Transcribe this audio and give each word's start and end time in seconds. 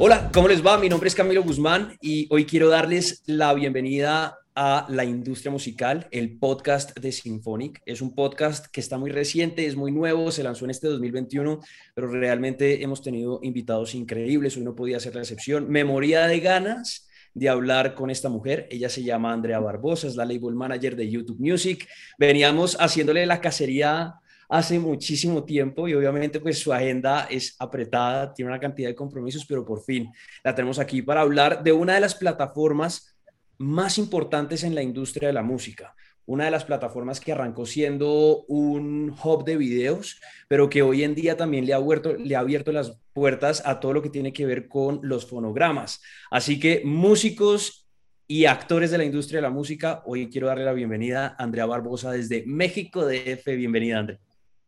Hola, 0.00 0.30
¿cómo 0.34 0.48
les 0.48 0.66
va? 0.66 0.78
Mi 0.78 0.88
nombre 0.88 1.06
es 1.06 1.14
Camilo 1.14 1.44
Guzmán 1.44 1.96
y 2.00 2.26
hoy 2.30 2.44
quiero 2.44 2.68
darles 2.68 3.22
la 3.26 3.54
bienvenida 3.54 4.40
a 4.56 4.86
La 4.88 5.04
Industria 5.04 5.52
Musical, 5.52 6.08
el 6.10 6.38
podcast 6.40 6.98
de 6.98 7.12
Symphonic. 7.12 7.80
Es 7.86 8.00
un 8.00 8.16
podcast 8.16 8.66
que 8.66 8.80
está 8.80 8.98
muy 8.98 9.12
reciente, 9.12 9.64
es 9.66 9.76
muy 9.76 9.92
nuevo, 9.92 10.32
se 10.32 10.42
lanzó 10.42 10.64
en 10.64 10.72
este 10.72 10.88
2021, 10.88 11.60
pero 11.94 12.08
realmente 12.08 12.82
hemos 12.82 13.00
tenido 13.00 13.38
invitados 13.44 13.94
increíbles, 13.94 14.56
hoy 14.56 14.64
no 14.64 14.74
podía 14.74 14.98
ser 14.98 15.14
la 15.14 15.20
excepción. 15.20 15.70
Me 15.70 15.84
moría 15.84 16.26
de 16.26 16.40
ganas 16.40 17.07
de 17.38 17.48
hablar 17.48 17.94
con 17.94 18.10
esta 18.10 18.28
mujer. 18.28 18.66
Ella 18.70 18.88
se 18.88 19.02
llama 19.02 19.32
Andrea 19.32 19.60
Barbosa, 19.60 20.06
es 20.06 20.16
la 20.16 20.24
label 20.24 20.54
manager 20.54 20.96
de 20.96 21.08
YouTube 21.08 21.38
Music. 21.38 21.88
Veníamos 22.18 22.76
haciéndole 22.80 23.24
la 23.26 23.40
cacería 23.40 24.14
hace 24.48 24.78
muchísimo 24.78 25.44
tiempo 25.44 25.86
y 25.88 25.94
obviamente 25.94 26.40
pues 26.40 26.58
su 26.58 26.72
agenda 26.72 27.26
es 27.30 27.54
apretada, 27.58 28.32
tiene 28.32 28.50
una 28.50 28.60
cantidad 28.60 28.88
de 28.88 28.94
compromisos, 28.94 29.44
pero 29.46 29.64
por 29.64 29.82
fin 29.82 30.10
la 30.42 30.54
tenemos 30.54 30.78
aquí 30.78 31.02
para 31.02 31.20
hablar 31.20 31.62
de 31.62 31.72
una 31.72 31.94
de 31.94 32.00
las 32.00 32.14
plataformas 32.14 33.14
más 33.58 33.98
importantes 33.98 34.64
en 34.64 34.74
la 34.74 34.82
industria 34.82 35.28
de 35.28 35.34
la 35.34 35.42
música, 35.42 35.94
una 36.28 36.44
de 36.44 36.50
las 36.50 36.64
plataformas 36.64 37.20
que 37.20 37.32
arrancó 37.32 37.64
siendo 37.64 38.44
un 38.48 39.16
hub 39.24 39.44
de 39.44 39.56
videos, 39.56 40.20
pero 40.46 40.68
que 40.68 40.82
hoy 40.82 41.02
en 41.02 41.14
día 41.14 41.38
también 41.38 41.64
le 41.64 41.72
ha, 41.72 41.76
abierto, 41.76 42.12
le 42.12 42.36
ha 42.36 42.40
abierto 42.40 42.70
las 42.70 42.98
puertas 43.14 43.62
a 43.64 43.80
todo 43.80 43.94
lo 43.94 44.02
que 44.02 44.10
tiene 44.10 44.34
que 44.34 44.44
ver 44.44 44.68
con 44.68 45.00
los 45.02 45.26
fonogramas. 45.26 46.02
Así 46.30 46.60
que 46.60 46.82
músicos 46.84 47.88
y 48.26 48.44
actores 48.44 48.90
de 48.90 48.98
la 48.98 49.04
industria 49.04 49.38
de 49.38 49.42
la 49.42 49.50
música, 49.50 50.02
hoy 50.04 50.28
quiero 50.28 50.48
darle 50.48 50.66
la 50.66 50.74
bienvenida 50.74 51.34
a 51.38 51.42
Andrea 51.42 51.64
Barbosa 51.64 52.12
desde 52.12 52.44
México 52.44 53.06
DF. 53.06 53.46
Bienvenida, 53.46 53.98
Andrea. 53.98 54.20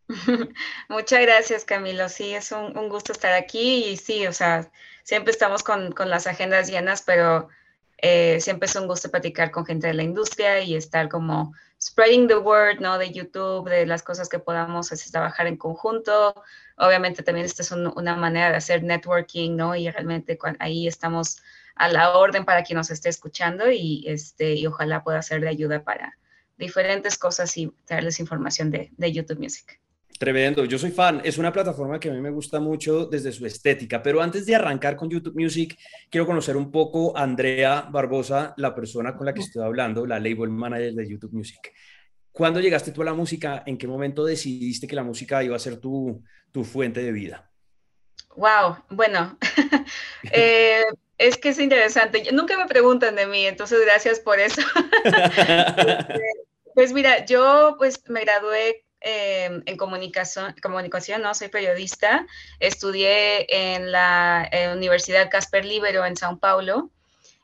Muchas 0.88 1.20
gracias, 1.20 1.66
Camilo. 1.66 2.08
Sí, 2.08 2.32
es 2.32 2.52
un, 2.52 2.88
gusto 2.88 3.12
estar 3.12 3.34
aquí 3.34 3.84
y 3.84 3.98
sí, 3.98 4.26
o 4.26 4.32
sea, 4.32 4.72
siempre 5.02 5.30
estamos 5.30 5.62
con, 5.62 5.94
las 6.06 6.26
agendas 6.26 6.70
llenas, 6.70 7.02
pero 7.02 7.48
eh, 8.02 8.40
siempre 8.40 8.66
es 8.66 8.76
un 8.76 8.86
gusto 8.86 9.10
platicar 9.10 9.50
con 9.50 9.66
gente 9.66 9.86
de 9.86 9.94
la 9.94 10.02
industria 10.02 10.60
y 10.60 10.74
estar 10.74 11.08
como 11.08 11.54
spreading 11.80 12.28
the 12.28 12.36
word, 12.36 12.80
¿no? 12.80 12.98
De 12.98 13.10
YouTube, 13.10 13.68
de 13.68 13.86
las 13.86 14.02
cosas 14.02 14.28
que 14.28 14.38
podamos 14.38 14.92
así, 14.92 15.10
trabajar 15.10 15.46
en 15.46 15.56
conjunto. 15.56 16.34
Obviamente 16.76 17.22
también 17.22 17.46
esta 17.46 17.62
es 17.62 17.72
una 17.72 18.16
manera 18.16 18.50
de 18.50 18.56
hacer 18.56 18.82
networking, 18.82 19.56
¿no? 19.56 19.74
Y 19.74 19.90
realmente 19.90 20.38
ahí 20.58 20.86
estamos 20.86 21.42
a 21.74 21.88
la 21.88 22.16
orden 22.16 22.44
para 22.44 22.62
quien 22.62 22.76
nos 22.76 22.90
esté 22.90 23.08
escuchando 23.08 23.70
y, 23.70 24.04
este, 24.06 24.54
y 24.54 24.66
ojalá 24.66 25.02
pueda 25.02 25.22
ser 25.22 25.40
de 25.40 25.48
ayuda 25.48 25.82
para 25.82 26.18
diferentes 26.58 27.16
cosas 27.16 27.56
y 27.56 27.72
traerles 27.86 28.20
información 28.20 28.70
de, 28.70 28.90
de 28.96 29.12
YouTube 29.12 29.38
Music. 29.38 29.80
Tremendo, 30.20 30.66
yo 30.66 30.78
soy 30.78 30.90
fan, 30.90 31.22
es 31.24 31.38
una 31.38 31.50
plataforma 31.50 31.98
que 31.98 32.10
a 32.10 32.12
mí 32.12 32.20
me 32.20 32.28
gusta 32.28 32.60
mucho 32.60 33.06
desde 33.06 33.32
su 33.32 33.46
estética, 33.46 34.02
pero 34.02 34.20
antes 34.20 34.44
de 34.44 34.54
arrancar 34.54 34.94
con 34.94 35.08
YouTube 35.08 35.34
Music, 35.34 35.78
quiero 36.10 36.26
conocer 36.26 36.58
un 36.58 36.70
poco 36.70 37.16
a 37.16 37.22
Andrea 37.22 37.88
Barbosa, 37.90 38.52
la 38.58 38.74
persona 38.74 39.16
con 39.16 39.24
la 39.24 39.32
que 39.32 39.40
estoy 39.40 39.62
hablando, 39.62 40.04
la 40.04 40.18
label 40.18 40.50
manager 40.50 40.92
de 40.92 41.08
YouTube 41.08 41.32
Music. 41.32 41.72
¿Cuándo 42.32 42.60
llegaste 42.60 42.92
tú 42.92 43.00
a 43.00 43.06
la 43.06 43.14
música? 43.14 43.62
¿En 43.64 43.78
qué 43.78 43.86
momento 43.86 44.22
decidiste 44.26 44.86
que 44.86 44.94
la 44.94 45.04
música 45.04 45.42
iba 45.42 45.56
a 45.56 45.58
ser 45.58 45.78
tu, 45.78 46.22
tu 46.52 46.64
fuente 46.64 47.02
de 47.02 47.12
vida? 47.12 47.50
Wow, 48.36 48.76
bueno, 48.90 49.38
eh, 50.32 50.84
es 51.16 51.38
que 51.38 51.48
es 51.48 51.58
interesante. 51.58 52.30
Nunca 52.30 52.58
me 52.58 52.66
preguntan 52.66 53.16
de 53.16 53.26
mí, 53.26 53.46
entonces 53.46 53.80
gracias 53.86 54.20
por 54.20 54.38
eso. 54.38 54.60
Este, 56.70 56.74
pues 56.74 56.92
mira, 56.92 57.24
yo 57.24 57.74
pues 57.78 58.02
me 58.08 58.20
gradué 58.20 58.84
Em, 59.02 59.62
en 59.64 59.76
comunicación, 59.78 60.54
comunicación, 60.62 61.22
no 61.22 61.34
soy 61.34 61.48
periodista. 61.48 62.26
Estudié 62.58 63.46
en 63.48 63.90
la 63.92 64.50
Universidad 64.74 65.30
Casper 65.30 65.64
Libero 65.64 66.04
en 66.04 66.16
Sao 66.16 66.38
Paulo. 66.38 66.90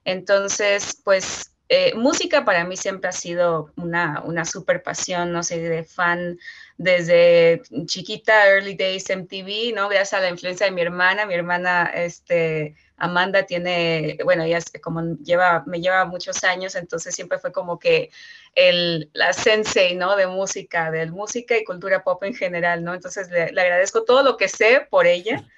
Entonces, 0.05 1.01
pues 1.03 1.53
eh, 1.69 1.95
música 1.95 2.45
para 2.45 2.65
mí 2.65 2.77
siempre 2.77 3.09
ha 3.09 3.13
sido 3.13 3.73
una, 3.77 4.23
una 4.25 4.45
super 4.45 4.83
pasión, 4.83 5.33
no 5.33 5.43
sé, 5.43 5.59
de 5.59 5.83
fan 5.83 6.39
desde 6.79 7.63
chiquita, 7.87 8.49
early 8.49 8.75
days 8.75 9.09
MTV, 9.09 9.75
¿no? 9.75 9.89
Gracias 9.89 10.15
a 10.15 10.21
la 10.21 10.29
influencia 10.29 10.67
de 10.67 10.73
mi 10.73 10.83
hermana. 10.83 11.25
Mi 11.25 11.35
hermana, 11.35 11.91
este, 11.95 12.75
Amanda 12.99 13.45
tiene, 13.45 14.19
bueno, 14.25 14.45
ella 14.45 14.59
como 14.83 15.17
lleva, 15.23 15.65
me 15.67 15.81
lleva 15.81 16.05
muchos 16.05 16.45
años, 16.45 16.75
entonces 16.75 17.15
siempre 17.15 17.39
fue 17.39 17.53
como 17.53 17.79
que 17.79 18.11
el, 18.55 19.11
la 19.13 19.33
sensei, 19.33 19.95
¿no? 19.95 20.17
De 20.17 20.27
música, 20.27 20.91
de 20.91 21.07
música 21.07 21.57
y 21.57 21.65
cultura 21.65 22.03
pop 22.03 22.23
en 22.25 22.35
general, 22.35 22.83
¿no? 22.85 22.95
Entonces 22.95 23.31
le, 23.31 23.43
agradezco 23.43 24.05
todo 24.05 24.23
lo 24.23 24.37
que 24.37 24.49
sé 24.49 24.87
por 24.91 25.07
ella. 25.07 25.45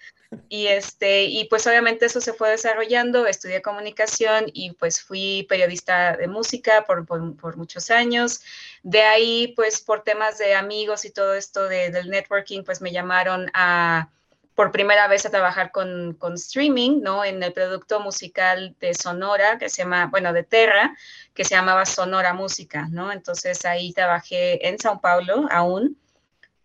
Y, 0.51 0.67
este, 0.67 1.25
y 1.25 1.47
pues 1.47 1.67
obviamente 1.67 2.05
eso 2.05 2.21
se 2.21 2.35
fue 2.35 2.51
desarrollando, 2.51 3.27
estudié 3.27 3.63
comunicación 3.63 4.45
y 4.53 4.73
pues 4.73 5.01
fui 5.01 5.47
periodista 5.49 6.19
de 6.19 6.29
música 6.29 6.85
por, 6.87 7.07
por, 7.07 7.57
muchos 7.57 7.91
años. 7.91 8.43
De 8.89 9.03
ahí, 9.03 9.53
pues 9.55 9.83
por 9.83 10.03
temas 10.03 10.39
de 10.39 10.55
amigos 10.55 11.05
y 11.05 11.11
todo 11.11 11.35
esto 11.35 11.69
de, 11.69 11.91
del 11.91 12.09
networking, 12.09 12.65
pues 12.65 12.81
me 12.81 12.91
llamaron 12.91 13.51
a 13.53 14.09
por 14.55 14.73
primera 14.73 15.07
vez 15.09 15.27
a 15.27 15.31
trabajar 15.31 15.73
con, 15.73 16.15
con, 16.15 16.33
streaming, 16.37 17.03
¿no? 17.03 17.23
En 17.23 17.43
el 17.43 17.53
producto 17.53 18.01
musical 18.01 18.75
de 18.81 18.95
Sonora, 18.95 19.59
que 19.59 19.69
se 19.69 19.83
llama, 19.83 20.07
bueno, 20.07 20.33
de 20.33 20.43
Terra, 20.43 20.97
que 21.35 21.45
se 21.45 21.55
llamaba 21.55 21.85
Sonora 21.85 22.33
Música, 22.33 22.89
¿no? 22.91 23.13
Entonces 23.13 23.67
ahí 23.67 23.93
trabajé 23.93 24.67
en 24.67 24.79
Sao 24.79 25.03
Paulo 25.03 25.47
aún 25.51 25.99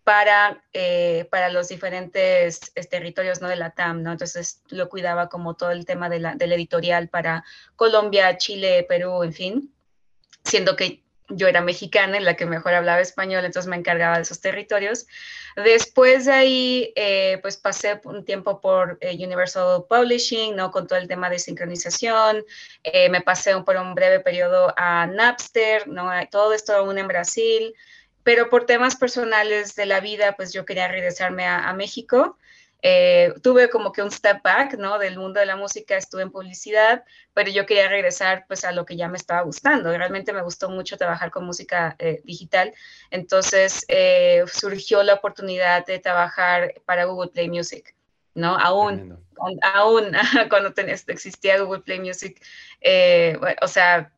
para, 0.02 0.64
eh, 0.72 1.28
para 1.30 1.50
los 1.50 1.68
diferentes 1.68 2.72
territorios, 2.88 3.42
¿no? 3.42 3.48
De 3.48 3.56
la 3.56 3.72
TAM, 3.72 4.02
¿no? 4.02 4.12
Entonces 4.12 4.62
lo 4.68 4.88
cuidaba 4.88 5.28
como 5.28 5.56
todo 5.56 5.72
el 5.72 5.84
tema 5.84 6.08
de 6.08 6.20
la, 6.20 6.34
del 6.36 6.52
editorial 6.54 7.10
para 7.10 7.44
Colombia, 7.76 8.38
Chile, 8.38 8.86
Perú, 8.88 9.22
en 9.24 9.34
fin, 9.34 9.74
siendo 10.42 10.74
que 10.74 11.03
yo 11.28 11.48
era 11.48 11.60
mexicana, 11.60 12.16
en 12.16 12.24
la 12.24 12.36
que 12.36 12.46
mejor 12.46 12.74
hablaba 12.74 13.00
español, 13.00 13.44
entonces 13.44 13.68
me 13.68 13.76
encargaba 13.76 14.16
de 14.16 14.22
esos 14.22 14.40
territorios. 14.40 15.06
Después 15.56 16.26
de 16.26 16.32
ahí, 16.32 16.92
eh, 16.96 17.38
pues 17.40 17.56
pasé 17.56 18.00
un 18.04 18.24
tiempo 18.24 18.60
por 18.60 18.98
eh, 19.00 19.14
Universal 19.14 19.84
Publishing, 19.88 20.56
¿no? 20.56 20.70
Con 20.70 20.86
todo 20.86 20.98
el 20.98 21.08
tema 21.08 21.30
de 21.30 21.38
sincronización. 21.38 22.44
Eh, 22.82 23.08
me 23.08 23.20
pasé 23.20 23.56
por 23.62 23.76
un 23.76 23.94
breve 23.94 24.20
periodo 24.20 24.74
a 24.76 25.06
Napster, 25.06 25.86
¿no? 25.86 26.10
Todo 26.30 26.52
esto 26.52 26.74
aún 26.74 26.98
en 26.98 27.08
Brasil. 27.08 27.74
Pero 28.22 28.50
por 28.50 28.66
temas 28.66 28.96
personales 28.96 29.74
de 29.76 29.86
la 29.86 30.00
vida, 30.00 30.34
pues 30.36 30.52
yo 30.52 30.64
quería 30.64 30.88
regresarme 30.88 31.46
a, 31.46 31.68
a 31.68 31.72
México. 31.74 32.36
Eh, 32.86 33.32
tuve 33.42 33.70
como 33.70 33.92
que 33.92 34.02
un 34.02 34.10
step 34.10 34.42
back, 34.42 34.74
¿no? 34.74 34.98
Del 34.98 35.18
mundo 35.18 35.40
de 35.40 35.46
la 35.46 35.56
música, 35.56 35.96
estuve 35.96 36.20
en 36.20 36.30
publicidad, 36.30 37.02
pero 37.32 37.50
yo 37.50 37.64
quería 37.64 37.88
regresar 37.88 38.44
pues 38.46 38.62
a 38.62 38.72
lo 38.72 38.84
que 38.84 38.94
ya 38.94 39.08
me 39.08 39.16
estaba 39.16 39.40
gustando. 39.40 39.96
Realmente 39.96 40.34
me 40.34 40.42
gustó 40.42 40.68
mucho 40.68 40.98
trabajar 40.98 41.30
con 41.30 41.46
música 41.46 41.96
eh, 41.98 42.20
digital. 42.24 42.74
Entonces 43.10 43.86
eh, 43.88 44.44
surgió 44.52 45.02
la 45.02 45.14
oportunidad 45.14 45.86
de 45.86 45.98
trabajar 45.98 46.74
para 46.84 47.06
Google 47.06 47.30
Play 47.30 47.48
Music. 47.48 47.94
¿no? 48.34 48.54
Aún, 48.58 49.18
aún 49.62 50.12
cuando 50.50 50.74
existía 50.76 51.62
Google 51.62 51.80
Play 51.80 52.00
Music, 52.00 52.38
o 53.62 53.66
sea, 53.66 54.12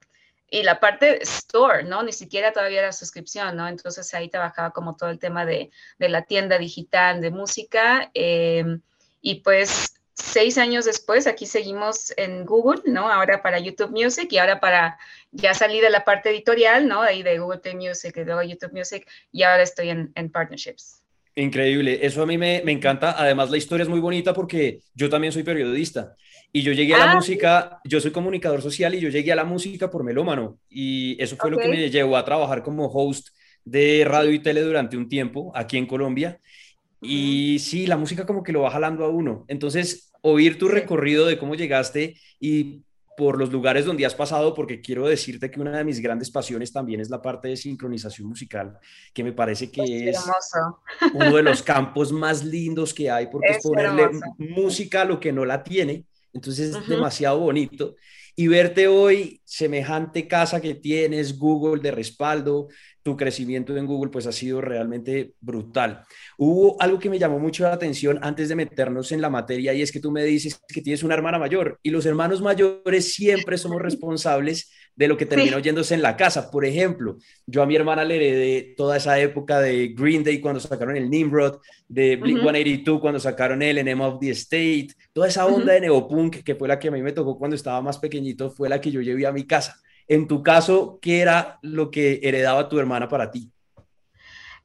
y 0.50 0.62
la 0.62 0.80
parte 0.80 1.22
store, 1.22 1.84
¿no? 1.84 2.02
Ni 2.02 2.12
siquiera 2.12 2.52
todavía 2.52 2.80
era 2.80 2.92
suscripción, 2.92 3.56
¿no? 3.56 3.66
Entonces 3.68 4.12
ahí 4.14 4.28
trabajaba 4.28 4.70
como 4.70 4.96
todo 4.96 5.10
el 5.10 5.18
tema 5.18 5.44
de, 5.44 5.70
de 5.98 6.08
la 6.08 6.22
tienda 6.22 6.58
digital 6.58 7.20
de 7.20 7.30
música. 7.30 8.10
Em, 8.14 8.80
y 9.20 9.36
pues 9.40 9.94
seis 10.14 10.56
años 10.58 10.84
después, 10.84 11.26
aquí 11.26 11.46
seguimos 11.46 12.12
en 12.16 12.46
Google, 12.46 12.82
¿no? 12.86 13.10
Ahora 13.10 13.42
para 13.42 13.58
YouTube 13.58 13.90
Music 13.90 14.28
y 14.32 14.38
ahora 14.38 14.60
para 14.60 14.98
ya 15.32 15.52
salir 15.54 15.82
de 15.82 15.90
la 15.90 16.04
parte 16.04 16.30
editorial, 16.30 16.86
¿no? 16.86 17.02
Ahí 17.02 17.22
de 17.22 17.38
Google 17.38 17.58
Play 17.58 17.74
Music 17.74 18.16
y 18.16 18.24
luego 18.24 18.42
YouTube 18.42 18.72
Music 18.72 19.06
y 19.32 19.42
ahora 19.42 19.62
estoy 19.62 19.90
en, 19.90 20.12
en 20.14 20.30
partnerships. 20.30 21.05
Increíble, 21.38 21.98
eso 22.00 22.22
a 22.22 22.26
mí 22.26 22.38
me, 22.38 22.62
me, 22.64 22.72
encanta. 22.72 23.14
Además, 23.18 23.50
la 23.50 23.58
historia 23.58 23.82
es 23.82 23.90
muy 23.90 24.00
bonita 24.00 24.32
porque 24.32 24.80
yo 24.94 25.10
también 25.10 25.32
soy 25.34 25.42
periodista 25.42 26.16
y 26.50 26.62
yo 26.62 26.72
llegué 26.72 26.94
a 26.94 26.98
la 26.98 27.12
ah. 27.12 27.14
música, 27.14 27.80
yo 27.84 28.00
soy 28.00 28.10
comunicador 28.10 28.62
social 28.62 28.94
y 28.94 29.00
yo 29.00 29.10
llegué 29.10 29.32
a 29.32 29.36
la 29.36 29.44
música 29.44 29.90
por 29.90 30.02
melómano 30.02 30.58
y 30.70 31.22
eso 31.22 31.36
fue 31.36 31.50
lo 31.50 31.58
que 31.58 31.68
me 31.68 31.90
llevó 31.90 32.16
a 32.16 32.24
trabajar 32.24 32.62
como 32.62 32.86
host 32.86 33.28
de 33.66 34.06
radio 34.06 34.32
y 34.32 34.38
tele 34.38 34.62
durante 34.62 34.96
un 34.96 35.10
tiempo 35.10 35.52
aquí 35.54 35.76
en 35.76 35.84
Colombia. 35.84 36.40
Y 37.02 37.58
sí, 37.58 37.86
la 37.86 37.98
música 37.98 38.24
como 38.24 38.42
que 38.42 38.52
lo 38.52 38.62
va 38.62 38.70
jalando 38.70 39.04
a 39.04 39.10
uno. 39.10 39.44
Entonces, 39.48 40.12
oír 40.22 40.56
tu 40.56 40.68
recorrido 40.68 41.26
de 41.26 41.36
cómo 41.36 41.54
llegaste 41.54 42.14
y 42.40 42.85
por 43.16 43.38
los 43.38 43.50
lugares 43.50 43.86
donde 43.86 44.04
has 44.04 44.14
pasado, 44.14 44.52
porque 44.54 44.80
quiero 44.80 45.06
decirte 45.06 45.50
que 45.50 45.60
una 45.60 45.78
de 45.78 45.84
mis 45.84 46.00
grandes 46.00 46.30
pasiones 46.30 46.72
también 46.72 47.00
es 47.00 47.08
la 47.08 47.22
parte 47.22 47.48
de 47.48 47.56
sincronización 47.56 48.28
musical, 48.28 48.78
que 49.14 49.24
me 49.24 49.32
parece 49.32 49.70
que 49.70 50.10
es, 50.10 50.22
uno 51.14 51.36
de 51.36 51.42
los 51.42 51.62
campos 51.62 52.12
más 52.12 52.44
lindos 52.44 52.92
que 52.92 53.10
hay, 53.10 53.28
porque 53.28 53.52
es, 53.52 53.62
ponerle 53.62 54.10
música 54.38 55.02
a 55.02 55.04
lo 55.06 55.18
que 55.18 55.32
no 55.32 55.44
la 55.44 55.64
tiene, 55.64 56.04
entonces 56.32 56.76
es 56.76 56.86
demasiado 56.86 57.38
bonito. 57.38 57.96
Y 58.38 58.48
verte 58.48 58.86
hoy, 58.86 59.40
semejante 59.46 60.28
casa 60.28 60.60
que 60.60 60.74
tienes, 60.74 61.38
Google 61.38 61.80
de 61.80 61.90
respaldo, 61.90 62.68
tu 63.02 63.16
crecimiento 63.16 63.74
en 63.74 63.86
Google 63.86 64.10
pues 64.10 64.26
ha 64.26 64.32
sido 64.32 64.60
realmente 64.60 65.32
brutal. 65.40 66.02
Hubo 66.36 66.80
algo 66.82 66.98
que 66.98 67.08
me 67.08 67.18
llamó 67.18 67.38
mucho 67.38 67.62
la 67.62 67.72
atención 67.72 68.18
antes 68.20 68.50
de 68.50 68.56
meternos 68.56 69.10
en 69.12 69.22
la 69.22 69.30
materia 69.30 69.72
y 69.72 69.80
es 69.80 69.90
que 69.90 70.00
tú 70.00 70.10
me 70.10 70.22
dices 70.24 70.60
que 70.68 70.82
tienes 70.82 71.02
una 71.02 71.14
hermana 71.14 71.38
mayor 71.38 71.80
y 71.82 71.88
los 71.88 72.04
hermanos 72.04 72.42
mayores 72.42 73.14
siempre 73.14 73.56
somos 73.56 73.80
responsables 73.80 74.70
de 74.96 75.08
lo 75.08 75.16
que 75.16 75.26
termina 75.26 75.58
oyéndose 75.58 75.94
en 75.94 76.02
la 76.02 76.16
casa. 76.16 76.50
Por 76.50 76.64
ejemplo, 76.64 77.16
yo 77.46 77.62
a 77.62 77.66
mi 77.66 77.76
hermana 77.76 78.04
le 78.04 78.16
heredé 78.16 78.74
toda 78.76 78.96
esa 78.96 79.18
época 79.20 79.60
de 79.60 79.88
Green 79.88 80.24
Day 80.24 80.40
cuando 80.40 80.58
sacaron 80.58 80.96
el 80.96 81.10
Nimrod, 81.10 81.60
de 81.86 82.16
Blink 82.16 82.40
182 82.40 83.00
cuando 83.00 83.20
sacaron 83.20 83.62
el 83.62 83.78
Enema 83.78 84.08
of 84.08 84.18
the 84.20 84.30
State, 84.30 84.88
toda 85.12 85.28
esa 85.28 85.46
onda 85.46 85.74
de 85.74 85.82
neopunk 85.82 86.42
que 86.42 86.54
fue 86.54 86.66
la 86.66 86.78
que 86.78 86.88
a 86.88 86.90
mí 86.90 87.02
me 87.02 87.12
tocó 87.12 87.38
cuando 87.38 87.54
estaba 87.54 87.80
más 87.82 87.98
pequeñito, 87.98 88.50
fue 88.50 88.68
la 88.68 88.80
que 88.80 88.90
yo 88.90 89.00
llevé 89.02 89.26
a 89.26 89.32
mi 89.32 89.46
casa. 89.46 89.80
En 90.08 90.26
tu 90.26 90.42
caso, 90.42 90.98
¿qué 91.02 91.20
era 91.20 91.58
lo 91.62 91.90
que 91.90 92.20
heredaba 92.22 92.68
tu 92.68 92.78
hermana 92.78 93.08
para 93.08 93.30
ti? 93.30 93.50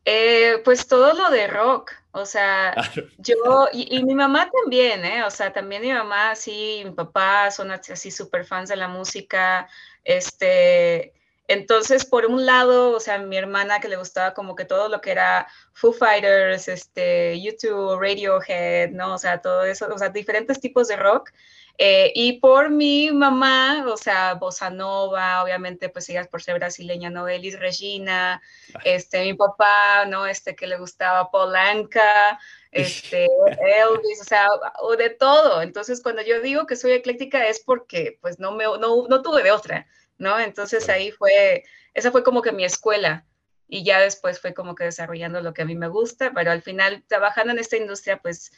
Eh, 0.05 0.61
pues 0.63 0.87
todo 0.87 1.13
lo 1.13 1.29
de 1.29 1.47
rock, 1.47 1.91
o 2.11 2.25
sea, 2.25 2.73
yo 3.19 3.67
y, 3.71 4.03
mi 4.03 4.15
mamá 4.15 4.49
también, 4.49 5.05
¿eh? 5.05 5.23
O 5.23 5.29
sea, 5.29 5.53
también 5.53 5.83
mi 5.83 5.93
mamá, 5.93 6.35
sí, 6.35 6.81
mi 6.83 6.91
papá 6.91 7.51
son 7.51 7.71
así 7.71 8.09
súper 8.09 8.45
fans 8.45 8.69
de 8.69 8.77
la 8.77 8.87
música, 8.87 9.69
este, 10.03 11.13
entonces, 11.51 12.05
por 12.05 12.25
un 12.27 12.45
lado, 12.45 12.95
o 12.95 12.99
sea, 13.01 13.17
mi 13.17 13.35
hermana 13.35 13.81
que 13.81 13.89
le 13.89 13.97
gustaba 13.97 14.33
como 14.33 14.55
que 14.55 14.63
todo 14.63 14.87
lo 14.87 15.01
que 15.01 15.11
era 15.11 15.47
Foo 15.73 15.91
Fighters, 15.91 16.69
este, 16.69 17.41
YouTube, 17.41 17.99
Radiohead, 17.99 18.91
¿no? 18.91 19.15
O 19.15 19.17
sea, 19.17 19.41
todo 19.41 19.65
eso, 19.65 19.87
o 19.93 19.97
sea, 19.97 20.07
diferentes 20.07 20.61
tipos 20.61 20.87
de 20.87 20.95
rock. 20.95 21.31
Eh, 21.77 22.11
y 22.15 22.39
por 22.39 22.69
mi 22.69 23.11
mamá, 23.11 23.85
o 23.87 23.97
sea, 23.97 24.35
Bossa 24.35 24.69
Nova, 24.69 25.43
obviamente, 25.43 25.89
pues 25.89 26.07
ella 26.09 26.23
por 26.23 26.41
ser 26.41 26.55
brasileña, 26.55 27.09
¿no? 27.09 27.27
Elis 27.27 27.59
Regina, 27.59 28.41
este, 28.85 29.23
mi 29.23 29.33
papá, 29.33 30.05
¿no? 30.05 30.27
Este, 30.27 30.55
que 30.55 30.67
le 30.67 30.77
gustaba 30.77 31.31
Polanca, 31.31 32.39
este, 32.71 33.25
Elvis, 33.25 34.21
o 34.21 34.23
sea, 34.23 34.47
o 34.79 34.95
de 34.95 35.09
todo. 35.09 35.61
Entonces, 35.61 36.01
cuando 36.01 36.21
yo 36.21 36.41
digo 36.41 36.65
que 36.65 36.75
soy 36.75 36.91
ecléctica 36.93 37.47
es 37.47 37.59
porque, 37.59 38.17
pues, 38.21 38.39
no, 38.39 38.53
me, 38.53 38.63
no, 38.63 39.07
no 39.07 39.21
tuve 39.21 39.43
de 39.43 39.51
otra, 39.51 39.87
¿no? 40.17 40.39
Entonces 40.39 40.87
ahí 40.89 41.11
fue, 41.11 41.63
esa 41.93 42.11
fue 42.11 42.23
como 42.23 42.41
que 42.41 42.51
mi 42.51 42.63
escuela. 42.63 43.25
Y 43.67 43.85
ya 43.85 44.01
después 44.01 44.39
fue 44.39 44.53
como 44.53 44.75
que 44.75 44.83
desarrollando 44.83 45.41
lo 45.41 45.53
que 45.53 45.61
a 45.61 45.65
mí 45.65 45.75
me 45.75 45.87
gusta, 45.87 46.33
pero 46.33 46.51
al 46.51 46.61
final 46.61 47.03
trabajando 47.07 47.53
en 47.53 47.59
esta 47.59 47.77
industria, 47.77 48.21
pues 48.21 48.51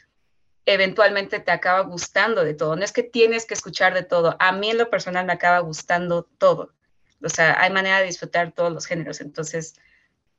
eventualmente 0.65 1.39
te 1.39 1.51
acaba 1.51 1.81
gustando 1.81 2.44
de 2.44 2.54
todo. 2.54 2.75
No 2.75 2.83
es 2.83 2.92
que 2.92 3.04
tienes 3.04 3.45
que 3.45 3.54
escuchar 3.54 3.94
de 3.94 4.04
todo. 4.04 4.36
A 4.39 4.51
mí 4.51 4.71
en 4.71 4.77
lo 4.77 4.89
personal 4.89 5.25
me 5.25 5.33
acaba 5.33 5.60
gustando 5.60 6.24
todo. 6.24 6.74
O 7.24 7.30
sea, 7.30 7.62
hay 7.62 7.71
manera 7.71 8.00
de 8.00 8.06
disfrutar 8.06 8.54
todos 8.54 8.71
los 8.71 8.86
géneros. 8.86 9.21
Entonces, 9.21 9.75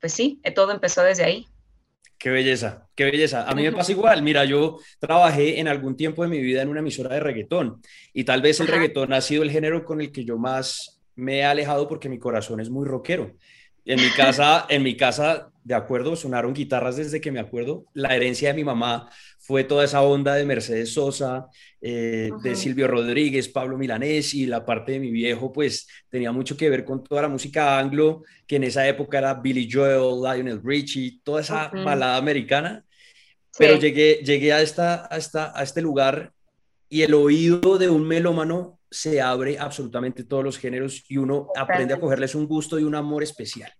pues 0.01 0.13
sí, 0.13 0.41
todo 0.55 0.73
empezó 0.73 1.03
desde 1.03 1.25
ahí. 1.25 1.49
Qué 2.25 2.31
belleza, 2.31 2.89
qué 2.95 3.05
belleza. 3.05 3.47
A 3.47 3.55
mí 3.55 3.65
me 3.65 3.73
pasa 3.73 3.93
igual. 3.93 4.23
Mira, 4.23 4.47
yo 4.47 4.79
trabajé 4.99 5.61
en 5.61 5.69
algún 5.69 5.95
tiempo 5.95 6.23
de 6.23 6.31
mi 6.31 6.41
vida 6.41 6.63
en 6.63 6.71
una 6.71 6.81
emisora 6.81 7.13
de 7.13 7.21
reggaetón 7.21 7.83
y 8.15 8.25
tal 8.25 8.41
vez 8.41 8.59
el 8.61 8.67
reggaetón 8.67 9.13
ha 9.13 9.21
sido 9.21 9.43
el 9.43 9.51
género 9.51 9.85
con 9.85 10.01
el 10.01 10.11
que 10.11 10.25
yo 10.25 10.39
más 10.39 11.03
me 11.17 11.41
he 11.41 11.45
alejado 11.45 11.87
porque 11.87 12.09
mi 12.09 12.19
corazón 12.19 12.61
es 12.61 12.71
muy 12.71 12.87
rockero. 12.87 13.37
En 13.85 14.01
mi 14.01 14.09
casa, 14.09 14.65
en 14.71 14.83
mi 14.83 14.97
casa, 14.97 15.51
de 15.65 15.75
acuerdo, 15.75 16.17
sonaron 16.17 16.55
guitarras 16.55 16.97
desde 16.97 17.21
que 17.21 17.31
me 17.31 17.41
acuerdo. 17.41 17.85
La 17.93 18.17
herencia 18.17 18.49
de 18.49 18.55
mi 18.55 18.65
mamá 18.65 19.11
fue 19.47 19.63
toda 19.63 19.85
esa 19.85 20.01
onda 20.01 20.35
de 20.37 20.47
Mercedes 20.47 20.95
Sosa, 20.95 21.49
eh, 21.83 22.31
de 22.43 22.57
Silvio 22.57 22.89
Rodríguez, 22.89 23.47
Pablo 23.49 23.77
Milanés 23.77 24.33
y 24.33 24.47
la 24.47 24.65
parte 24.65 24.93
de 24.93 25.01
mi 25.01 25.11
viejo, 25.11 25.53
pues 25.53 25.87
tenía 26.09 26.33
mucho 26.33 26.57
que 26.57 26.71
ver 26.71 26.83
con 26.83 27.05
toda 27.05 27.21
la 27.21 27.29
música 27.29 27.79
anglo, 27.79 28.23
que 28.47 28.57
en 28.57 28.65
esa 28.65 28.89
época 28.89 29.19
era 29.19 29.35
Billy 29.35 29.69
Joel, 29.71 30.23
Lionel 30.23 30.63
Richie, 30.65 31.21
toda 31.23 31.43
esa 31.43 31.69
balada 31.69 32.17
americana. 32.17 32.87
Pero 33.59 33.77
llegué, 33.79 34.23
llegué 34.25 34.55
a, 34.55 34.63
esta, 34.63 35.07
a, 35.11 35.19
esta, 35.19 35.53
a 35.55 35.63
este 35.63 35.83
lugar 35.83 36.33
y 36.89 37.03
el 37.03 37.13
oído 37.13 37.77
de 37.77 37.91
un 37.91 38.09
melómano 38.09 38.81
se 38.91 39.21
abre 39.21 39.59
absolutamente 39.59 40.25
todos 40.25 40.43
los 40.43 40.59
géneros 40.59 41.05
y 41.07 41.19
uno 41.19 41.49
aprende 41.55 41.93
a 41.93 42.01
cogerles 42.01 42.35
un 42.35 42.47
gusto 42.47 42.79
y 42.79 42.85
un 42.85 42.95
amor 42.95 43.23
especial. 43.23 43.71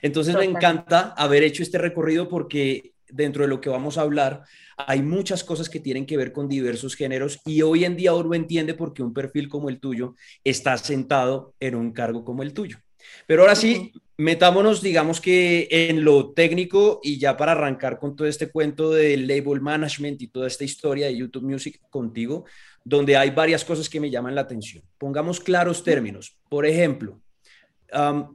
Entonces 0.00 0.36
me 0.36 0.44
encanta 0.44 1.12
haber 1.16 1.42
hecho 1.42 1.64
este 1.64 1.78
recorrido 1.78 2.28
porque 2.28 2.92
dentro 3.10 3.42
de 3.42 3.48
lo 3.48 3.60
que 3.60 3.70
vamos 3.70 3.98
a 3.98 4.02
hablar 4.02 4.44
hay 4.76 5.02
muchas 5.02 5.42
cosas 5.42 5.68
que 5.68 5.80
tienen 5.80 6.06
que 6.06 6.16
ver 6.16 6.32
con 6.32 6.48
diversos 6.48 6.94
géneros 6.94 7.40
y 7.44 7.62
hoy 7.62 7.84
en 7.84 7.96
día 7.96 8.14
uno 8.14 8.34
entiende 8.34 8.74
por 8.74 8.92
qué 8.92 9.02
un 9.02 9.12
perfil 9.12 9.48
como 9.48 9.68
el 9.68 9.80
tuyo 9.80 10.14
está 10.44 10.76
sentado 10.76 11.54
en 11.58 11.74
un 11.74 11.92
cargo 11.92 12.24
como 12.24 12.42
el 12.42 12.52
tuyo. 12.52 12.78
Pero 13.26 13.42
ahora 13.42 13.56
sí, 13.56 13.92
metámonos, 14.16 14.80
digamos 14.80 15.20
que 15.20 15.68
en 15.70 16.04
lo 16.04 16.32
técnico 16.32 17.00
y 17.02 17.18
ya 17.18 17.36
para 17.36 17.52
arrancar 17.52 17.98
con 17.98 18.14
todo 18.14 18.28
este 18.28 18.50
cuento 18.50 18.90
del 18.90 19.26
label 19.26 19.60
management 19.60 20.22
y 20.22 20.28
toda 20.28 20.46
esta 20.46 20.64
historia 20.64 21.06
de 21.06 21.16
YouTube 21.16 21.44
Music 21.44 21.80
contigo, 21.90 22.44
donde 22.84 23.16
hay 23.16 23.30
varias 23.30 23.64
cosas 23.64 23.88
que 23.88 24.00
me 24.00 24.10
llaman 24.10 24.34
la 24.34 24.42
atención. 24.42 24.84
Pongamos 24.98 25.40
claros 25.40 25.82
términos. 25.82 26.36
Por 26.48 26.66
ejemplo, 26.66 27.20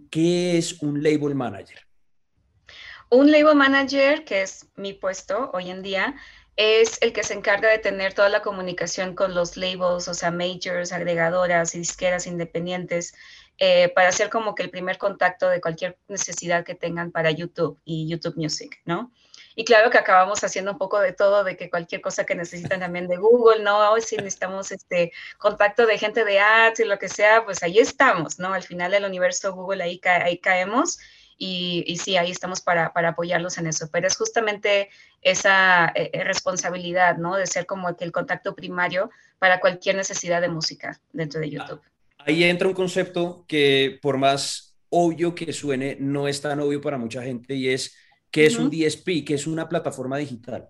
¿qué 0.09 0.57
es 0.57 0.81
un 0.81 1.01
label 1.01 1.35
manager? 1.35 1.79
Un 3.13 3.31
label 3.31 3.53
manager, 3.53 4.25
que 4.25 4.41
es 4.41 4.65
mi 4.75 4.93
puesto 4.93 5.51
hoy 5.53 5.69
en 5.69 5.83
día, 5.83 6.15
es 6.55 6.97
el 7.03 7.13
que 7.13 7.21
se 7.21 7.35
encarga 7.35 7.69
de 7.69 7.77
tener 7.77 8.15
toda 8.15 8.27
la 8.27 8.41
comunicación 8.41 9.13
con 9.13 9.35
los 9.35 9.55
labels, 9.55 10.07
o 10.07 10.15
sea, 10.15 10.31
majors, 10.31 10.91
agregadoras 10.91 11.75
y 11.75 11.77
disqueras 11.77 12.25
independientes, 12.25 13.13
eh, 13.59 13.89
para 13.89 14.07
hacer 14.07 14.31
como 14.31 14.55
que 14.55 14.63
el 14.63 14.71
primer 14.71 14.97
contacto 14.97 15.47
de 15.47 15.61
cualquier 15.61 15.95
necesidad 16.07 16.65
que 16.65 16.73
tengan 16.73 17.11
para 17.11 17.29
YouTube 17.29 17.79
y 17.85 18.09
YouTube 18.09 18.35
Music, 18.35 18.81
¿no? 18.83 19.11
Y 19.55 19.63
claro 19.63 19.91
que 19.91 19.99
acabamos 19.99 20.43
haciendo 20.43 20.71
un 20.71 20.79
poco 20.79 20.99
de 20.99 21.13
todo, 21.13 21.43
de 21.43 21.55
que 21.55 21.69
cualquier 21.69 22.01
cosa 22.01 22.25
que 22.25 22.33
necesitan 22.33 22.79
también 22.79 23.07
de 23.07 23.17
Google, 23.17 23.61
¿no? 23.61 23.91
Hoy 23.91 24.01
si 24.01 24.17
necesitamos 24.17 24.71
este 24.71 25.11
contacto 25.37 25.85
de 25.85 25.99
gente 25.99 26.25
de 26.25 26.39
ads 26.39 26.79
y 26.79 26.85
lo 26.85 26.97
que 26.97 27.09
sea, 27.09 27.45
pues 27.45 27.61
ahí 27.61 27.77
estamos, 27.77 28.39
¿no? 28.39 28.55
Al 28.55 28.63
final 28.63 28.89
del 28.89 29.05
universo 29.05 29.53
Google 29.53 29.83
ahí, 29.83 30.01
ahí 30.03 30.39
caemos 30.39 30.97
y, 31.45 31.97
sí, 31.97 32.15
ahí 32.15 32.31
estamos 32.31 32.61
para, 32.61 32.93
para, 32.93 33.09
apoyarlos 33.09 33.57
en 33.57 33.67
eso, 33.67 33.89
pero 33.91 34.07
es 34.07 34.15
justamente 34.15 34.89
esa 35.21 35.91
eh, 35.95 36.09
eh, 36.13 36.23
responsabilidad, 36.23 37.17
¿no? 37.17 37.35
De 37.35 37.47
ser 37.47 37.65
como 37.65 37.89
el 37.89 38.11
contacto 38.11 38.55
primario 38.55 39.09
para 39.39 39.59
cualquier 39.59 39.95
necesidad 39.95 40.41
de 40.41 40.49
música 40.49 40.99
dentro 41.11 41.41
de 41.41 41.49
YouTube. 41.49 41.81
Ahí 42.19 42.43
entra 42.43 42.67
un 42.67 42.73
concepto 42.73 43.43
que 43.47 43.99
por 44.01 44.17
más 44.17 44.75
obvio 44.89 45.35
que 45.35 45.51
suene, 45.51 45.97
no 45.99 46.27
es 46.27 46.39
tan 46.39 46.59
obvio 46.59 46.79
para 46.79 46.97
mucha 46.97 47.21
gente 47.21 47.55
y 47.55 47.69
es 47.69 47.95
que 48.31 48.45
es 48.45 48.57
un 48.57 48.69
DSP, 48.69 49.25
que 49.25 49.33
es 49.33 49.45
una 49.45 49.67
plataforma 49.67 50.17
digital. 50.17 50.69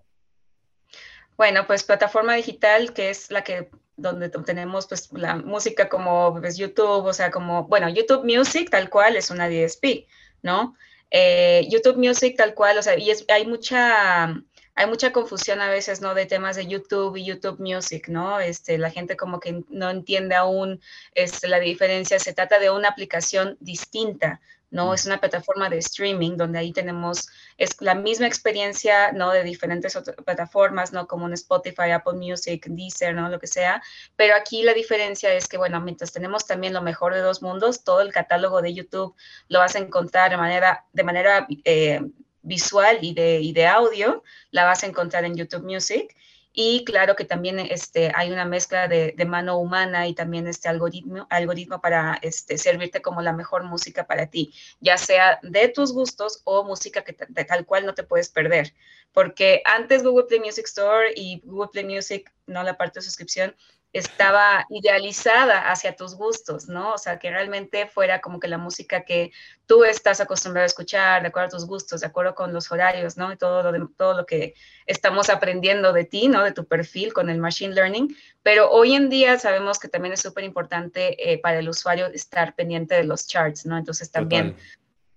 Bueno, 1.36 1.66
pues 1.66 1.84
plataforma 1.84 2.34
digital 2.34 2.92
que 2.92 3.10
es 3.10 3.30
la 3.30 3.44
que 3.44 3.70
donde 3.96 4.28
tenemos 4.28 4.86
pues 4.88 5.12
la 5.12 5.36
música 5.36 5.88
como 5.88 6.36
pues, 6.40 6.56
YouTube, 6.56 7.04
o 7.04 7.12
sea, 7.12 7.30
como, 7.30 7.64
bueno, 7.64 7.88
YouTube 7.88 8.24
Music 8.24 8.70
tal 8.70 8.90
cual 8.90 9.16
es 9.16 9.30
una 9.30 9.48
DSP. 9.48 10.06
¿No? 10.44 10.76
Eh, 11.10 11.66
YouTube 11.70 11.96
Music 11.96 12.36
tal 12.36 12.54
cual, 12.54 12.78
o 12.78 12.82
sea, 12.82 12.96
y 12.98 13.10
hay 13.28 13.46
mucha, 13.46 14.26
hay 14.74 14.86
mucha 14.86 15.12
confusión 15.12 15.60
a 15.60 15.68
veces, 15.68 16.00
¿no? 16.00 16.14
De 16.14 16.26
temas 16.26 16.54
de 16.56 16.66
YouTube 16.66 17.16
y 17.16 17.24
YouTube 17.24 17.58
Music, 17.58 18.08
¿no? 18.08 18.38
Este, 18.38 18.78
la 18.78 18.90
gente 18.90 19.16
como 19.16 19.40
que 19.40 19.64
no 19.68 19.90
entiende 19.90 20.34
aún 20.34 20.80
este, 21.14 21.48
la 21.48 21.58
diferencia, 21.58 22.18
se 22.18 22.34
trata 22.34 22.58
de 22.58 22.70
una 22.70 22.88
aplicación 22.88 23.56
distinta, 23.60 24.40
¿no? 24.74 24.92
Es 24.92 25.06
una 25.06 25.18
plataforma 25.18 25.70
de 25.70 25.78
streaming 25.78 26.36
donde 26.36 26.58
ahí 26.58 26.72
tenemos, 26.72 27.28
es 27.58 27.80
la 27.80 27.94
misma 27.94 28.26
experiencia, 28.26 29.12
¿no? 29.12 29.30
De 29.30 29.44
diferentes 29.44 29.96
plataformas, 30.24 30.92
¿no? 30.92 31.06
Como 31.06 31.26
un 31.26 31.32
Spotify, 31.32 31.92
Apple 31.92 32.14
Music, 32.14 32.66
Deezer, 32.68 33.14
¿no? 33.14 33.28
Lo 33.28 33.38
que 33.38 33.46
sea. 33.46 33.80
Pero 34.16 34.34
aquí 34.34 34.64
la 34.64 34.74
diferencia 34.74 35.32
es 35.32 35.46
que, 35.46 35.58
bueno, 35.58 35.80
mientras 35.80 36.12
tenemos 36.12 36.44
también 36.44 36.72
lo 36.74 36.82
mejor 36.82 37.14
de 37.14 37.20
dos 37.20 37.40
mundos, 37.40 37.84
todo 37.84 38.00
el 38.00 38.12
catálogo 38.12 38.62
de 38.62 38.74
YouTube 38.74 39.14
lo 39.46 39.60
vas 39.60 39.76
a 39.76 39.78
encontrar 39.78 40.30
de 40.30 40.36
manera, 40.38 40.84
de 40.92 41.04
manera 41.04 41.46
eh, 41.64 42.00
visual 42.42 42.98
y 43.00 43.14
de, 43.14 43.40
y 43.40 43.52
de 43.52 43.68
audio, 43.68 44.24
la 44.50 44.64
vas 44.64 44.82
a 44.82 44.86
encontrar 44.86 45.24
en 45.24 45.36
YouTube 45.36 45.62
Music. 45.62 46.16
Y 46.56 46.84
claro 46.84 47.16
que 47.16 47.24
también 47.24 47.58
este, 47.58 48.12
hay 48.14 48.30
una 48.30 48.44
mezcla 48.44 48.86
de, 48.86 49.12
mano 49.26 49.58
humana 49.58 50.06
y 50.06 50.14
también 50.14 50.46
este 50.46 50.68
algoritmo, 50.68 51.26
algoritmo 51.28 51.80
para 51.80 52.16
este, 52.22 52.58
servirte 52.58 53.02
como 53.02 53.22
la 53.22 53.32
mejor 53.32 53.64
música 53.64 54.06
para 54.06 54.28
ti, 54.28 54.54
ya 54.78 54.96
sea 54.96 55.40
de 55.42 55.68
tus 55.68 55.92
gustos 55.92 56.42
o 56.44 56.62
música 56.62 57.02
que 57.02 57.16
de 57.28 57.44
tal 57.44 57.66
cual 57.66 57.84
no 57.84 57.94
te 57.94 58.04
puedes 58.04 58.28
perder. 58.28 58.72
Porque 59.12 59.62
antes 59.64 60.04
Google 60.04 60.26
Play 60.26 60.38
Music 60.38 60.66
Store 60.66 61.12
y 61.16 61.40
Google 61.44 61.70
Play 61.72 61.84
Music, 61.86 62.32
no 62.46 62.62
la 62.62 62.76
parte 62.76 63.00
de 63.00 63.04
suscripción, 63.04 63.56
estaba 63.94 64.66
idealizada 64.70 65.70
hacia 65.70 65.94
tus 65.94 66.16
gustos, 66.16 66.68
¿no? 66.68 66.94
O 66.94 66.98
sea, 66.98 67.20
que 67.20 67.30
realmente 67.30 67.86
fuera 67.86 68.20
como 68.20 68.40
que 68.40 68.48
la 68.48 68.58
música 68.58 69.04
que 69.04 69.30
tú 69.66 69.84
estás 69.84 70.20
acostumbrado 70.20 70.64
a 70.64 70.66
escuchar, 70.66 71.22
de 71.22 71.28
acuerdo 71.28 71.46
a 71.46 71.50
tus 71.50 71.66
gustos, 71.66 72.00
de 72.00 72.08
acuerdo 72.08 72.34
con 72.34 72.52
los 72.52 72.72
horarios, 72.72 73.16
¿no? 73.16 73.32
Y 73.32 73.36
todo 73.36 73.62
lo, 73.62 73.70
de, 73.70 73.86
todo 73.96 74.14
lo 74.14 74.26
que 74.26 74.54
estamos 74.86 75.30
aprendiendo 75.30 75.92
de 75.92 76.04
ti, 76.04 76.26
¿no? 76.26 76.42
De 76.42 76.50
tu 76.50 76.66
perfil 76.66 77.12
con 77.12 77.30
el 77.30 77.38
Machine 77.38 77.72
Learning. 77.72 78.16
Pero 78.42 78.68
hoy 78.68 78.96
en 78.96 79.08
día 79.08 79.38
sabemos 79.38 79.78
que 79.78 79.86
también 79.86 80.12
es 80.12 80.20
súper 80.20 80.42
importante 80.42 81.32
eh, 81.32 81.38
para 81.38 81.60
el 81.60 81.68
usuario 81.68 82.06
estar 82.06 82.56
pendiente 82.56 82.96
de 82.96 83.04
los 83.04 83.28
charts, 83.28 83.64
¿no? 83.64 83.78
Entonces 83.78 84.10
también, 84.10 84.56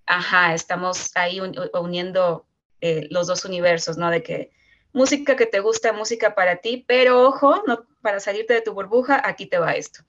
ajá, 0.06 0.54
estamos 0.54 1.10
ahí 1.16 1.40
uniendo 1.74 2.46
eh, 2.80 3.08
los 3.10 3.26
dos 3.26 3.44
universos, 3.44 3.98
¿no? 3.98 4.08
De 4.08 4.22
que 4.22 4.52
música 4.92 5.36
que 5.36 5.46
te 5.46 5.60
gusta, 5.60 5.92
música 5.92 6.34
para 6.34 6.56
ti, 6.56 6.84
pero 6.86 7.22
ojo, 7.22 7.62
no, 7.66 7.84
para 8.02 8.20
salirte 8.20 8.54
de 8.54 8.60
tu 8.62 8.72
burbuja, 8.72 9.20
aquí 9.24 9.46
te 9.46 9.58
va 9.58 9.72
esto. 9.72 10.00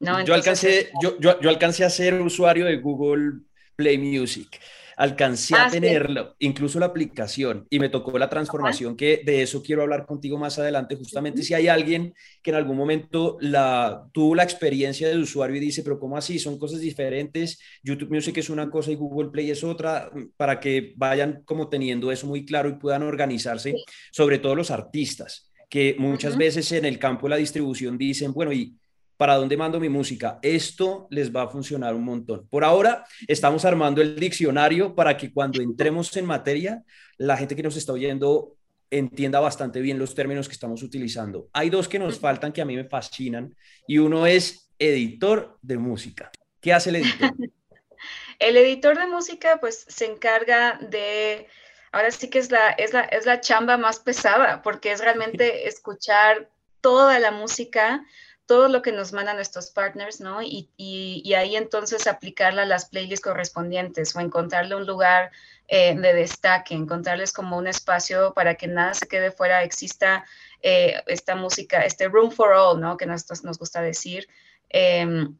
¿no? 0.00 0.22
yo, 0.24 0.34
alcancé, 0.34 0.90
yo, 1.00 1.18
yo, 1.18 1.40
yo 1.40 1.48
alcancé 1.48 1.84
a 1.84 1.90
ser 1.90 2.20
usuario 2.20 2.66
de 2.66 2.76
Google 2.76 3.40
Play 3.76 3.98
Music 3.98 4.60
alcancé 4.96 5.54
a 5.54 5.66
ah, 5.66 5.70
tenerlo, 5.70 6.34
incluso 6.38 6.78
la 6.78 6.86
aplicación, 6.86 7.66
y 7.70 7.78
me 7.78 7.88
tocó 7.88 8.18
la 8.18 8.28
transformación 8.28 8.96
que 8.96 9.22
de 9.24 9.42
eso 9.42 9.62
quiero 9.62 9.82
hablar 9.82 10.06
contigo 10.06 10.38
más 10.38 10.58
adelante, 10.58 10.96
justamente 10.96 11.42
si 11.42 11.54
hay 11.54 11.68
alguien 11.68 12.14
que 12.42 12.50
en 12.50 12.56
algún 12.56 12.76
momento 12.76 13.36
la, 13.40 14.06
tuvo 14.12 14.34
la 14.34 14.44
experiencia 14.44 15.08
de 15.08 15.18
usuario 15.18 15.56
y 15.56 15.60
dice, 15.60 15.82
pero 15.82 15.98
¿cómo 15.98 16.16
así? 16.16 16.38
Son 16.38 16.58
cosas 16.58 16.80
diferentes, 16.80 17.58
YouTube 17.82 18.10
Music 18.10 18.36
es 18.38 18.50
una 18.50 18.70
cosa 18.70 18.90
y 18.90 18.96
Google 18.96 19.30
Play 19.30 19.50
es 19.50 19.64
otra, 19.64 20.10
para 20.36 20.60
que 20.60 20.92
vayan 20.96 21.42
como 21.44 21.68
teniendo 21.68 22.12
eso 22.12 22.26
muy 22.26 22.44
claro 22.44 22.68
y 22.68 22.74
puedan 22.74 23.02
organizarse, 23.02 23.74
sobre 24.10 24.38
todo 24.38 24.54
los 24.54 24.70
artistas 24.70 25.50
que 25.68 25.96
muchas 25.98 26.36
veces 26.36 26.70
en 26.70 26.84
el 26.84 27.00
campo 27.00 27.26
de 27.26 27.30
la 27.30 27.36
distribución 27.36 27.98
dicen, 27.98 28.32
bueno, 28.32 28.52
¿y 28.52 28.76
para 29.16 29.36
dónde 29.36 29.56
mando 29.56 29.80
mi 29.80 29.88
música. 29.88 30.38
Esto 30.42 31.06
les 31.10 31.34
va 31.34 31.42
a 31.42 31.48
funcionar 31.48 31.94
un 31.94 32.04
montón. 32.04 32.48
Por 32.48 32.64
ahora 32.64 33.04
estamos 33.28 33.64
armando 33.64 34.02
el 34.02 34.16
diccionario 34.16 34.94
para 34.94 35.16
que 35.16 35.32
cuando 35.32 35.62
entremos 35.62 36.16
en 36.16 36.26
materia, 36.26 36.82
la 37.16 37.36
gente 37.36 37.54
que 37.54 37.62
nos 37.62 37.76
está 37.76 37.92
oyendo 37.92 38.56
entienda 38.90 39.40
bastante 39.40 39.80
bien 39.80 39.98
los 39.98 40.14
términos 40.14 40.48
que 40.48 40.54
estamos 40.54 40.82
utilizando. 40.82 41.48
Hay 41.52 41.70
dos 41.70 41.88
que 41.88 41.98
nos 41.98 42.18
faltan 42.18 42.52
que 42.52 42.62
a 42.62 42.64
mí 42.64 42.76
me 42.76 42.84
fascinan 42.84 43.54
y 43.86 43.98
uno 43.98 44.26
es 44.26 44.70
editor 44.78 45.58
de 45.62 45.78
música. 45.78 46.30
¿Qué 46.60 46.72
hace 46.72 46.90
el 46.90 46.96
editor? 46.96 47.30
el 48.38 48.56
editor 48.56 48.98
de 48.98 49.06
música 49.06 49.58
pues 49.60 49.84
se 49.88 50.06
encarga 50.06 50.78
de 50.80 51.48
ahora 51.94 52.10
sí 52.10 52.28
que 52.28 52.40
es 52.40 52.50
la, 52.50 52.70
es 52.70 52.92
la, 52.92 53.02
es 53.02 53.24
la 53.24 53.40
chamba 53.40 53.76
más 53.76 54.00
pesada, 54.00 54.62
porque 54.62 54.92
es 54.92 55.00
realmente 55.00 55.68
escuchar 55.68 56.50
toda 56.80 57.18
la 57.18 57.30
música, 57.30 58.04
todo 58.46 58.68
lo 58.68 58.82
que 58.82 58.92
nos 58.92 59.12
mandan 59.12 59.36
nuestros 59.36 59.70
partners, 59.70 60.20
¿no? 60.20 60.42
Y, 60.42 60.70
ahí 61.34 61.56
entonces 61.56 62.06
aplicarla 62.06 62.62
a 62.62 62.66
las 62.66 62.88
playlists 62.88 63.24
correspondientes 63.24 64.14
o 64.14 64.20
encontrarle 64.20 64.76
un 64.76 64.86
lugar 64.86 65.32
eh, 65.68 65.94
de 65.96 66.12
destaque, 66.12 66.74
encontrarles 66.74 67.32
como 67.32 67.56
un 67.56 67.66
espacio 67.66 68.34
para 68.34 68.54
que 68.54 68.66
nada 68.66 68.94
se 68.94 69.08
quede 69.08 69.30
fuera, 69.30 69.62
exista 69.62 70.24
eh, 70.62 71.02
esta 71.06 71.34
música, 71.34 71.84
este 71.84 72.08
room 72.08 72.30
for 72.30 72.52
all, 72.52 72.80
¿no? 72.80 72.96
Que 72.96 73.06
nos 73.06 73.26
gusta 73.58 73.80
decir. 73.80 74.28
Em, 74.68 75.36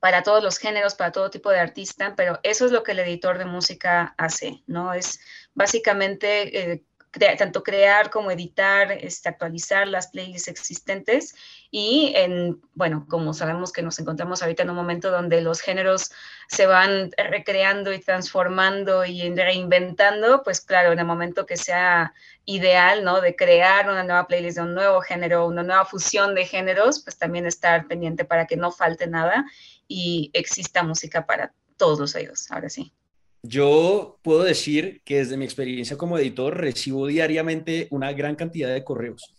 para 0.00 0.22
todos 0.22 0.42
los 0.42 0.58
géneros, 0.58 0.94
para 0.94 1.12
todo 1.12 1.30
tipo 1.30 1.50
de 1.50 1.58
artista, 1.58 2.14
pero 2.16 2.38
eso 2.42 2.66
es 2.66 2.72
lo 2.72 2.82
que 2.82 2.92
el 2.92 3.00
editor 3.00 3.38
de 3.38 3.44
música 3.44 4.14
hace, 4.16 4.62
¿no? 4.66 4.94
Es 4.94 5.20
básicamente 5.54 6.72
eh, 6.72 6.84
tanto 7.38 7.62
crear 7.62 8.10
como 8.10 8.30
editar, 8.30 8.92
este, 8.92 9.28
actualizar 9.28 9.88
las 9.88 10.08
playlists 10.08 10.48
existentes 10.48 11.34
y 11.70 12.12
en, 12.14 12.60
bueno, 12.74 13.06
como 13.08 13.32
sabemos 13.34 13.72
que 13.72 13.82
nos 13.82 13.98
encontramos 13.98 14.42
ahorita 14.42 14.62
en 14.62 14.70
un 14.70 14.76
momento 14.76 15.10
donde 15.10 15.40
los 15.40 15.60
géneros 15.60 16.12
se 16.48 16.66
van 16.66 17.10
recreando 17.16 17.92
y 17.92 18.00
transformando 18.00 19.04
y 19.04 19.34
reinventando, 19.34 20.42
pues 20.42 20.60
claro, 20.60 20.92
en 20.92 20.98
el 20.98 21.06
momento 21.06 21.46
que 21.46 21.56
sea 21.56 22.12
ideal, 22.44 23.04
¿no? 23.04 23.20
De 23.20 23.36
crear 23.36 23.88
una 23.88 24.04
nueva 24.04 24.26
playlist 24.26 24.58
de 24.58 24.62
un 24.64 24.74
nuevo 24.74 25.00
género, 25.00 25.46
una 25.46 25.62
nueva 25.62 25.84
fusión 25.84 26.34
de 26.34 26.46
géneros, 26.46 27.02
pues 27.02 27.18
también 27.18 27.46
estar 27.46 27.86
pendiente 27.86 28.24
para 28.24 28.46
que 28.46 28.56
no 28.56 28.70
falte 28.70 29.06
nada 29.06 29.44
y 29.86 30.30
exista 30.34 30.82
música 30.82 31.26
para 31.26 31.52
todos 31.76 31.98
los 31.98 32.14
oídos, 32.14 32.50
ahora 32.50 32.68
sí. 32.68 32.92
Yo 33.48 34.18
puedo 34.22 34.42
decir 34.42 35.00
que 35.04 35.18
desde 35.18 35.36
mi 35.36 35.44
experiencia 35.44 35.96
como 35.96 36.18
editor 36.18 36.56
recibo 36.56 37.06
diariamente 37.06 37.88
una 37.90 38.12
gran 38.12 38.36
cantidad 38.36 38.72
de 38.72 38.84
correos. 38.84 39.34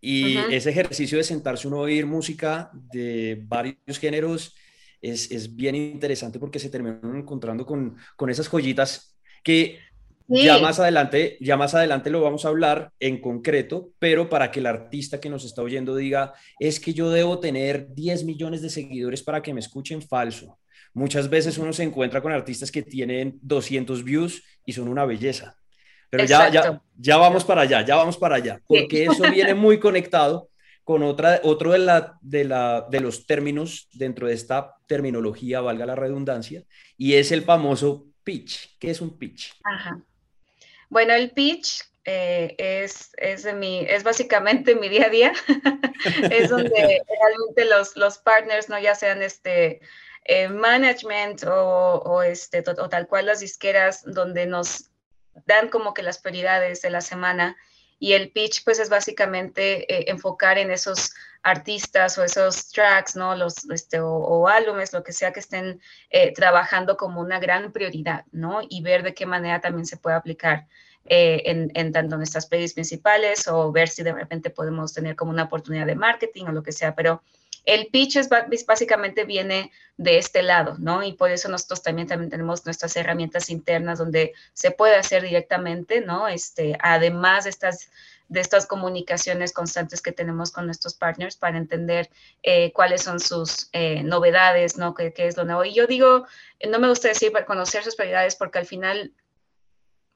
Y 0.00 0.38
ese 0.50 0.70
ejercicio 0.70 1.18
de 1.18 1.24
sentarse 1.24 1.68
uno 1.68 1.76
a 1.76 1.80
oír 1.80 2.06
música 2.06 2.70
de 2.72 3.38
varios 3.42 3.98
géneros 3.98 4.56
es, 5.02 5.30
es 5.30 5.54
bien 5.54 5.76
interesante 5.76 6.38
porque 6.38 6.58
se 6.58 6.70
terminan 6.70 7.16
encontrando 7.16 7.66
con, 7.66 7.98
con 8.16 8.30
esas 8.30 8.48
joyitas 8.48 9.14
que 9.44 9.78
ya 10.26 10.58
más 10.58 10.78
adelante, 10.78 11.36
ya 11.40 11.56
más 11.56 11.74
adelante 11.74 12.08
lo 12.08 12.22
vamos 12.22 12.44
a 12.44 12.48
hablar 12.48 12.92
en 13.00 13.20
concreto, 13.20 13.90
pero 13.98 14.28
para 14.28 14.50
que 14.50 14.60
el 14.60 14.66
artista 14.66 15.20
que 15.20 15.28
nos 15.28 15.44
está 15.44 15.60
oyendo 15.60 15.96
diga, 15.96 16.34
es 16.60 16.78
que 16.78 16.94
yo 16.94 17.10
debo 17.10 17.40
tener 17.40 17.92
10 17.92 18.24
millones 18.24 18.62
de 18.62 18.70
seguidores 18.70 19.24
para 19.24 19.42
que 19.42 19.52
me 19.52 19.60
escuchen 19.60 20.00
falso. 20.00 20.56
Muchas 20.92 21.30
veces 21.30 21.58
uno 21.58 21.72
se 21.72 21.82
encuentra 21.82 22.20
con 22.20 22.32
artistas 22.32 22.70
que 22.70 22.82
tienen 22.82 23.38
200 23.42 24.02
views 24.04 24.42
y 24.64 24.72
son 24.72 24.88
una 24.88 25.04
belleza. 25.04 25.56
Pero 26.10 26.24
ya, 26.24 26.48
ya, 26.48 26.82
ya 26.96 27.16
vamos 27.16 27.44
para 27.44 27.62
allá, 27.62 27.84
ya 27.84 27.94
vamos 27.94 28.16
para 28.16 28.36
allá, 28.36 28.60
porque 28.66 29.04
eso 29.04 29.30
viene 29.30 29.54
muy 29.54 29.78
conectado 29.78 30.50
con 30.82 31.04
otra, 31.04 31.40
otro 31.44 31.70
de, 31.70 31.78
la, 31.78 32.18
de, 32.20 32.44
la, 32.44 32.86
de 32.90 32.98
los 32.98 33.26
términos 33.26 33.88
dentro 33.92 34.26
de 34.26 34.34
esta 34.34 34.74
terminología, 34.88 35.60
valga 35.60 35.86
la 35.86 35.94
redundancia, 35.94 36.64
y 36.96 37.14
es 37.14 37.30
el 37.30 37.42
famoso 37.42 38.06
pitch. 38.24 38.76
¿Qué 38.80 38.90
es 38.90 39.00
un 39.00 39.16
pitch? 39.16 39.54
Ajá. 39.62 40.02
Bueno, 40.88 41.14
el 41.14 41.30
pitch 41.30 41.84
eh, 42.04 42.56
es, 42.58 43.10
es, 43.16 43.44
de 43.44 43.52
mi, 43.52 43.80
es 43.80 44.02
básicamente 44.02 44.74
mi 44.74 44.88
día 44.88 45.06
a 45.06 45.10
día. 45.10 45.32
es 46.32 46.48
donde 46.48 46.70
realmente 47.20 47.64
los, 47.66 47.96
los 47.96 48.18
partners, 48.18 48.68
¿no? 48.68 48.80
ya 48.80 48.96
sean 48.96 49.22
este, 49.22 49.80
eh, 50.32 50.48
management 50.48 51.42
o, 51.44 52.22
este, 52.22 52.62
o 52.78 52.88
tal 52.88 53.08
cual 53.08 53.26
las 53.26 53.40
disqueras 53.40 54.04
donde 54.06 54.46
nos 54.46 54.92
dan 55.44 55.68
como 55.68 55.92
que 55.92 56.04
las 56.04 56.18
prioridades 56.18 56.82
de 56.82 56.90
la 56.90 57.00
semana 57.00 57.56
y 57.98 58.12
el 58.12 58.30
pitch 58.30 58.62
pues 58.62 58.78
es 58.78 58.88
básicamente 58.88 59.92
eh, 59.92 60.04
enfocar 60.08 60.56
en 60.56 60.70
esos 60.70 61.12
artistas 61.42 62.16
o 62.16 62.22
esos 62.22 62.70
tracks, 62.70 63.16
¿no? 63.16 63.34
Los, 63.34 63.68
este, 63.70 63.98
o, 63.98 64.46
álbumes, 64.46 64.92
lo 64.92 65.02
que 65.02 65.12
sea 65.12 65.32
que 65.32 65.40
estén 65.40 65.80
eh, 66.10 66.32
trabajando 66.32 66.96
como 66.96 67.20
una 67.20 67.40
gran 67.40 67.72
prioridad, 67.72 68.24
¿no? 68.30 68.60
Y 68.68 68.82
ver 68.82 69.02
de 69.02 69.14
qué 69.14 69.26
manera 69.26 69.60
también 69.60 69.84
se 69.84 69.96
puede 69.96 70.14
aplicar 70.14 70.68
en, 71.06 71.72
en, 71.74 71.90
tanto 71.90 72.16
nuestras 72.16 72.46
playlists 72.46 72.74
principales 72.74 73.48
o 73.48 73.72
ver 73.72 73.88
si 73.88 74.04
de 74.04 74.12
repente 74.12 74.50
podemos 74.50 74.94
tener 74.94 75.16
como 75.16 75.32
una 75.32 75.44
oportunidad 75.44 75.86
de 75.86 75.96
marketing 75.96 76.44
o 76.44 76.52
lo 76.52 76.62
que 76.62 76.70
sea, 76.70 76.94
pero 76.94 77.20
el 77.64 77.88
pitch 77.88 78.16
es, 78.16 78.28
básicamente 78.66 79.24
viene 79.24 79.72
de 79.96 80.18
este 80.18 80.42
lado, 80.42 80.76
¿no? 80.78 81.02
Y 81.02 81.12
por 81.12 81.30
eso 81.30 81.48
nosotros 81.48 81.82
también, 81.82 82.08
también 82.08 82.30
tenemos 82.30 82.64
nuestras 82.64 82.96
herramientas 82.96 83.50
internas 83.50 83.98
donde 83.98 84.32
se 84.54 84.70
puede 84.70 84.96
hacer 84.96 85.22
directamente, 85.22 86.00
¿no? 86.00 86.28
Este, 86.28 86.76
además 86.80 87.44
de 87.44 87.50
estas, 87.50 87.90
de 88.28 88.40
estas 88.40 88.66
comunicaciones 88.66 89.52
constantes 89.52 90.00
que 90.00 90.12
tenemos 90.12 90.52
con 90.52 90.66
nuestros 90.66 90.94
partners 90.94 91.36
para 91.36 91.58
entender 91.58 92.08
eh, 92.42 92.72
cuáles 92.72 93.02
son 93.02 93.20
sus 93.20 93.68
eh, 93.72 94.02
novedades, 94.02 94.76
¿no? 94.76 94.94
¿Qué, 94.94 95.12
¿Qué, 95.12 95.26
es 95.26 95.36
lo 95.36 95.44
nuevo? 95.44 95.64
Y 95.64 95.74
yo 95.74 95.86
digo, 95.86 96.26
no 96.68 96.78
me 96.78 96.88
gusta 96.88 97.08
decir 97.08 97.30
para 97.32 97.44
conocer 97.44 97.84
sus 97.84 97.96
prioridades 97.96 98.36
porque 98.36 98.58
al 98.58 98.66
final 98.66 99.12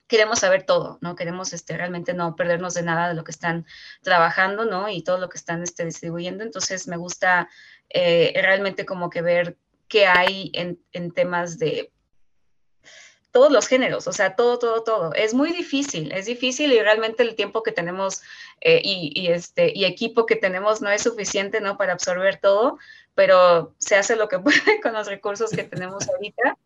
queremos 0.07 0.41
saber 0.41 0.65
todo, 0.65 0.99
¿no? 1.01 1.17
Queremos 1.17 1.53
este, 1.53 1.77
realmente 1.77 2.15
no 2.15 2.37
perdernos 2.37 2.75
de 2.75 2.83
nada 2.83 3.09
de 3.09 3.15
lo 3.15 3.25
que 3.25 3.31
están 3.31 3.67
trabajando, 4.03 4.65
¿no? 4.65 4.89
Y 4.89 5.03
todo 5.03 5.19
lo 5.19 5.29
que 5.29 5.39
están 5.39 5.63
este, 5.63 5.85
distribuyendo. 5.85 6.45
Entonces 6.45 6.87
me 6.89 6.97
gusta 6.97 7.49
eh, 7.91 8.33
realmente 8.43 8.85
como 8.85 9.11
que 9.11 9.23
ver 9.23 9.57
qué 9.89 10.07
hay 10.07 10.51
en, 10.55 11.13
temas 11.13 11.59
de 11.59 11.91
todos 13.31 13.51
los 13.51 13.67
géneros, 13.67 14.07
o 14.07 14.13
sea, 14.13 14.37
todo, 14.37 14.59
todo, 14.59 14.85
todo. 14.85 15.13
Es 15.15 15.35
muy 15.35 15.51
difícil, 15.51 16.13
es 16.13 16.27
difícil 16.27 16.73
y 16.73 16.81
realmente 16.81 17.25
el 17.25 17.35
tiempo 17.35 17.65
que 17.65 17.73
tenemos 17.73 18.23
eh, 18.61 18.81
y, 18.83 19.13
y, 19.15 19.29
este, 19.29 19.73
y 19.75 19.85
equipo 19.87 20.25
que 20.25 20.37
tenemos 20.37 20.81
no 20.81 20.91
es 20.91 21.03
suficiente, 21.03 21.61
¿no? 21.61 21.77
Para 21.77 21.95
absorber 21.95 22.39
todo, 22.41 22.79
pero 23.15 23.75
se 23.79 23.97
hace 23.97 24.15
lo 24.15 24.29
que 24.29 24.39
puede 24.41 24.81
con 24.83 24.93
los 24.93 25.09
recursos 25.09 25.51
que 25.51 25.65
tenemos 25.65 26.09
ahorita. 26.09 26.57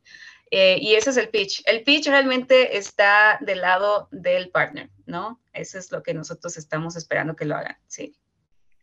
Eh, 0.50 0.78
y 0.80 0.94
ese 0.94 1.10
es 1.10 1.16
el 1.16 1.28
pitch. 1.28 1.62
El 1.66 1.82
pitch 1.82 2.08
realmente 2.08 2.76
está 2.76 3.38
del 3.40 3.60
lado 3.60 4.08
del 4.10 4.50
partner, 4.50 4.90
¿no? 5.06 5.40
Eso 5.52 5.78
es 5.78 5.92
lo 5.92 6.02
que 6.02 6.14
nosotros 6.14 6.56
estamos 6.56 6.96
esperando 6.96 7.36
que 7.36 7.44
lo 7.44 7.56
hagan, 7.56 7.76
sí. 7.86 8.14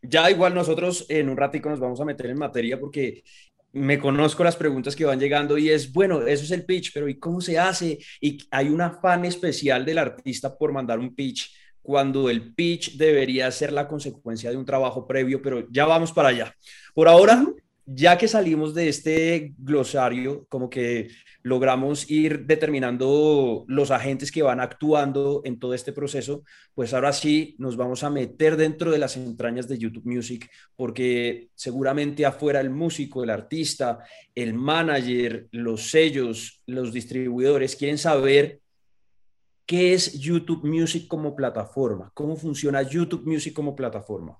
Ya 0.02 0.30
igual 0.30 0.54
nosotros 0.54 1.06
en 1.08 1.28
un 1.28 1.36
ratico 1.36 1.68
nos 1.68 1.80
vamos 1.80 2.00
a 2.00 2.04
meter 2.04 2.26
en 2.26 2.38
materia 2.38 2.78
porque 2.78 3.24
me 3.72 3.98
conozco 3.98 4.44
las 4.44 4.56
preguntas 4.56 4.94
que 4.94 5.04
van 5.04 5.20
llegando 5.20 5.58
y 5.58 5.70
es, 5.70 5.92
bueno, 5.92 6.26
eso 6.26 6.44
es 6.44 6.50
el 6.50 6.64
pitch, 6.64 6.92
pero 6.94 7.08
¿y 7.08 7.18
cómo 7.18 7.40
se 7.40 7.58
hace? 7.58 7.98
Y 8.20 8.38
hay 8.50 8.68
un 8.68 8.80
afán 8.80 9.24
especial 9.24 9.84
del 9.84 9.98
artista 9.98 10.56
por 10.56 10.72
mandar 10.72 10.98
un 10.98 11.14
pitch 11.14 11.52
cuando 11.82 12.28
el 12.30 12.54
pitch 12.54 12.96
debería 12.96 13.50
ser 13.50 13.72
la 13.72 13.86
consecuencia 13.86 14.50
de 14.50 14.56
un 14.56 14.64
trabajo 14.64 15.06
previo, 15.06 15.40
pero 15.42 15.66
ya 15.70 15.84
vamos 15.84 16.12
para 16.12 16.30
allá. 16.30 16.54
Por 16.94 17.06
ahora, 17.06 17.46
ya 17.86 18.18
que 18.18 18.26
salimos 18.26 18.74
de 18.74 18.88
este 18.88 19.54
glosario, 19.56 20.44
como 20.48 20.68
que 20.68 21.08
logramos 21.42 22.10
ir 22.10 22.44
determinando 22.44 23.64
los 23.68 23.92
agentes 23.92 24.32
que 24.32 24.42
van 24.42 24.58
actuando 24.58 25.42
en 25.44 25.60
todo 25.60 25.72
este 25.72 25.92
proceso, 25.92 26.42
pues 26.74 26.92
ahora 26.92 27.12
sí 27.12 27.54
nos 27.58 27.76
vamos 27.76 28.02
a 28.02 28.10
meter 28.10 28.56
dentro 28.56 28.90
de 28.90 28.98
las 28.98 29.16
entrañas 29.16 29.68
de 29.68 29.78
YouTube 29.78 30.04
Music, 30.04 30.50
porque 30.74 31.48
seguramente 31.54 32.26
afuera 32.26 32.60
el 32.60 32.70
músico, 32.70 33.22
el 33.22 33.30
artista, 33.30 34.00
el 34.34 34.54
manager, 34.54 35.46
los 35.52 35.88
sellos, 35.90 36.62
los 36.66 36.92
distribuidores 36.92 37.76
quieren 37.76 37.98
saber 37.98 38.60
qué 39.64 39.94
es 39.94 40.18
YouTube 40.18 40.64
Music 40.64 41.06
como 41.06 41.36
plataforma, 41.36 42.10
cómo 42.14 42.34
funciona 42.34 42.82
YouTube 42.82 43.24
Music 43.24 43.54
como 43.54 43.76
plataforma. 43.76 44.36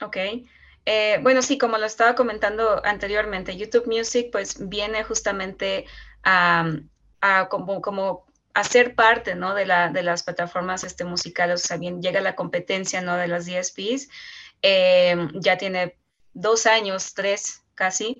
Ok. 0.00 0.16
Eh, 0.86 1.18
bueno, 1.22 1.42
sí, 1.42 1.58
como 1.58 1.78
lo 1.78 1.86
estaba 1.86 2.14
comentando 2.14 2.80
anteriormente, 2.84 3.56
YouTube 3.56 3.86
Music 3.86 4.28
pues 4.30 4.68
viene 4.68 5.02
justamente 5.04 5.84
a, 6.22 6.64
como, 7.50 8.24
ser 8.70 8.94
parte, 8.94 9.34
¿no? 9.34 9.54
De, 9.54 9.66
la, 9.66 9.90
de 9.90 10.02
las 10.02 10.22
plataformas 10.22 10.84
este, 10.84 11.04
musicales, 11.04 11.64
o 11.64 11.66
sea, 11.66 11.76
bien, 11.76 12.00
llega 12.00 12.20
la 12.20 12.36
competencia, 12.36 13.00
¿no? 13.00 13.16
De 13.16 13.28
las 13.28 13.46
DSPs, 13.46 14.08
eh, 14.62 15.28
ya 15.34 15.58
tiene 15.58 15.98
dos 16.32 16.66
años, 16.66 17.14
tres 17.14 17.62
casi, 17.74 18.16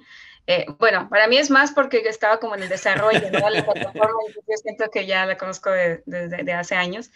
eh, 0.48 0.66
bueno, 0.78 1.08
para 1.08 1.26
mí 1.26 1.38
es 1.38 1.50
más 1.50 1.72
porque 1.72 1.98
estaba 1.98 2.38
como 2.38 2.54
en 2.54 2.62
el 2.62 2.68
desarrollo, 2.68 3.30
¿no? 3.30 3.50
La 3.50 3.64
plataforma, 3.64 4.20
yo 4.34 4.56
siento 4.62 4.90
que 4.90 5.06
ya 5.06 5.26
la 5.26 5.36
conozco 5.36 5.70
desde 5.70 6.52
hace 6.52 6.76
años. 6.76 7.10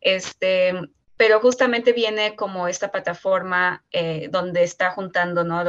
Este, 0.00 0.74
pero 1.16 1.40
justamente 1.40 1.92
viene 1.92 2.34
como 2.34 2.66
esta 2.66 2.90
plataforma 2.90 3.84
eh, 3.92 4.28
donde 4.30 4.64
está 4.64 4.90
juntando 4.90 5.44
¿no? 5.44 5.62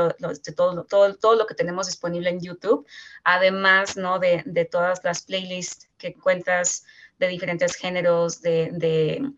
todo, 0.55 0.83
todo, 0.83 1.15
todo, 1.15 1.35
lo 1.35 1.45
que 1.45 1.53
tenemos 1.53 1.85
disponible 1.87 2.29
en 2.29 2.41
YouTube, 2.41 2.87
además 3.23 3.95
¿no? 3.95 4.17
de, 4.17 4.41
de 4.45 4.65
todas 4.65 5.03
las 5.03 5.23
playlists 5.23 5.87
que 5.97 6.07
encuentras 6.07 6.85
de 7.19 7.27
diferentes 7.27 7.75
géneros, 7.75 8.41
de, 8.41 8.69
de, 8.73 9.31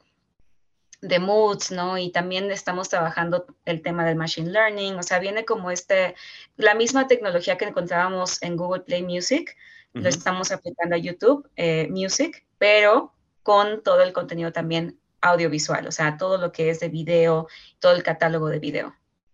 de, 1.02 1.20
moods, 1.20 1.72
¿no? 1.72 1.98
Y 1.98 2.10
también 2.12 2.50
estamos 2.52 2.90
trabajando 2.90 3.46
el 3.66 3.82
tema 3.82 4.04
del 4.04 4.16
machine 4.16 4.50
learning, 4.50 4.96
o 4.96 5.04
sea, 5.04 5.20
viene 5.20 5.46
como 5.46 5.70
este, 5.70 6.16
la 6.56 6.74
misma 6.74 7.08
tecnología 7.08 7.58
que 7.58 7.66
encontrábamos 7.66 8.42
en 8.42 8.58
Google 8.58 8.82
Play 8.82 9.04
Music, 9.04 9.56
lo 9.94 10.10
estamos 10.10 10.52
aplicando 10.52 10.96
a 10.96 11.00
YouTube 11.00 11.50
eh, 11.56 11.88
Music, 11.90 12.46
pero 12.58 13.14
con 13.42 13.82
todo 13.82 14.02
el 14.02 14.14
contenido 14.14 14.52
también 14.52 15.00
audiovisual, 15.22 15.88
o 15.88 15.92
sea, 15.92 16.18
todo 16.18 16.38
lo 16.38 16.52
que 16.52 16.70
es 16.70 16.80
de 16.80 16.90
video, 16.90 17.48
todo 17.80 17.94
el 17.96 18.04
catálogo 18.04 18.50
de 18.50 18.60
video. 18.60 18.94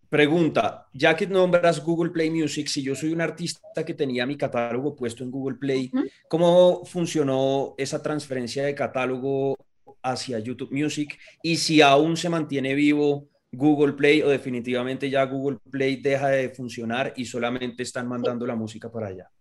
Pregunta, 0.10 0.88
ya 0.94 1.16
que 1.16 1.26
nombras 1.26 1.84
Google 1.84 2.12
Play 2.12 2.30
Music, 2.30 2.68
si 2.68 2.84
yo 2.84 2.94
soy 2.94 3.14
un 3.14 3.22
artista 3.22 3.84
que 3.84 3.96
tenía 3.96 4.28
mi 4.28 4.38
catálogo 4.38 4.96
puesto 4.96 5.24
en 5.24 5.32
Google 5.32 5.58
Play, 5.58 5.92
¿cómo 6.28 6.86
funcionó 6.86 7.74
esa 7.80 8.04
transferencia 8.04 8.64
de 8.64 8.76
catálogo 8.76 9.58
hacia 10.04 10.38
YouTube 10.38 10.72
Music? 10.72 11.18
Y 11.42 11.58
si 11.58 11.82
aún 11.82 12.16
se 12.16 12.30
mantiene 12.30 12.76
vivo 12.76 13.28
Google 13.52 13.94
Play 13.94 14.22
o 14.22 14.30
definitivamente 14.30 15.10
ya 15.10 15.24
Google 15.26 15.58
Play 15.72 15.96
deja 15.96 16.28
de 16.30 16.50
funcionar 16.50 17.14
y 17.16 17.26
solamente 17.26 17.82
están 17.82 18.08
mandando 18.08 18.46
la 18.46 18.56
música 18.56 18.92
para 18.92 19.08
allá. 19.08 19.32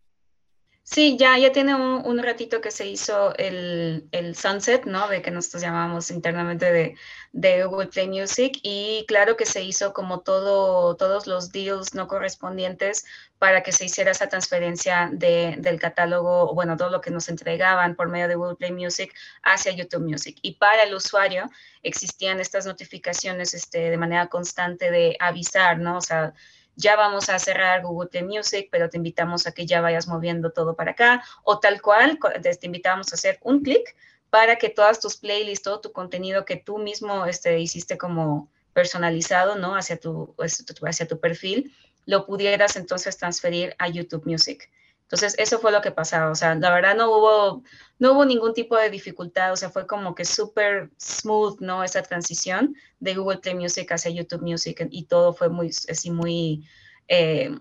Sí, 0.92 1.16
ya, 1.18 1.38
ya 1.38 1.52
tiene 1.52 1.74
un, 1.74 2.18
ratito 2.22 2.60
que 2.60 2.70
se 2.70 2.86
hizo 2.86 3.34
el, 3.36 4.06
el, 4.12 4.36
sunset, 4.36 4.84
¿no? 4.84 5.08
De 5.08 5.22
que 5.22 5.30
nosotros 5.30 5.62
llamamos 5.62 6.10
internamente 6.10 6.70
de, 6.70 6.96
de, 7.32 7.64
Google 7.64 7.86
Play 7.86 8.08
Music 8.08 8.58
y 8.62 9.06
claro 9.08 9.38
que 9.38 9.46
se 9.46 9.62
hizo 9.62 9.94
como 9.94 10.20
todo, 10.20 10.94
todos 10.96 11.26
los 11.26 11.50
deals 11.50 11.94
no 11.94 12.08
correspondientes 12.08 13.06
para 13.38 13.62
que 13.62 13.72
se 13.72 13.86
hiciera 13.86 14.10
esa 14.10 14.28
transferencia 14.28 15.08
de, 15.10 15.56
del 15.58 15.80
catálogo, 15.80 16.54
bueno, 16.54 16.76
todo 16.76 16.90
lo 16.90 17.00
que 17.00 17.10
nos 17.10 17.30
entregaban 17.30 17.96
por 17.96 18.10
medio 18.10 18.28
de 18.28 18.34
Google 18.34 18.56
Play 18.56 18.72
Music 18.72 19.14
hacia 19.42 19.72
YouTube 19.72 20.02
Music. 20.06 20.38
Y 20.42 20.56
para 20.56 20.82
el 20.82 20.94
usuario 20.94 21.48
existían 21.82 22.38
estas 22.38 22.66
notificaciones 22.66 23.54
este, 23.54 23.88
de 23.88 23.96
manera 23.96 24.26
constante 24.26 24.90
de 24.90 25.16
avisar, 25.20 25.78
¿no? 25.78 25.96
O 25.96 26.02
sea, 26.02 26.34
ya 26.76 26.96
vamos 26.96 27.28
a 27.28 27.38
cerrar 27.38 27.82
Google 27.82 28.22
Music, 28.22 28.68
pero 28.70 28.88
te 28.88 28.96
invitamos 28.96 29.46
a 29.46 29.52
que 29.52 29.66
ya 29.66 29.80
vayas 29.80 30.08
moviendo 30.08 30.50
todo 30.50 30.74
para 30.74 30.92
acá, 30.92 31.22
o 31.44 31.58
tal 31.58 31.80
cual, 31.82 32.18
te 32.42 32.66
invitamos 32.66 33.12
a 33.12 33.16
hacer 33.16 33.38
un 33.42 33.62
clic 33.62 33.94
para 34.30 34.56
que 34.56 34.70
todas 34.70 34.98
tus 35.00 35.16
playlists, 35.16 35.62
todo 35.62 35.80
tu 35.80 35.92
contenido 35.92 36.44
que 36.44 36.56
tú 36.56 36.78
mismo 36.78 37.26
este, 37.26 37.60
hiciste 37.60 37.98
como 37.98 38.48
personalizado, 38.72 39.56
¿no? 39.56 39.76
Hacia 39.76 39.98
tu, 39.98 40.34
hacia 40.38 41.06
tu 41.06 41.20
perfil, 41.20 41.74
lo 42.06 42.24
pudieras 42.26 42.76
entonces 42.76 43.16
transferir 43.18 43.74
a 43.78 43.88
YouTube 43.88 44.24
Music. 44.24 44.70
Entonces, 45.12 45.34
eso 45.38 45.58
fue 45.58 45.72
lo 45.72 45.82
que 45.82 45.90
pasaba. 45.90 46.30
O 46.30 46.34
sea, 46.34 46.54
la 46.54 46.72
verdad 46.72 46.96
no 46.96 47.10
hubo, 47.10 47.62
no 47.98 48.12
hubo 48.12 48.24
ningún 48.24 48.54
tipo 48.54 48.78
de 48.78 48.88
dificultad. 48.88 49.52
O 49.52 49.56
sea, 49.56 49.68
fue 49.68 49.86
como 49.86 50.14
que 50.14 50.24
súper 50.24 50.90
smooth, 50.98 51.60
¿no? 51.60 51.84
Esa 51.84 52.02
transición 52.02 52.74
de 52.98 53.14
Google 53.14 53.36
Play 53.36 53.54
Music 53.54 53.92
hacia 53.92 54.10
YouTube 54.10 54.40
Music 54.40 54.88
y 54.90 55.04
todo 55.04 55.34
fue 55.34 55.50
muy, 55.50 55.68
así 55.68 56.10
muy... 56.10 56.66
Eh, 57.08 57.54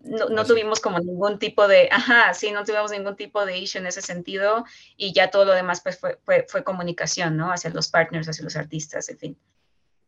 no, 0.00 0.44
tuvimos 0.44 0.80
como 0.80 0.98
ningún 0.98 1.38
tipo 1.38 1.68
de, 1.68 1.88
ajá, 1.92 2.34
sí, 2.34 2.50
no 2.50 2.64
tuvimos 2.64 2.90
ningún 2.90 3.14
tipo 3.14 3.46
de 3.46 3.58
issue 3.58 3.78
en 3.78 3.86
ese 3.86 4.02
sentido 4.02 4.64
y 4.96 5.12
ya 5.12 5.30
todo 5.30 5.44
lo 5.44 5.52
demás 5.52 5.82
pues 5.82 5.96
fue, 5.96 6.18
fue, 6.24 6.46
fue 6.48 6.64
comunicación, 6.64 7.36
¿no? 7.36 7.52
Hacia 7.52 7.70
los 7.70 7.88
partners, 7.88 8.28
hacia 8.28 8.42
los 8.42 8.56
artistas, 8.56 9.08
en 9.10 9.18
fin. 9.18 9.38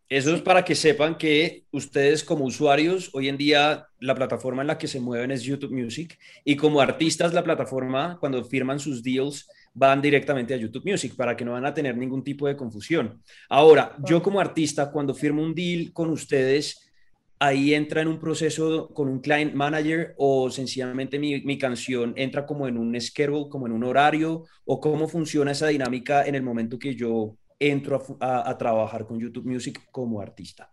Eso 0.09 0.35
es 0.35 0.43
para 0.43 0.65
que 0.65 0.75
sepan 0.75 1.17
que 1.17 1.65
ustedes 1.71 2.23
como 2.23 2.45
usuarios, 2.45 3.11
hoy 3.15 3.29
en 3.29 3.39
día 3.39 3.87
la 3.99 4.15
plataforma 4.15 4.61
en 4.61 4.69
la 4.69 4.77
que 4.77 4.87
se 4.87 5.01
mueven 5.01 5.31
es 5.31 5.43
YouTube 5.43 5.73
Music 5.73 6.19
y 6.45 6.55
como 6.55 6.81
artistas 6.81 7.33
la 7.33 7.43
plataforma 7.43 8.19
cuando 8.21 8.45
firman 8.45 8.79
sus 8.79 9.03
deals 9.03 9.49
van 9.73 10.03
directamente 10.03 10.53
a 10.53 10.59
YouTube 10.59 10.85
Music 10.85 11.15
para 11.17 11.35
que 11.37 11.45
no 11.45 11.53
van 11.53 11.65
a 11.65 11.73
tener 11.73 11.97
ningún 11.97 12.23
tipo 12.23 12.47
de 12.47 12.57
confusión. 12.57 13.23
Ahora, 13.49 13.97
yo 14.05 14.23
como 14.23 14.39
artista 14.39 14.91
cuando 14.91 15.15
firmo 15.15 15.43
un 15.43 15.55
deal 15.55 15.93
con 15.95 16.11
ustedes, 16.11 16.93
ahí 17.39 17.75
entra 17.75 18.03
en 18.03 18.09
un 18.09 18.21
proceso 18.21 18.89
con 18.95 19.09
un 19.09 19.21
client 19.21 19.55
manager 19.55 20.15
o 20.19 20.51
sencillamente 20.51 21.19
mi, 21.19 21.41
mi 21.41 21.59
canción 21.59 22.13
entra 22.17 22.45
como 22.45 22.69
en 22.69 22.77
un 22.77 23.01
schedule, 23.01 23.49
como 23.49 23.67
en 23.67 23.73
un 23.73 23.85
horario 23.85 24.45
o 24.65 24.79
cómo 24.79 25.09
funciona 25.09 25.53
esa 25.53 25.69
dinámica 25.69 26.27
en 26.27 26.35
el 26.35 26.43
momento 26.43 26.79
que 26.79 26.95
yo 26.95 27.37
entro 27.71 28.19
a, 28.21 28.57
trabajar 28.59 29.07
con 29.07 29.19
YouTube 29.19 29.47
Music 29.47 29.81
como 29.91 30.21
artista? 30.21 30.73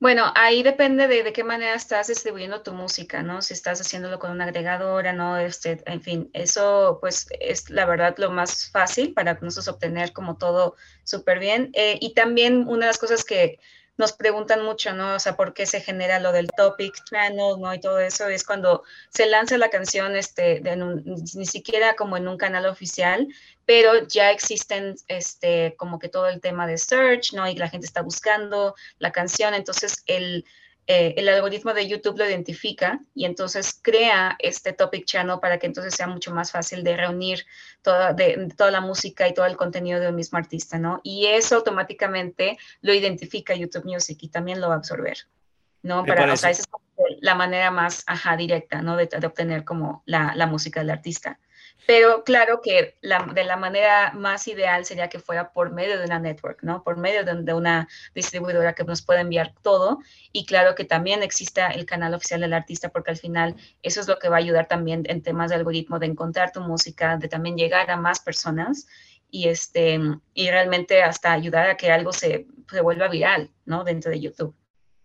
Bueno, 0.00 0.32
ahí 0.34 0.62
depende 0.62 1.08
de, 1.08 1.22
de, 1.22 1.32
qué 1.32 1.44
manera 1.44 1.74
estás 1.74 2.08
distribuyendo 2.08 2.62
tu 2.62 2.72
música, 2.72 3.22
¿no? 3.22 3.40
Si 3.40 3.54
estás 3.54 3.80
haciéndolo 3.80 4.18
con 4.18 4.32
una 4.32 4.44
agregadora, 4.44 5.12
¿no? 5.12 5.38
Este, 5.38 5.82
en 5.86 6.02
fin, 6.02 6.30
eso 6.34 6.98
pues 7.00 7.26
es 7.40 7.70
la 7.70 7.86
verdad 7.86 8.14
lo 8.18 8.30
más 8.30 8.70
fácil 8.70 9.14
para 9.14 9.34
nosotros 9.34 9.68
obtener 9.68 10.12
como 10.12 10.36
todo 10.36 10.76
súper 11.04 11.38
bien. 11.38 11.70
Eh, 11.74 11.98
y 12.00 12.12
también 12.12 12.68
una 12.68 12.80
de 12.80 12.90
las 12.90 12.98
cosas 12.98 13.24
que 13.24 13.58
nos 13.96 14.12
preguntan 14.12 14.64
mucho, 14.64 14.92
¿no? 14.92 15.14
O 15.14 15.20
sea, 15.20 15.36
¿por 15.36 15.54
qué 15.54 15.66
se 15.66 15.80
genera 15.80 16.18
lo 16.18 16.32
del 16.32 16.48
topic 16.56 16.94
channel, 17.04 17.60
¿no? 17.60 17.72
Y 17.72 17.80
todo 17.80 18.00
eso 18.00 18.28
es 18.28 18.44
cuando 18.44 18.82
se 19.10 19.26
lanza 19.26 19.56
la 19.56 19.70
canción, 19.70 20.16
este, 20.16 20.60
de 20.60 20.76
ni 20.76 21.46
siquiera 21.46 21.94
como 21.94 22.16
en 22.16 22.26
un 22.26 22.36
canal 22.36 22.66
oficial, 22.66 23.28
pero 23.66 24.06
ya 24.06 24.30
existen, 24.30 24.94
este, 25.08 25.74
como 25.76 25.98
que 25.98 26.08
todo 26.08 26.28
el 26.28 26.40
tema 26.40 26.66
de 26.66 26.78
search, 26.78 27.32
¿no? 27.32 27.48
Y 27.48 27.56
la 27.56 27.68
gente 27.68 27.86
está 27.86 28.02
buscando 28.02 28.74
la 28.98 29.12
canción, 29.12 29.54
entonces 29.54 30.02
el 30.06 30.44
eh, 30.86 31.14
el 31.16 31.30
algoritmo 31.30 31.72
de 31.72 31.88
YouTube 31.88 32.18
lo 32.18 32.28
identifica 32.28 33.00
y 33.14 33.24
entonces 33.24 33.80
crea 33.80 34.36
este 34.38 34.74
topic 34.74 35.06
channel 35.06 35.38
para 35.40 35.58
que 35.58 35.66
entonces 35.66 35.94
sea 35.94 36.06
mucho 36.06 36.34
más 36.34 36.52
fácil 36.52 36.84
de 36.84 36.94
reunir 36.94 37.46
toda, 37.80 38.12
de, 38.12 38.52
toda 38.54 38.70
la 38.70 38.82
música 38.82 39.26
y 39.26 39.32
todo 39.32 39.46
el 39.46 39.56
contenido 39.56 39.98
de 39.98 40.08
un 40.08 40.14
mismo 40.14 40.36
artista, 40.36 40.78
¿no? 40.78 41.00
Y 41.02 41.26
eso 41.26 41.56
automáticamente 41.56 42.58
lo 42.82 42.92
identifica 42.92 43.54
YouTube 43.54 43.86
Music 43.86 44.18
y 44.20 44.28
también 44.28 44.60
lo 44.60 44.68
va 44.68 44.74
a 44.74 44.78
absorber, 44.78 45.16
¿no? 45.82 46.04
Para, 46.04 46.30
o 46.30 46.36
sea, 46.36 46.50
esa 46.50 46.62
es 46.62 46.68
la 47.22 47.34
manera 47.34 47.70
más, 47.70 48.02
ajá, 48.06 48.36
directa, 48.36 48.82
¿no? 48.82 48.98
De, 48.98 49.06
de 49.06 49.26
obtener 49.26 49.64
como 49.64 50.02
la, 50.04 50.34
la 50.36 50.46
música 50.46 50.80
del 50.80 50.90
artista. 50.90 51.40
Pero 51.86 52.24
claro 52.24 52.60
que 52.62 52.96
de 53.02 53.44
la 53.44 53.56
manera 53.56 54.12
más 54.14 54.48
ideal 54.48 54.84
sería 54.84 55.08
que 55.08 55.18
fuera 55.18 55.52
por 55.52 55.70
medio 55.72 55.98
de 55.98 56.04
una 56.04 56.18
network, 56.18 56.62
¿no? 56.62 56.82
Por 56.82 56.96
medio 56.96 57.24
de, 57.24 57.52
una 57.52 57.88
distribuidora 58.14 58.74
que 58.74 58.84
nos 58.84 59.02
pueda 59.02 59.20
enviar 59.20 59.54
todo. 59.62 59.98
Y 60.32 60.46
claro 60.46 60.74
que 60.74 60.84
también 60.84 61.22
exista 61.22 61.68
el 61.68 61.84
canal 61.84 62.14
oficial 62.14 62.40
del 62.40 62.54
artista, 62.54 62.88
porque 62.88 63.10
al 63.10 63.18
final 63.18 63.56
eso 63.82 64.00
es 64.00 64.08
lo 64.08 64.18
que 64.18 64.28
va 64.28 64.36
a 64.36 64.38
ayudar 64.38 64.66
también 64.66 65.02
en 65.06 65.22
temas 65.22 65.50
de 65.50 65.56
algoritmo, 65.56 65.98
de 65.98 66.06
encontrar 66.06 66.52
tu 66.52 66.60
música, 66.60 67.16
de 67.18 67.28
también 67.28 67.56
llegar 67.56 67.90
a 67.90 67.96
más 67.96 68.20
personas 68.20 68.86
y, 69.30 69.48
este, 69.48 70.00
y 70.32 70.50
realmente 70.50 71.02
hasta 71.02 71.32
ayudar 71.32 71.68
a 71.68 71.76
que 71.76 71.90
algo 71.90 72.12
se, 72.12 72.46
se 72.70 72.80
vuelva 72.80 73.08
viral, 73.08 73.50
¿no? 73.66 73.84
Dentro 73.84 74.10
de 74.10 74.20
YouTube. 74.20 74.54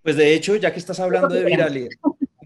Pues 0.01 0.15
de 0.15 0.33
hecho, 0.33 0.55
ya 0.55 0.71
que 0.71 0.79
estás 0.79 0.99
hablando 0.99 1.27
de 1.27 1.43
viralidad, 1.43 1.89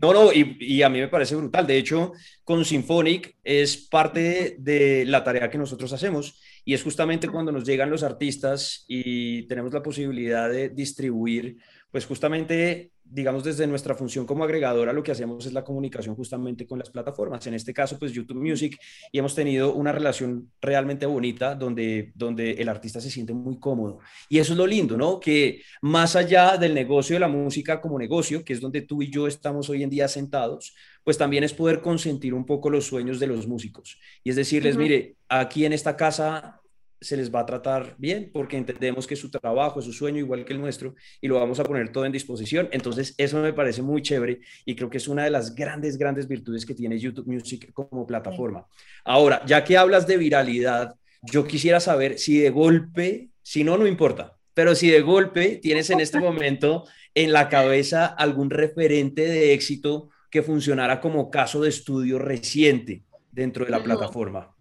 No, 0.04 0.12
no, 0.12 0.34
y, 0.34 0.82
a 0.82 0.90
mí 0.90 1.00
me 1.00 1.08
parece 1.08 1.34
brutal. 1.34 1.66
De 1.66 1.78
hecho, 1.78 2.12
con 2.44 2.66
Symphonic 2.66 3.38
es 3.42 3.78
parte 3.78 4.58
de, 4.60 5.06
la 5.06 5.24
tarea 5.24 5.50
que 5.50 5.58
nosotros 5.58 5.94
hacemos 5.94 6.42
y 6.66 6.74
es 6.74 6.84
justamente 6.84 7.30
cuando 7.30 7.54
nos 7.54 7.64
llegan 7.64 7.90
los 7.90 8.04
artistas 8.04 8.84
y 8.86 9.48
tenemos 9.48 9.72
la 9.74 9.82
posibilidad 9.82 10.50
de 10.50 10.68
distribuir, 10.68 11.56
pues 11.94 12.08
justamente 12.08 12.92
digamos, 13.14 13.44
desde 13.44 13.68
nuestra 13.68 13.94
función 13.94 14.26
como 14.26 14.44
agregadora, 14.44 14.92
lo 14.92 15.04
que 15.04 15.12
hacemos 15.12 15.46
es 15.46 15.54
la 15.54 15.64
comunicación 15.64 16.16
justamente 16.16 16.66
con 16.66 16.80
las 16.80 16.90
plataformas. 16.90 17.46
En 17.46 17.54
este 17.54 17.74
caso, 17.74 18.00
pues 18.00 18.12
YouTube 18.12 18.42
Music, 18.42 18.80
y 19.12 19.20
hemos 19.20 19.36
tenido 19.36 19.74
una 19.74 19.92
relación 19.92 20.52
realmente 20.60 21.06
bonita 21.06 21.54
donde, 21.54 22.12
donde 22.16 22.54
el 22.54 22.70
artista 22.70 23.00
se 23.00 23.12
siente 23.12 23.34
muy 23.34 23.60
cómodo. 23.60 24.00
Y 24.30 24.40
eso 24.40 24.54
es 24.54 24.58
lo 24.58 24.66
lindo, 24.66 24.98
¿no? 24.98 25.20
Que 25.20 25.62
más 25.82 26.16
allá 26.16 26.58
del 26.58 26.74
negocio 26.74 27.16
de 27.16 27.20
la 27.20 27.28
música 27.28 27.80
como 27.82 28.00
negocio, 28.00 28.44
que 28.44 28.54
es 28.54 28.62
donde 28.62 28.82
tú 28.82 29.04
y 29.04 29.12
yo 29.12 29.28
estamos 29.28 29.70
hoy 29.70 29.84
en 29.84 29.92
día 29.92 30.08
sentados, 30.08 30.74
pues 31.04 31.18
también 31.18 31.44
es 31.44 31.54
poder 31.54 31.82
consentir 31.82 32.34
un 32.34 32.46
poco 32.46 32.72
los 32.72 32.88
sueños 32.88 33.20
de 33.20 33.28
los 33.28 33.48
músicos. 33.48 34.00
Y 34.24 34.32
es 34.32 34.36
decirles, 34.36 34.76
mire, 34.76 35.18
aquí 35.30 35.66
en 35.66 35.74
esta 35.74 35.96
casa 35.96 36.63
se 37.04 37.18
les 37.18 37.34
va 37.34 37.42
a 37.42 37.46
tratar 37.46 37.96
bien 37.98 38.30
porque 38.34 38.58
entendemos 38.58 39.06
que 39.06 39.14
es 39.14 39.20
su 39.20 39.30
trabajo, 39.30 39.80
es 39.80 39.86
su 39.86 39.94
sueño 39.94 40.20
igual 40.20 40.46
que 40.46 40.54
el 40.54 40.62
nuestro 40.62 40.96
y 41.22 41.28
lo 41.28 41.36
vamos 41.36 41.60
a 41.60 41.64
poner 41.64 41.92
todo 41.92 42.06
en 42.06 42.12
disposición. 42.12 42.70
Entonces, 42.72 43.14
eso 43.18 43.42
me 43.42 43.54
parece 43.54 43.82
muy 43.82 44.02
chévere 44.02 44.40
y 44.66 44.76
creo 44.76 44.90
que 44.90 44.98
es 44.98 45.08
una 45.08 45.24
de 45.24 45.30
las 45.30 45.54
grandes, 45.54 45.98
grandes 45.98 46.28
virtudes 46.28 46.66
que 46.66 46.74
tiene 46.74 46.98
YouTube 46.98 47.28
Music 47.28 47.72
como 47.74 48.08
plataforma. 48.08 48.66
Ahora, 49.04 49.44
ya 49.46 49.64
que 49.64 49.78
hablas 49.78 50.08
de 50.08 50.18
viralidad, 50.18 50.96
yo 51.22 51.46
quisiera 51.46 51.80
saber 51.80 52.18
si 52.18 52.40
de 52.40 52.50
golpe, 52.50 53.30
si 53.42 53.64
no, 53.64 53.78
no 53.78 53.86
importa, 53.86 54.38
pero 54.54 54.76
si 54.76 54.90
de 54.90 55.02
golpe 55.02 55.58
tienes 55.62 55.90
en 55.90 56.00
este 56.00 56.20
momento 56.22 56.86
en 57.14 57.34
la 57.34 57.50
cabeza 57.50 58.06
algún 58.06 58.50
referente 58.50 59.28
de 59.28 59.54
éxito 59.54 60.10
que 60.30 60.42
funcionara 60.42 61.00
como 61.00 61.30
caso 61.30 61.62
de 61.62 61.70
estudio 61.70 62.18
reciente 62.18 63.04
dentro 63.32 63.66
de 63.66 63.72
la 63.72 63.84
plataforma 63.84 64.53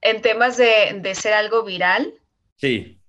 en 0.00 0.22
temas 0.22 0.56
de, 0.56 1.14
ser 1.14 1.32
algo 1.32 1.62
viral. 1.64 2.14
Sí. 2.56 3.00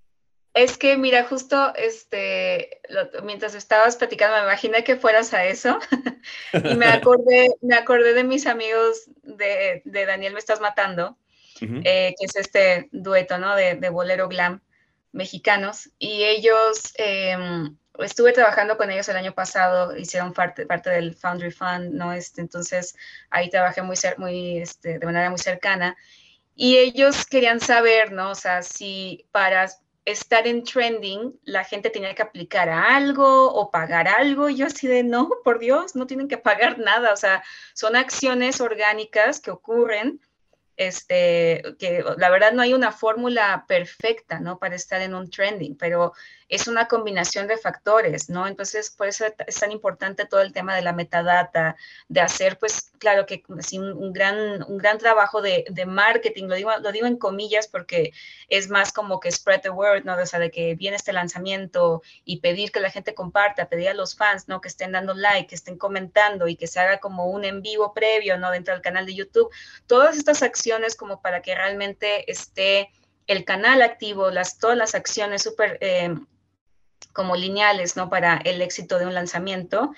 Es 0.54 0.78
que, 0.78 0.98
mira, 0.98 1.24
justo 1.24 1.74
este, 1.76 2.82
mientras 3.24 3.56
estabas 3.56 3.96
platicando, 3.96 4.36
me 4.38 4.44
imaginé 4.44 4.84
que 4.84 4.98
fueras 4.98 5.34
a 5.34 5.46
eso 5.46 5.80
y 6.54 6.76
me 6.76 6.88
acordé, 6.88 7.52
me 7.62 7.76
acordé 7.76 8.14
de 8.14 8.26
mis 8.26 8.46
amigos 8.46 9.10
de, 9.24 9.82
Daniel 9.86 10.34
Me 10.34 10.40
Estás 10.40 10.60
Matando, 10.60 11.18
eh, 11.62 12.14
que 12.20 12.26
es 12.26 12.36
este 12.36 12.90
dueto, 12.92 13.38
¿no? 13.38 13.56
De, 13.56 13.90
bolero 13.90 14.28
glam 14.28 14.62
mexicanos. 15.14 15.90
Y 16.00 16.24
ellos, 16.24 16.94
em, 16.98 17.78
estuve 18.00 18.34
trabajando 18.34 18.78
con 18.78 18.92
ellos 18.92 19.08
el 19.08 19.18
año 19.18 19.34
pasado, 19.34 19.96
hicieron 19.96 20.34
parte, 20.34 20.66
parte 20.66 20.90
del 20.90 21.16
Foundry 21.16 21.52
Fund, 21.52 21.94
¿no? 21.94 22.12
Este, 22.12 22.42
entonces, 22.42 22.96
ahí 23.30 23.50
trabajé 23.50 23.82
muy, 23.82 23.96
muy 24.18 24.58
este, 24.60 25.00
de 25.00 25.06
manera 25.06 25.30
muy 25.30 25.40
cercana. 25.40 25.96
Y 26.63 26.78
ellos 26.78 27.26
querían 27.26 27.60
saber, 27.60 28.12
¿no? 28.12 28.30
O 28.30 28.36
sea, 28.36 28.62
si 28.62 29.26
para 29.32 29.67
estar 30.06 30.45
en 30.45 30.63
trending 30.63 31.34
la 31.43 31.63
gente 31.63 31.89
tenía 31.89 32.13
que 32.13 32.21
aplicar 32.21 32.69
a 32.69 32.95
algo 32.95 33.52
o 33.52 33.71
pagar 33.71 34.08
algo. 34.08 34.47
Y 34.47 34.58
yo 34.58 34.67
así 34.67 34.86
de, 34.86 35.02
no, 35.02 35.28
por 35.43 35.58
Dios, 35.58 35.95
no 35.95 36.06
tienen 36.06 36.28
que 36.28 36.38
pagar 36.38 36.78
nada. 36.78 37.13
O 37.13 37.17
sea, 37.17 37.43
son 37.74 37.95
acciones 37.95 38.62
orgánicas 38.62 39.39
que 39.39 39.50
ocurren 39.50 40.21
este, 40.78 41.63
que 41.80 42.04
la 42.17 42.30
verdad 42.30 42.52
no 42.54 42.62
hay 42.62 42.76
una 42.76 42.91
fórmula 42.91 43.65
perfecta, 43.67 44.39
¿no? 44.39 44.60
Para 44.60 44.76
estar 44.76 45.02
en 45.02 45.15
un 45.15 45.32
trending, 45.32 45.76
pero 45.76 46.13
es 46.52 46.68
una 46.68 46.90
combinación 46.90 47.48
de 47.48 47.58
factores, 47.58 48.30
¿no? 48.30 48.46
Entonces, 48.46 48.92
por 48.92 49.08
eso 49.08 49.26
es 49.48 49.56
tan 49.56 49.72
importante 49.72 50.26
todo 50.26 50.42
el 50.42 50.52
tema 50.52 50.76
de 50.76 50.82
la 50.82 50.92
metadata, 50.92 51.78
de 52.10 52.20
hacer, 52.20 52.60
pues, 52.60 52.92
claro 53.00 53.26
que 53.26 53.42
así 53.58 53.80
un, 53.80 54.12
gran, 54.12 54.62
un 54.64 54.78
gran 54.78 54.98
trabajo 54.98 55.42
de, 55.42 55.64
marketing, 55.88 56.48
lo 56.48 56.56
digo, 56.56 56.72
lo 56.82 56.92
digo 56.92 57.08
en 57.08 57.16
comillas 57.16 57.68
porque 57.68 58.12
es 58.50 58.70
más 58.70 58.92
como 58.92 59.22
que 59.22 59.32
spread 59.32 59.62
the 59.62 59.70
word, 59.70 60.04
¿no? 60.04 60.18
O 60.18 60.26
sea, 60.26 60.40
de 60.40 60.52
que 60.52 60.76
viene 60.76 60.98
este 60.98 61.14
lanzamiento 61.14 62.02
y 62.26 62.42
pedir 62.42 62.74
que 62.74 62.82
la 62.82 62.92
gente 62.92 63.14
comparta, 63.14 63.70
pedir 63.70 63.88
a 63.88 63.94
los 63.94 64.18
fans, 64.18 64.50
¿no? 64.50 64.60
Que 64.60 64.68
estén 64.68 64.92
dando 64.92 65.14
like, 65.14 65.48
que 65.48 65.56
estén 65.56 65.78
comentando 65.78 66.50
y 66.50 66.58
que 66.58 66.68
se 66.68 66.82
haga 66.82 67.00
como 67.00 67.28
un 67.28 67.46
en 67.46 67.62
vivo 67.62 67.94
previo, 67.94 68.38
¿no? 68.38 68.52
Dentro 68.52 68.74
del 68.74 68.84
canal 68.84 69.06
de 69.06 69.16
YouTube. 69.16 69.50
Todas 69.88 70.18
estas 70.18 70.44
acciones 70.44 70.98
como 70.98 71.22
para 71.22 71.42
que 71.42 71.56
realmente 71.56 72.30
esté 72.30 72.92
el 73.28 73.46
canal 73.46 73.82
activo, 73.82 74.32
las, 74.32 74.58
todas 74.58 74.76
las 74.76 74.96
acciones 74.96 75.44
súper... 75.44 75.78
Eh, 75.80 76.14
como 77.14 77.36
lineales, 77.36 77.96
¿no? 77.96 78.10
Para 78.10 78.38
el 78.38 78.62
éxito 78.62 79.00
de 79.00 79.06
un 79.06 79.14
lanzamiento. 79.14 79.94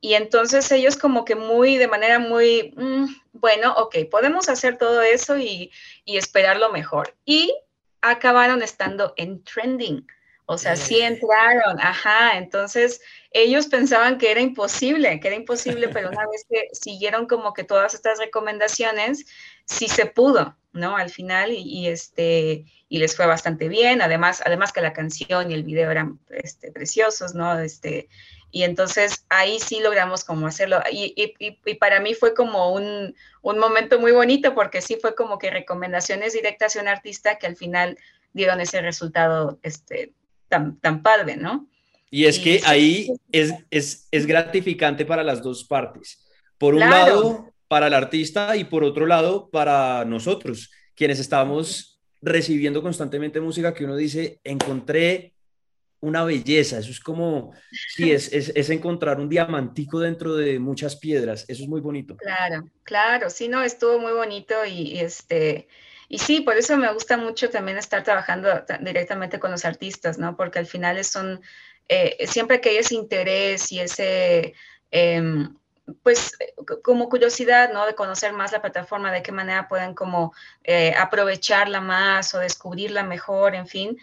Y 0.00 0.14
entonces 0.14 0.70
ellos 0.72 0.96
como 0.96 1.24
que 1.24 1.34
muy, 1.34 1.78
de 1.78 1.88
manera 1.88 2.18
muy, 2.18 2.74
mm, 2.76 3.06
bueno, 3.32 3.74
ok, 3.76 3.96
podemos 4.10 4.48
hacer 4.48 4.78
todo 4.78 5.02
eso 5.02 5.38
y, 5.38 5.72
y, 6.04 6.16
esperar 6.16 6.58
lo 6.58 6.70
mejor. 6.70 7.16
Y 7.24 7.54
acabaron 8.02 8.62
estando 8.62 9.14
en 9.16 9.42
trending. 9.42 10.06
O 10.48 10.58
sea, 10.58 10.76
sí 10.76 11.00
entraron, 11.00 11.80
ajá. 11.80 12.38
Entonces 12.38 13.00
ellos 13.32 13.66
pensaban 13.66 14.16
que 14.16 14.30
era 14.30 14.40
imposible, 14.40 15.18
que 15.18 15.26
era 15.26 15.36
imposible, 15.36 15.88
pero 15.88 16.08
una 16.08 16.24
vez 16.30 16.46
que 16.48 16.68
siguieron 16.72 17.26
como 17.26 17.52
que 17.52 17.64
todas 17.64 17.94
estas 17.94 18.18
recomendaciones, 18.18 19.26
sí 19.64 19.88
se 19.88 20.06
pudo, 20.06 20.56
¿no? 20.76 20.96
Al 20.96 21.10
final 21.10 21.52
y, 21.52 21.88
este 21.88 22.64
y 22.88 22.98
les 22.98 23.16
fue 23.16 23.26
bastante 23.26 23.68
bien, 23.68 24.00
además 24.00 24.42
además 24.44 24.72
que 24.72 24.80
la 24.80 24.92
canción 24.92 25.50
y 25.50 25.54
el 25.54 25.64
video 25.64 25.90
eran 25.90 26.20
este, 26.30 26.70
preciosos, 26.70 27.34
¿no? 27.34 27.58
Este 27.58 28.08
y 28.50 28.62
entonces 28.62 29.26
ahí 29.28 29.58
sí 29.60 29.80
logramos 29.80 30.24
como 30.24 30.46
hacerlo. 30.46 30.80
Y, 30.90 31.14
y, 31.38 31.74
para 31.74 32.00
mí 32.00 32.14
fue 32.14 32.32
como 32.32 32.72
un, 32.72 33.14
un, 33.42 33.58
momento 33.58 33.98
muy 33.98 34.12
bonito 34.12 34.54
porque 34.54 34.80
sí 34.80 34.96
fue 34.98 35.14
como 35.14 35.38
que 35.38 35.50
recomendaciones 35.50 36.32
directas 36.32 36.74
a 36.74 36.80
un 36.80 36.88
artista 36.88 37.38
que 37.38 37.46
al 37.46 37.56
final 37.56 37.98
dieron 38.32 38.60
ese 38.60 38.80
resultado 38.80 39.58
este, 39.62 40.12
tan, 40.48 40.78
tan 40.80 41.02
padre, 41.02 41.36
¿no? 41.36 41.68
Y 42.10 42.24
es 42.24 42.38
que 42.38 42.62
ahí 42.64 43.10
es, 43.32 43.52
es, 43.70 44.08
es, 44.10 44.26
gratificante 44.26 45.04
para 45.04 45.24
las 45.24 45.42
dos 45.42 45.64
partes. 45.64 46.24
Por 46.56 46.74
un 46.74 46.80
lado, 46.80 47.52
para 47.68 47.88
el 47.88 47.94
artista 47.94 48.56
y 48.56 48.64
por 48.64 48.84
otro 48.84 49.06
lado, 49.06 49.48
para 49.50 50.04
nosotros, 50.04 50.70
quienes 50.94 51.18
estamos 51.18 52.00
recibiendo 52.22 52.82
constantemente 52.82 53.40
música 53.40 53.74
que 53.74 53.84
uno 53.84 53.96
dice, 53.96 54.40
encontré 54.44 55.34
una 56.00 56.24
belleza, 56.24 56.78
eso 56.78 56.90
es 56.90 57.00
como, 57.00 57.52
sí, 57.94 58.12
es, 58.12 58.32
es, 58.32 58.52
es, 58.54 58.70
encontrar 58.70 59.18
un 59.18 59.28
diamantico 59.28 60.00
dentro 60.00 60.34
de 60.34 60.58
muchas 60.58 60.96
piedras, 60.96 61.44
eso 61.48 61.62
es 61.62 61.68
muy 61.68 61.80
bonito. 61.80 62.16
Claro, 62.16 62.70
claro, 62.82 63.30
sí, 63.30 63.48
no, 63.48 63.62
estuvo 63.62 63.98
muy 63.98 64.12
bonito 64.12 64.54
y, 64.64 64.98
este, 65.00 65.68
y 66.08 66.18
sí, 66.18 66.40
por 66.40 66.56
eso 66.56 66.76
me 66.76 66.92
gusta 66.92 67.16
mucho 67.16 67.50
también 67.50 67.78
estar 67.78 68.04
trabajando 68.04 68.48
directamente 68.80 69.40
con 69.40 69.50
los 69.50 69.64
artistas, 69.64 70.18
¿no? 70.18 70.36
Porque 70.36 70.58
al 70.58 70.66
final 70.66 71.02
son, 71.04 71.40
eh, 71.88 72.26
siempre 72.26 72.60
que 72.60 72.70
hay 72.70 72.76
ese 72.78 72.94
interés 72.94 73.72
y 73.72 73.80
ese... 73.80 74.54
Em, 74.90 75.56
pues 76.02 76.36
como 76.82 77.08
curiosidad, 77.08 77.72
¿no? 77.72 77.86
De 77.86 77.94
conocer 77.94 78.32
más 78.32 78.52
la 78.52 78.60
plataforma, 78.60 79.12
de 79.12 79.22
qué 79.22 79.32
manera 79.32 79.68
pueden 79.68 79.94
como 79.94 80.32
eh, 80.64 80.94
aprovecharla 80.98 81.80
más 81.80 82.34
o 82.34 82.40
descubrirla 82.40 83.02
mejor, 83.04 83.54
en 83.54 83.66
fin. 83.66 83.98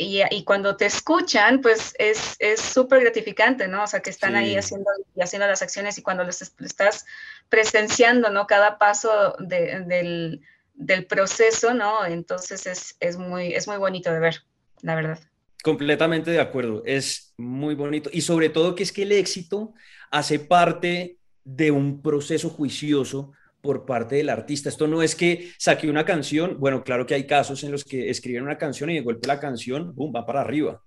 Y, 0.00 0.22
y 0.30 0.44
cuando 0.44 0.76
te 0.76 0.86
escuchan, 0.86 1.60
pues 1.60 1.94
es 1.98 2.60
súper 2.60 3.00
gratificante, 3.00 3.66
¿no? 3.66 3.82
O 3.82 3.86
sea, 3.86 4.00
que 4.00 4.10
están 4.10 4.36
ahí 4.36 4.56
haciendo, 4.56 4.88
y 5.16 5.20
haciendo 5.20 5.48
las 5.48 5.60
acciones 5.60 5.98
y 5.98 6.02
cuando 6.02 6.22
les 6.22 6.40
estás 6.40 7.04
presenciando, 7.48 8.30
¿no? 8.30 8.46
Cada 8.46 8.78
paso 8.78 9.34
del, 9.40 10.40
del, 10.74 11.06
proceso, 11.06 11.74
¿no? 11.74 12.06
Entonces 12.06 12.66
es, 12.66 12.96
es, 13.00 13.16
muy, 13.16 13.54
es 13.54 13.66
muy 13.66 13.76
bonito 13.76 14.12
de 14.12 14.20
ver, 14.20 14.44
la 14.82 14.94
verdad. 14.94 15.18
Completamente 15.64 16.30
de 16.30 16.40
acuerdo, 16.40 16.84
es 16.86 17.34
muy 17.36 17.74
bonito. 17.74 18.08
Y 18.12 18.20
sobre 18.20 18.50
todo 18.50 18.76
que 18.76 18.84
es 18.84 18.92
que 18.92 19.02
el 19.02 19.10
éxito 19.10 19.74
hace 20.12 20.38
parte 20.38 21.17
de 21.48 21.70
un 21.70 22.02
proceso 22.02 22.50
juicioso 22.50 23.32
por 23.62 23.86
parte 23.86 24.16
del 24.16 24.28
artista. 24.28 24.68
Esto 24.68 24.86
no 24.86 25.02
es 25.02 25.14
que 25.14 25.50
saque 25.58 25.88
una 25.88 26.04
canción, 26.04 26.58
bueno, 26.60 26.84
claro 26.84 27.06
que 27.06 27.14
hay 27.14 27.26
casos 27.26 27.64
en 27.64 27.72
los 27.72 27.84
que 27.84 28.10
escriben 28.10 28.42
una 28.42 28.58
canción 28.58 28.90
y 28.90 28.94
de 28.94 29.00
golpe 29.00 29.26
la 29.26 29.40
canción, 29.40 29.94
boom, 29.94 30.12
va 30.14 30.26
para 30.26 30.42
arriba. 30.42 30.82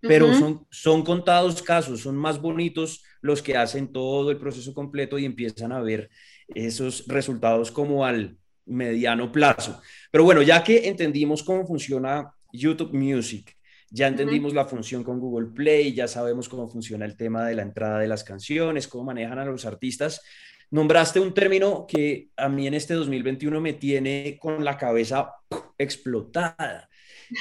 Pero 0.00 0.32
son, 0.34 0.66
son 0.70 1.02
contados 1.02 1.62
casos, 1.62 2.00
son 2.00 2.16
más 2.16 2.40
bonitos 2.40 3.02
los 3.20 3.42
que 3.42 3.56
hacen 3.56 3.92
todo 3.92 4.30
el 4.30 4.38
proceso 4.38 4.72
completo 4.72 5.18
y 5.18 5.24
empiezan 5.24 5.72
a 5.72 5.80
ver 5.80 6.10
esos 6.54 7.06
resultados 7.08 7.70
como 7.72 8.04
al 8.04 8.36
mediano 8.66 9.32
plazo. 9.32 9.80
Pero 10.12 10.24
bueno, 10.24 10.42
ya 10.42 10.62
que 10.62 10.88
entendimos 10.88 11.42
cómo 11.42 11.66
funciona 11.66 12.30
YouTube 12.52 12.92
Music, 12.92 13.55
ya 13.90 14.08
entendimos 14.08 14.52
la 14.54 14.64
función 14.64 15.04
con 15.04 15.20
Google 15.20 15.48
Play, 15.54 15.94
ya 15.94 16.08
sabemos 16.08 16.48
cómo 16.48 16.68
funciona 16.68 17.04
el 17.04 17.16
tema 17.16 17.46
de 17.46 17.54
la 17.54 17.62
entrada 17.62 17.98
de 17.98 18.08
las 18.08 18.24
canciones, 18.24 18.88
cómo 18.88 19.04
manejan 19.04 19.38
a 19.38 19.44
los 19.44 19.64
artistas. 19.64 20.22
Nombraste 20.70 21.20
un 21.20 21.32
término 21.32 21.86
que 21.86 22.30
a 22.36 22.48
mí 22.48 22.66
en 22.66 22.74
este 22.74 22.94
2021 22.94 23.60
me 23.60 23.74
tiene 23.74 24.36
con 24.40 24.64
la 24.64 24.76
cabeza 24.76 25.30
explotada. 25.78 26.88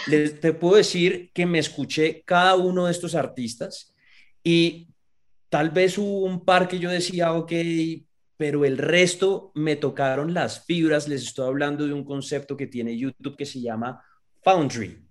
te 0.08 0.53
puedo 0.53 0.75
decir 0.75 1.31
que 1.34 1.45
me 1.45 1.60
escuché 1.60 2.21
cada 2.23 2.55
uno 2.55 2.86
de 2.86 2.91
estos 2.91 3.15
artistas 3.15 3.95
y 4.43 4.88
tal 5.49 5.71
vez 5.71 5.97
hubo 5.97 6.25
un 6.25 6.45
par 6.45 6.67
que 6.67 6.77
yo 6.79 6.89
decía, 6.89 7.34
ok, 7.34 7.51
pero 8.38 8.65
el 8.65 8.77
resto 8.77 9.51
me 9.55 9.75
tocaron 9.75 10.34
las 10.34 10.65
fibras. 10.65 11.08
Les 11.08 11.23
estoy 11.23 11.47
hablando 11.47 11.88
de 11.88 11.93
un 11.93 12.03
concepto 12.03 12.55
que 12.58 12.67
tiene 12.67 12.97
YouTube 12.97 13.38
que 13.38 13.45
se 13.45 13.62
llama 13.62 14.03
Foundry. 14.43 15.04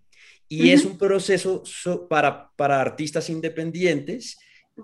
Y 0.62 0.70
es 0.70 0.84
un 0.84 0.98
proceso 0.98 1.62
para, 2.08 2.50
para 2.56 2.80
artistas 2.80 3.28
independientes 3.30 4.38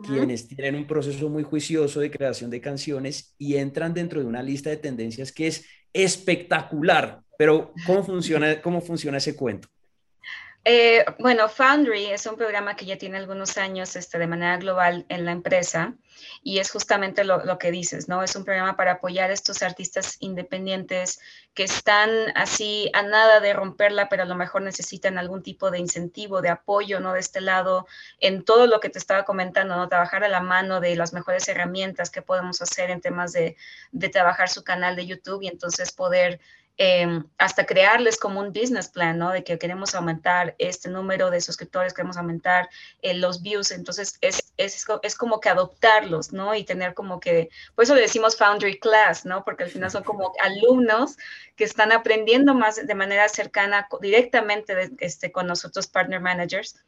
quienes 0.05 0.47
tienen 0.47 0.77
un 0.77 0.87
proceso 0.87 1.29
muy 1.29 1.43
juicioso 1.43 2.01
de 2.01 2.11
creación 2.11 2.51
de 2.51 2.61
canciones 2.61 3.35
y 3.39 3.57
entran 3.57 3.93
dentro 3.93 4.21
de 4.21 4.27
una 4.27 4.43
lista 4.43 4.71
de 4.71 4.77
tendencias 4.77 5.33
que 5.33 5.49
es 5.49 5.67
espectacular. 5.93 7.23
Pero 7.37 7.73
¿cómo 7.87 8.05
funciona, 8.05 8.61
cómo 8.63 8.81
funciona 8.81 9.19
ese 9.19 9.35
cuento? 9.35 9.69
Eh, 10.65 11.07
bueno, 11.19 11.49
Foundry 11.49 12.07
es 12.07 12.27
un 12.27 12.37
programa 12.37 12.77
que 12.77 12.85
ya 12.85 12.99
tiene 12.99 13.17
algunos 13.17 13.57
años 13.57 13.97
este, 13.97 14.19
de 14.19 14.27
manera 14.27 14.59
global 14.59 15.07
en 15.09 15.25
la 15.25 15.33
empresa 15.33 15.95
y 16.43 16.59
es 16.59 16.71
justamente 16.71 17.25
lo, 17.25 17.59
que 17.59 17.71
dices, 17.71 18.09
¿no? 18.09 18.23
Es 18.23 18.37
un 18.37 18.45
programa 18.45 18.77
para 18.77 18.93
apoyar 18.93 19.31
a 19.31 19.33
estos 19.33 19.63
artistas 19.63 20.19
independientes 20.21 21.19
que 21.55 21.65
están 21.65 22.11
así 22.35 22.91
a 22.93 23.03
nada 23.03 23.41
de 23.41 23.55
romperla, 23.55 24.11
pero 24.11 24.25
a 24.25 24.27
lo 24.27 24.35
mejor 24.35 24.61
necesitan 24.61 25.17
algún 25.17 25.43
tipo 25.43 25.71
de 25.71 25.79
incentivo, 25.79 26.43
de 26.43 26.51
apoyo, 26.51 27.01
¿no? 27.01 27.15
De 27.15 27.21
este 27.21 27.41
lado, 27.41 27.87
en 28.19 28.45
todo 28.45 28.67
lo 28.67 28.81
que 28.81 28.91
te 28.91 28.99
estaba 28.99 29.25
comentando, 29.25 29.77
¿no? 29.77 29.89
Trabajar 29.89 30.25
a 30.25 30.29
la 30.29 30.41
mano 30.41 30.81
de 30.81 30.95
las 30.95 31.15
mejores 31.15 31.49
herramientas 31.49 32.11
que 32.11 32.21
podemos 32.21 32.61
hacer 32.61 32.91
en 32.91 33.01
temas 33.01 33.33
de, 33.33 33.57
de 33.93 34.09
trabajar 34.11 34.51
su 34.51 34.63
canal 34.63 34.95
de 34.95 35.07
YouTube 35.07 35.43
y 35.43 35.49
entonces 35.49 35.93
poder 35.93 36.39
Em, 36.83 37.25
hasta 37.37 37.67
crearles 37.67 38.17
como 38.17 38.41
un 38.41 38.55
business 38.55 38.89
plan, 38.89 39.19
¿no? 39.19 39.33
De 39.33 39.45
que 39.45 39.59
queremos 39.59 39.95
aumentar 39.95 40.55
este 40.57 40.89
número 40.89 41.31
de 41.31 41.43
suscriptores, 41.43 41.93
queremos 41.93 42.17
aumentar 42.17 42.71
eh, 43.03 43.13
los 43.13 43.43
views, 43.43 43.71
entonces 43.71 44.17
es, 44.23 44.55
es, 44.57 44.87
es, 45.03 45.15
como 45.15 45.41
que 45.41 45.51
adoptarlos, 45.51 46.33
¿no? 46.33 46.55
Y 46.55 46.65
tener 46.65 46.95
como 46.95 47.21
que, 47.21 47.51
por 47.75 47.85
eso 47.85 47.95
le 47.95 48.01
decimos 48.01 48.35
Foundry 48.39 48.79
Class, 48.81 49.27
¿no? 49.27 49.45
Porque 49.45 49.65
al 49.65 49.71
final 49.71 49.91
son 49.91 50.05
como 50.05 50.33
alumnos 50.41 51.19
que 51.55 51.65
están 51.65 51.93
aprendiendo 51.93 52.55
más 52.55 52.77
de 52.87 52.95
manera 52.95 53.29
cercana 53.29 53.87
directamente 54.01 54.91
este, 55.01 55.31
con 55.31 55.47
nosotros, 55.47 55.87
partner 55.87 56.21
managers, 56.21 56.83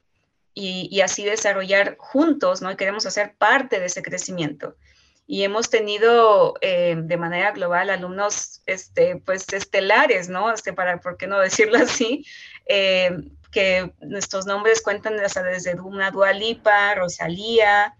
y, 0.55 0.89
y 0.91 1.03
así 1.03 1.23
desarrollar 1.23 1.97
juntos, 1.99 2.63
¿no? 2.63 2.71
Y 2.71 2.77
queremos 2.77 3.05
hacer 3.05 3.35
parte 3.37 3.79
de 3.79 3.87
ese 3.87 4.03
crecimiento 4.03 4.75
y 5.27 5.45
hemos 5.45 5.71
tenido 5.71 6.55
eh, 6.61 6.97
de 6.99 7.17
manera 7.17 7.53
global 7.53 7.91
alumnos 7.91 8.63
este, 8.67 9.17
pues 9.17 9.51
estelares, 9.53 10.29
¿no? 10.29 10.53
Este, 10.53 10.73
para, 10.73 11.01
¿por 11.01 11.17
qué 11.17 11.27
no 11.27 11.39
decirlo 11.39 11.79
así? 11.83 12.27
Eh, 12.67 13.11
que 13.51 13.93
nuestros 14.01 14.47
nombres 14.47 14.83
cuentan 14.83 15.17
desde 15.17 15.79
una 15.81 16.11
Dualipa, 16.11 16.95
Rosalía, 16.95 17.95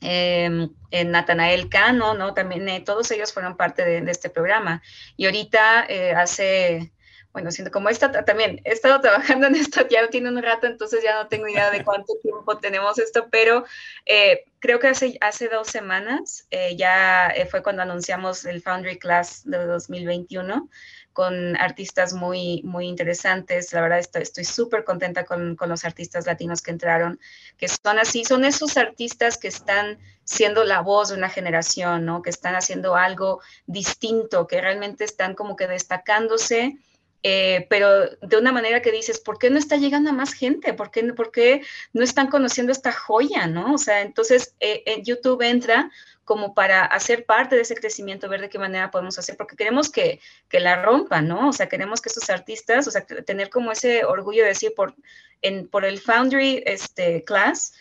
eh, 0.00 0.68
Natanael 1.06 1.68
Cano, 1.68 2.14
¿no? 2.14 2.34
También 2.34 2.84
todos 2.84 3.10
ellos 3.12 3.32
fueron 3.32 3.56
parte 3.56 3.84
de 3.84 4.10
este 4.10 4.30
programa. 4.30 4.82
Y 5.16 5.26
ahorita 5.26 5.86
hace 6.16 6.92
bueno, 7.34 7.50
siento 7.50 7.72
como 7.72 7.88
esta 7.88 8.24
también 8.24 8.60
he 8.64 8.72
estado 8.72 9.00
trabajando 9.00 9.46
en 9.48 9.56
esto 9.56 9.86
ya 9.90 10.08
tiene 10.08 10.30
un 10.30 10.40
rato, 10.40 10.66
entonces 10.66 11.02
ya 11.02 11.20
no 11.20 11.28
tengo 11.28 11.48
idea 11.48 11.70
de 11.70 11.84
cuánto 11.84 12.14
tiempo 12.22 12.56
tenemos 12.58 12.98
esto, 12.98 13.26
pero 13.28 13.64
eh, 14.06 14.44
creo 14.60 14.78
que 14.78 14.86
hace, 14.86 15.18
hace 15.20 15.48
dos 15.48 15.66
semanas 15.66 16.46
eh, 16.50 16.76
ya 16.76 17.28
eh, 17.28 17.46
fue 17.46 17.62
cuando 17.62 17.82
anunciamos 17.82 18.44
el 18.44 18.62
Foundry 18.62 18.98
Class 18.98 19.42
de 19.44 19.66
2021 19.66 20.70
con 21.12 21.56
artistas 21.56 22.12
muy, 22.12 22.60
muy 22.64 22.88
interesantes. 22.88 23.72
La 23.72 23.82
verdad 23.82 24.00
estoy 24.00 24.44
súper 24.44 24.82
contenta 24.82 25.24
con, 25.24 25.54
con, 25.54 25.68
los 25.68 25.84
artistas 25.84 26.26
latinos 26.26 26.60
que 26.60 26.72
entraron, 26.72 27.20
que 27.56 27.68
son 27.68 28.00
así, 28.00 28.24
son 28.24 28.44
esos 28.44 28.76
artistas 28.76 29.38
que 29.38 29.46
están 29.46 29.98
siendo 30.24 30.64
la 30.64 30.80
voz 30.80 31.10
de 31.10 31.16
una 31.16 31.28
generación, 31.28 32.04
¿no? 32.04 32.20
Que 32.20 32.30
están 32.30 32.56
haciendo 32.56 32.96
algo 32.96 33.40
distinto, 33.66 34.48
que 34.48 34.60
realmente 34.60 35.04
están 35.04 35.34
como 35.34 35.54
que 35.54 35.68
destacándose 35.68 36.78
eh, 37.26 37.66
pero 37.70 38.10
de 38.20 38.36
una 38.36 38.52
manera 38.52 38.82
que 38.82 38.92
dices, 38.92 39.18
¿por 39.18 39.38
qué 39.38 39.48
no 39.48 39.58
está 39.58 39.78
llegando 39.78 40.10
a 40.10 40.12
más 40.12 40.34
gente? 40.34 40.74
¿Por 40.74 40.90
qué, 40.90 41.02
por 41.14 41.32
qué 41.32 41.62
no 41.94 42.04
están 42.04 42.28
conociendo 42.28 42.70
esta 42.70 42.92
joya? 42.92 43.46
¿no? 43.46 43.72
O 43.72 43.78
sea, 43.78 44.02
entonces 44.02 44.54
eh, 44.60 44.82
en 44.84 45.04
YouTube 45.04 45.40
entra 45.40 45.90
como 46.24 46.52
para 46.52 46.84
hacer 46.84 47.24
parte 47.24 47.56
de 47.56 47.62
ese 47.62 47.76
crecimiento, 47.76 48.28
ver 48.28 48.42
de 48.42 48.50
qué 48.50 48.58
manera 48.58 48.90
podemos 48.90 49.18
hacer, 49.18 49.38
porque 49.38 49.56
queremos 49.56 49.90
que, 49.90 50.20
que 50.50 50.60
la 50.60 50.82
rompan, 50.82 51.26
¿no? 51.26 51.48
O 51.48 51.52
sea, 51.54 51.68
queremos 51.68 52.02
que 52.02 52.10
estos 52.10 52.28
artistas, 52.28 52.86
o 52.86 52.90
sea, 52.90 53.06
tener 53.06 53.48
como 53.48 53.72
ese 53.72 54.04
orgullo 54.04 54.42
de 54.42 54.48
decir, 54.48 54.74
por, 54.74 54.94
en, 55.40 55.66
por 55.68 55.86
el 55.86 56.00
Foundry 56.00 56.62
este, 56.66 57.24
Class, 57.24 57.74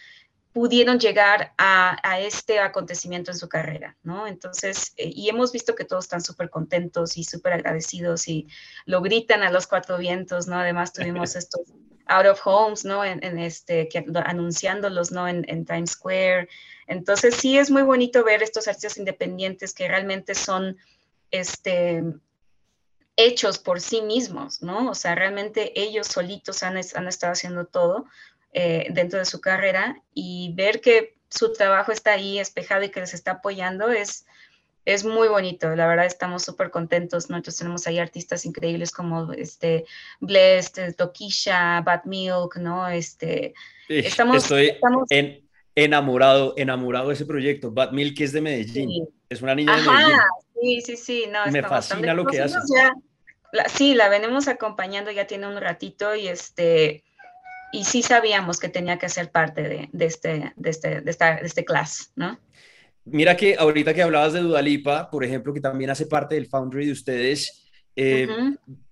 pudieron 0.53 0.99
llegar 0.99 1.53
a, 1.57 2.19
este 2.19 2.59
acontecimiento 2.59 3.31
en 3.31 3.37
su 3.37 3.49
carrera, 3.49 3.97
¿no? 4.03 4.27
Entonces, 4.27 4.93
eh, 4.97 5.11
y 5.13 5.27
hemos 5.27 5.51
visto 5.51 5.75
que 5.75 5.83
todos 5.83 6.05
están 6.05 6.21
súper 6.21 6.49
contentos 6.49 7.17
y 7.17 7.23
súper 7.23 7.53
agradecidos 7.53 8.27
y 8.27 8.47
lo 8.85 9.01
gritan 9.01 9.41
a 9.41 9.51
los 9.51 9.65
cuatro 9.65 9.97
vientos, 9.97 10.47
¿no? 10.47 10.57
Además 10.57 10.93
tuvimos 10.93 11.35
estos 11.35 11.61
out 12.05 12.27
of 12.27 12.39
homes, 12.45 12.85
¿no? 12.85 13.03
En, 13.03 13.39
este, 13.39 13.89
que, 13.89 14.05
anunciándolos, 14.25 15.11
¿no? 15.11 15.27
En, 15.27 15.43
en, 15.49 15.65
Times 15.65 15.91
Square. 15.91 16.47
Entonces, 16.85 17.35
sí 17.35 17.57
es 17.57 17.71
muy 17.71 17.81
bonito 17.81 18.23
ver 18.23 18.43
estos 18.43 18.67
artistas 18.67 18.97
independientes 18.97 19.73
que 19.73 19.87
realmente 19.87 20.35
son, 20.35 20.77
este, 21.31 22.03
hechos 23.15 23.59
por 23.59 23.79
sí 23.79 24.01
mismos, 24.01 24.61
¿no? 24.61 24.89
O 24.89 24.95
sea, 24.95 25.15
realmente 25.15 25.79
ellos 25.79 26.07
solitos 26.07 26.63
han, 26.63 26.77
han 26.77 27.07
estado 27.07 27.33
haciendo 27.33 27.65
todo 27.65 28.05
eh, 28.53 28.87
dentro 28.91 29.19
de 29.19 29.25
su 29.25 29.41
carrera 29.41 30.01
y 30.13 30.53
ver 30.53 30.79
que 30.79 31.15
su 31.29 31.51
trabajo 31.53 31.91
está 31.91 32.13
ahí 32.13 32.37
espejado 32.37 32.83
y 32.83 32.89
que 32.89 32.99
les 32.99 33.13
está 33.15 33.31
apoyando 33.31 33.89
es, 33.89 34.25
es 34.85 35.03
muy 35.03 35.27
bonito. 35.27 35.75
La 35.75 35.87
verdad 35.87 36.05
estamos 36.05 36.43
súper 36.43 36.69
contentos. 36.69 37.29
Nosotros 37.29 37.57
tenemos 37.57 37.87
ahí 37.87 37.97
artistas 37.97 38.45
increíbles 38.45 38.91
como 38.91 39.33
este 39.33 39.85
Blessed, 40.19 40.95
Tokisha, 40.95 41.81
Bad 41.81 42.03
Milk, 42.05 42.57
¿no? 42.57 42.87
Este, 42.87 43.55
estamos, 43.89 44.43
estoy 44.43 44.77
en, 45.09 45.43
enamorado, 45.73 46.53
enamorado 46.55 47.07
de 47.07 47.15
ese 47.15 47.25
proyecto. 47.25 47.71
Bad 47.71 47.91
Milk 47.91 48.19
es 48.21 48.33
de 48.33 48.41
Medellín. 48.41 49.07
Es 49.29 49.41
una 49.41 49.55
niña 49.55 49.75
de 49.77 49.81
Medellín. 49.81 50.17
Sí, 50.61 50.81
sí, 50.81 50.97
sí. 50.97 51.25
No, 51.31 51.51
Me 51.51 51.63
fascina 51.63 52.13
lo 52.13 52.25
que 52.25 52.41
hace. 52.41 52.59
sí, 53.69 53.95
la 53.95 54.09
venimos 54.09 54.47
acompañando 54.47 55.09
ya 55.09 55.25
tiene 55.25 55.47
un 55.47 55.59
ratito 55.59 56.13
y 56.15 56.27
este 56.27 57.03
y 57.73 57.83
sí 57.85 58.03
sabíamos 58.03 58.59
que 58.59 58.69
tenía 58.69 58.99
que 58.99 59.09
ser 59.09 59.31
parte 59.31 59.63
de, 59.63 59.89
de 59.91 60.05
este, 60.05 60.53
de, 60.55 60.69
este, 60.69 61.01
de, 61.01 61.11
esta, 61.11 61.35
de 61.35 61.47
este 61.47 61.65
class, 61.65 62.11
¿no? 62.15 62.39
Mira 63.03 63.35
que 63.35 63.55
ahorita 63.57 63.93
que 63.93 64.03
hablabas 64.03 64.31
de 64.31 64.41
Dudalipa, 64.41 65.09
por 65.09 65.25
ejemplo, 65.25 65.53
que 65.53 65.59
también 65.59 65.89
hace 65.89 66.05
parte 66.05 66.35
del 66.35 66.45
Foundry 66.45 66.85
de 66.85 66.91
ustedes, 66.91 67.65
eh, 67.95 68.27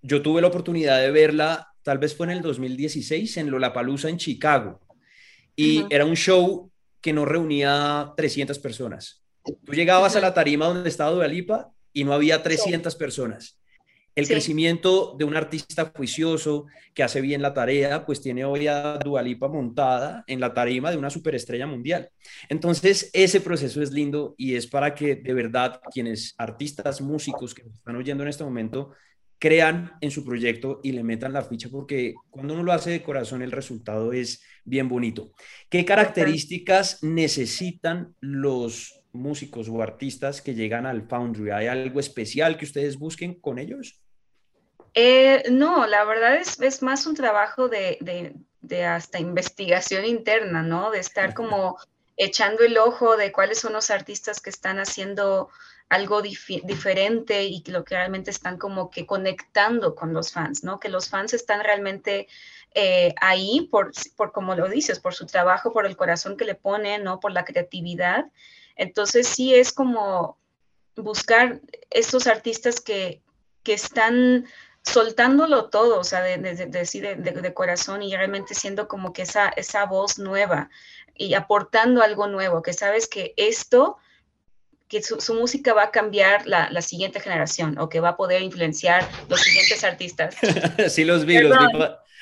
yo 0.01 0.21
tuve 0.21 0.41
la 0.41 0.47
oportunidad 0.47 0.99
de 0.99 1.11
verla, 1.11 1.69
tal 1.83 1.99
vez 1.99 2.15
fue 2.15 2.25
en 2.25 2.31
el 2.31 2.41
2016, 2.41 3.37
en 3.37 3.51
Lollapalooza 3.51 4.09
en 4.09 4.17
Chicago, 4.17 4.81
y 5.55 5.85
era 5.89 6.05
un 6.05 6.15
show 6.15 6.71
que 6.99 7.13
no 7.13 7.23
reunía 7.23 8.13
300 8.17 8.57
personas. 8.59 9.23
Tú 9.43 9.73
llegabas 9.73 10.15
a 10.15 10.21
la 10.21 10.33
tarima 10.33 10.65
donde 10.65 10.89
estaba 10.89 11.11
Dudalipa 11.11 11.71
y 11.93 12.03
no 12.03 12.13
había 12.13 12.43
300 12.43 12.95
personas. 12.95 13.60
El 14.13 14.27
crecimiento 14.27 15.15
de 15.17 15.23
un 15.23 15.35
artista 15.37 15.91
juicioso 15.95 16.65
que 16.93 17.03
hace 17.03 17.21
bien 17.21 17.41
la 17.41 17.53
tarea, 17.53 18.05
pues 18.05 18.21
tiene 18.21 18.43
hoy 18.43 18.67
a 18.67 18.97
Dualipa 18.97 19.47
montada 19.47 20.23
en 20.27 20.41
la 20.41 20.53
tarima 20.53 20.91
de 20.91 20.97
una 20.97 21.09
superestrella 21.09 21.65
mundial. 21.65 22.09
Entonces, 22.49 23.09
ese 23.13 23.39
proceso 23.39 23.81
es 23.81 23.91
lindo 23.91 24.35
y 24.37 24.55
es 24.55 24.67
para 24.67 24.93
que 24.93 25.15
de 25.15 25.33
verdad 25.33 25.79
quienes 25.93 26.35
artistas, 26.37 26.99
músicos 26.99 27.53
que 27.53 27.61
están 27.61 27.95
oyendo 27.95 28.23
en 28.23 28.29
este 28.29 28.43
momento, 28.43 28.91
crean 29.41 29.93
en 30.01 30.11
su 30.11 30.23
proyecto 30.23 30.81
y 30.83 30.91
le 30.91 31.03
metan 31.03 31.33
la 31.33 31.41
ficha 31.41 31.67
porque 31.69 32.13
cuando 32.29 32.53
uno 32.53 32.61
lo 32.61 32.73
hace 32.73 32.91
de 32.91 33.01
corazón 33.01 33.41
el 33.41 33.51
resultado 33.51 34.13
es 34.13 34.43
bien 34.65 34.87
bonito. 34.87 35.31
¿Qué 35.67 35.83
características 35.83 37.01
necesitan 37.01 38.13
los 38.19 39.01
músicos 39.13 39.67
o 39.67 39.81
artistas 39.81 40.41
que 40.41 40.53
llegan 40.53 40.85
al 40.85 41.07
Foundry? 41.07 41.49
¿Hay 41.49 41.65
algo 41.65 41.99
especial 41.99 42.57
que 42.57 42.65
ustedes 42.65 42.99
busquen 42.99 43.33
con 43.39 43.57
ellos? 43.57 44.00
Eh, 44.93 45.43
no, 45.51 45.87
la 45.87 46.03
verdad 46.03 46.35
es, 46.35 46.59
es, 46.59 46.81
más 46.81 47.05
un 47.05 47.15
trabajo 47.15 47.69
de, 47.69 47.97
de, 48.61 48.85
hasta 48.85 49.19
investigación 49.19 50.05
interna, 50.05 50.63
¿no? 50.63 50.91
De 50.91 50.99
estar 50.99 51.33
como 51.33 51.77
echando 52.17 52.63
el 52.63 52.77
ojo 52.77 53.17
de 53.17 53.31
cuáles 53.31 53.59
son 53.59 53.73
los 53.73 53.89
artistas 53.89 54.41
que 54.41 54.49
están 54.49 54.79
haciendo 54.79 55.49
algo 55.89 56.21
diferente 56.21 57.43
y 57.43 57.63
lo 57.67 57.83
que 57.83 57.95
realmente 57.95 58.31
están 58.31 58.57
como 58.57 58.89
que 58.89 59.05
conectando 59.05 59.95
con 59.95 60.13
los 60.13 60.31
fans, 60.31 60.63
¿no? 60.63 60.79
Que 60.79 60.89
los 60.89 61.09
fans 61.09 61.33
están 61.33 61.61
realmente 61.61 62.27
eh, 62.73 63.13
ahí 63.19 63.67
por, 63.71 63.91
por, 64.15 64.31
como 64.31 64.55
lo 64.55 64.69
dices, 64.69 64.99
por 64.99 65.13
su 65.13 65.25
trabajo, 65.25 65.73
por 65.73 65.85
el 65.85 65.97
corazón 65.97 66.37
que 66.37 66.45
le 66.45 66.55
ponen, 66.55 67.03
¿no? 67.03 67.19
Por 67.19 67.31
la 67.31 67.43
creatividad 67.43 68.25
entonces 68.75 69.27
sí 69.27 69.53
es 69.53 69.71
como 69.71 70.37
buscar 70.95 71.61
estos 71.89 72.27
artistas 72.27 72.81
que, 72.81 73.21
que 73.63 73.73
están 73.73 74.45
soltándolo 74.83 75.69
todo, 75.69 75.99
o 75.99 76.03
sea, 76.03 76.21
de, 76.21 76.37
de, 76.37 76.55
de, 76.55 77.15
de, 77.15 77.53
corazón 77.53 78.01
y 78.01 78.15
realmente 78.15 78.55
siendo 78.55 78.87
como 78.87 79.13
que 79.13 79.23
esa, 79.23 79.49
esa 79.49 79.85
voz 79.85 80.17
nueva. 80.17 80.69
y 81.15 81.33
aportando 81.35 82.01
algo 82.01 82.27
nuevo, 82.27 82.61
que 82.61 82.73
sabes 82.73 83.07
que 83.07 83.33
esto 83.37 83.97
que 84.91 85.01
su, 85.01 85.33
música 85.35 85.73
va 85.73 85.83
a 85.83 85.91
cambiar 85.91 86.45
la, 86.47 86.69
la, 86.69 86.81
siguiente 86.81 87.21
generación 87.21 87.77
o 87.79 87.87
que 87.87 88.01
va 88.01 88.09
a 88.09 88.17
poder 88.17 88.41
influenciar 88.41 89.07
los 89.29 89.39
siguientes 89.39 89.85
artistas. 89.85 90.35
sí, 90.89 91.05
los 91.05 91.25
vi, 91.25 91.39
los 91.39 91.57
vi. 91.57 91.65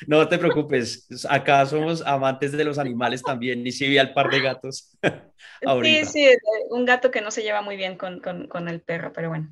No 0.06 0.28
te 0.28 0.38
preocupes, 0.38 1.08
acá 1.28 1.66
somos 1.66 2.04
amantes 2.06 2.52
de 2.52 2.64
los 2.64 2.78
animales 2.78 3.24
también, 3.24 3.66
y 3.66 3.72
sí 3.72 3.88
vi 3.88 3.98
al 3.98 4.14
par 4.14 4.30
de 4.30 4.42
gatos. 4.42 4.96
sí, 5.84 6.06
sí, 6.06 6.28
un 6.70 6.86
gato 6.86 7.10
que 7.10 7.22
no 7.22 7.32
se 7.32 7.42
lleva 7.42 7.62
muy 7.64 7.76
bien 7.76 7.98
con, 7.98 8.20
con, 8.20 8.48
con 8.48 8.70
el 8.70 8.82
perro, 8.82 9.12
pero 9.14 9.30
bueno. 9.30 9.50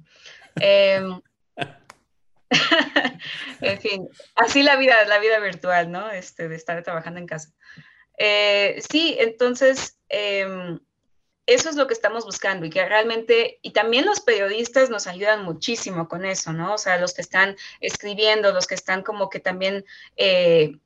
Em, 0.56 1.20
en 3.62 3.82
fin, 3.82 4.10
así 4.36 4.64
la 4.64 4.76
vida, 4.78 4.96
la 5.06 5.20
vida 5.20 5.40
virtual, 5.40 5.92
¿no? 5.92 6.10
Este, 6.12 6.48
de 6.48 6.56
estar 6.56 6.82
trabajando 6.84 7.20
en 7.20 7.28
casa. 7.28 7.54
Eh, 8.18 8.82
sí, 8.90 9.16
entonces, 9.20 9.98
eh, 10.10 10.80
eso 11.48 11.70
es 11.70 11.78
lo 11.78 11.88
que 11.88 11.94
estamos 11.94 12.26
buscando 12.26 12.66
y 12.66 12.70
que 12.70 12.86
realmente, 12.86 13.58
y 13.62 13.72
también 13.72 14.06
los 14.06 14.20
periodistas 14.20 14.90
nos 14.90 15.08
ayudan 15.08 15.46
muchísimo 15.46 16.10
con 16.10 16.26
eso, 16.26 16.52
¿no? 16.52 16.74
O 16.74 16.78
sea, 16.78 16.98
los 16.98 17.14
que 17.14 17.22
están 17.22 17.56
escribiendo, 17.80 18.52
los 18.52 18.68
que 18.68 18.76
están 18.76 19.02
como 19.02 19.30
que 19.30 19.40
también, 19.40 19.86
eh, 20.18 20.78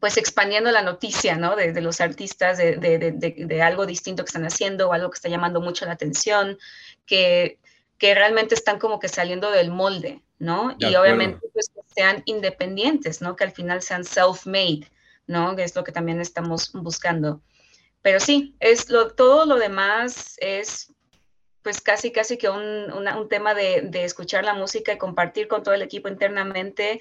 pues 0.00 0.16
expandiendo 0.16 0.72
la 0.72 0.80
noticia, 0.80 1.36
¿no? 1.36 1.56
De, 1.56 1.78
los 1.82 2.00
artistas, 2.00 2.56
de, 2.56 3.60
algo 3.62 3.84
distinto 3.84 4.24
que 4.24 4.28
están 4.28 4.46
haciendo 4.46 4.88
o 4.88 4.92
algo 4.94 5.10
que 5.10 5.16
está 5.16 5.28
llamando 5.28 5.60
mucho 5.60 5.84
la 5.84 5.92
atención, 5.92 6.58
que, 7.04 7.58
que 7.98 8.14
realmente 8.14 8.54
están 8.54 8.78
como 8.78 8.98
que 8.98 9.08
saliendo 9.08 9.50
del 9.50 9.70
molde, 9.70 10.22
¿no? 10.38 10.76
y 10.78 10.94
obviamente, 10.94 11.40
pues 11.52 11.68
que 11.68 11.80
sean 11.94 12.22
independientes, 12.26 13.20
¿no? 13.20 13.36
Que 13.36 13.44
al 13.44 13.52
final 13.52 13.82
sean 13.82 14.04
self-made, 14.04 14.90
¿no? 15.26 15.56
Que 15.56 15.64
es 15.64 15.74
lo 15.74 15.84
que 15.84 15.92
también 15.92 16.20
estamos 16.20 16.72
buscando. 16.72 17.42
Pero 18.02 18.20
sí, 18.20 18.54
es 18.60 18.90
lo, 18.90 19.14
todo 19.14 19.46
lo 19.46 19.56
demás 19.56 20.36
es 20.38 20.92
pues 21.62 21.80
casi, 21.80 22.12
casi 22.12 22.36
que 22.36 22.50
un, 22.50 22.92
un 22.92 23.28
tema 23.30 23.54
de, 23.54 23.80
de, 23.82 24.04
escuchar 24.04 24.44
la 24.44 24.52
música 24.52 24.92
y 24.92 24.98
compartir 24.98 25.48
con 25.48 25.62
todo 25.62 25.72
el 25.72 25.80
equipo 25.80 26.10
internamente 26.10 27.00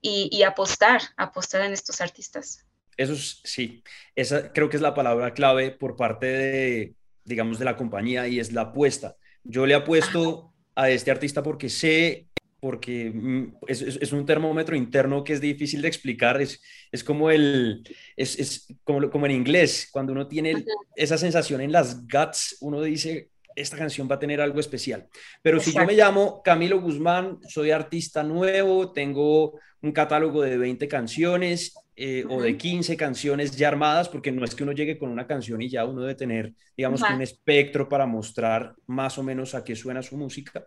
y, 0.00 0.28
y, 0.32 0.42
apostar, 0.42 1.00
apostar 1.16 1.62
en 1.62 1.72
estos 1.72 2.00
artistas. 2.00 2.66
Eso 2.96 3.14
sí, 3.16 3.84
esa 4.16 4.52
creo 4.52 4.68
que 4.68 4.76
es 4.76 4.82
la 4.82 4.94
palabra 4.94 5.32
clave 5.32 5.70
por 5.70 5.94
parte 5.94 6.26
de, 6.26 6.94
digamos, 7.24 7.60
de 7.60 7.64
la 7.64 7.76
compañía 7.76 8.26
y 8.26 8.40
es 8.40 8.52
la 8.52 8.62
apuesta. 8.62 9.16
Yo 9.44 9.64
le 9.64 9.74
apuesto 9.74 10.52
a 10.74 10.90
este 10.90 11.12
artista 11.12 11.44
porque 11.44 11.68
sé 11.68 12.26
porque 12.60 13.10
mm, 13.10 13.54
es, 13.66 14.12
un 14.12 14.26
termómetro 14.26 14.76
interno 14.76 15.24
que 15.24 15.32
es 15.32 15.40
difícil 15.40 15.82
de 15.82 15.88
explicar, 15.88 16.40
es, 16.40 16.62
es 16.92 17.02
como 17.02 17.30
el, 17.30 17.82
es, 18.16 18.68
como, 18.84 19.10
como 19.10 19.26
en 19.26 19.32
inglés, 19.32 19.88
cuando 19.90 20.12
uno 20.12 20.28
tiene 20.28 20.64
esa 20.94 21.18
sensación 21.18 21.60
en 21.62 21.72
las 21.72 22.06
guts, 22.06 22.58
uno 22.60 22.82
dice, 22.82 23.30
esta 23.56 23.76
canción 23.76 24.08
va 24.10 24.16
a 24.16 24.18
tener 24.18 24.40
algo 24.40 24.60
especial. 24.60 25.08
Pero 25.42 25.60
si 25.60 25.72
yo 25.72 25.84
me 25.84 25.94
llamo 25.94 26.42
Camilo 26.42 26.80
Guzmán, 26.80 27.38
soy 27.48 27.70
artista 27.70 28.22
nuevo, 28.22 28.92
tengo 28.92 29.58
un 29.82 29.92
catálogo 29.92 30.42
de 30.42 30.58
20 30.58 30.88
canciones 30.88 31.74
eh, 31.96 32.24
o 32.28 32.40
de 32.40 32.56
15 32.56 32.96
canciones 32.96 33.56
ya 33.56 33.68
armadas, 33.68 34.08
porque 34.08 34.32
no 34.32 34.44
es 34.44 34.54
que 34.54 34.62
uno 34.62 34.72
llegue 34.72 34.98
con 34.98 35.10
una 35.10 35.26
canción 35.26 35.60
y 35.60 35.68
ya 35.68 35.84
uno 35.84 36.02
debe 36.02 36.14
tener, 36.14 36.52
digamos, 36.76 37.02
un 37.02 37.20
espectro 37.20 37.88
para 37.88 38.06
mostrar 38.06 38.74
más 38.86 39.18
o 39.18 39.22
menos 39.22 39.54
a 39.54 39.64
qué 39.64 39.76
suena 39.76 40.02
su 40.02 40.16
música. 40.16 40.64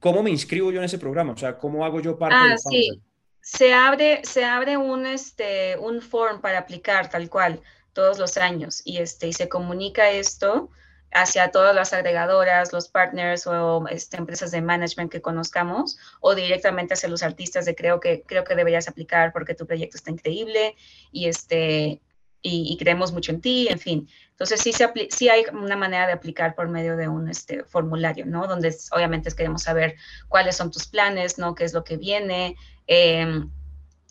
¿Cómo 0.00 0.22
me 0.22 0.30
inscribo 0.30 0.70
yo 0.70 0.78
en 0.78 0.84
ese 0.84 0.98
programa? 0.98 1.32
O 1.32 1.36
sea, 1.36 1.56
¿cómo 1.56 1.84
hago 1.84 2.00
yo 2.00 2.18
parte 2.18 2.36
ah, 2.38 2.56
sí. 2.58 3.02
Se 3.40 3.72
abre, 3.72 4.22
se 4.24 4.44
abre 4.44 4.76
un, 4.76 5.06
este, 5.06 5.78
un 5.78 6.00
form 6.00 6.40
para 6.40 6.58
aplicar 6.58 7.08
tal 7.10 7.30
cual 7.30 7.60
todos 7.92 8.18
los 8.18 8.36
años 8.36 8.82
y, 8.84 8.98
este, 8.98 9.28
y 9.28 9.32
se 9.32 9.48
comunica 9.48 10.10
esto 10.10 10.70
hacia 11.12 11.50
todas 11.50 11.74
las 11.74 11.92
agregadoras, 11.92 12.72
los 12.72 12.88
partners 12.88 13.46
o 13.46 13.86
este, 13.88 14.16
empresas 14.16 14.50
de 14.50 14.60
management 14.60 15.10
que 15.10 15.22
conozcamos 15.22 15.96
o 16.20 16.34
directamente 16.34 16.94
hacia 16.94 17.08
los 17.08 17.22
artistas 17.22 17.64
de 17.64 17.74
creo 17.74 18.00
que, 18.00 18.22
creo 18.26 18.44
que 18.44 18.54
deberías 18.54 18.88
aplicar 18.88 19.32
porque 19.32 19.54
tu 19.54 19.66
proyecto 19.66 19.96
está 19.96 20.10
increíble 20.10 20.76
y, 21.12 21.28
este, 21.28 22.00
y, 22.48 22.76
creemos 22.76 23.12
mucho 23.12 23.32
en 23.32 23.40
ti, 23.40 23.68
en 23.68 23.78
fin. 23.78 24.08
Entonces 24.30 24.60
sí, 24.60 24.72
se 24.72 24.88
sí 25.10 25.28
hay 25.28 25.44
una 25.52 25.76
manera 25.76 26.06
de 26.06 26.12
aplicar 26.12 26.54
por 26.54 26.68
medio 26.68 26.96
de 26.96 27.08
un 27.08 27.28
este, 27.28 27.64
formulario, 27.64 28.26
¿no? 28.26 28.46
Donde 28.46 28.74
obviamente 28.92 29.30
queremos 29.34 29.62
saber 29.62 29.96
cuáles 30.28 30.56
son 30.56 30.70
tus 30.70 30.86
planes, 30.86 31.38
¿no? 31.38 31.54
¿Qué 31.54 31.64
es 31.64 31.72
lo 31.72 31.84
que 31.84 31.96
viene? 31.96 32.56
Em, 32.86 33.50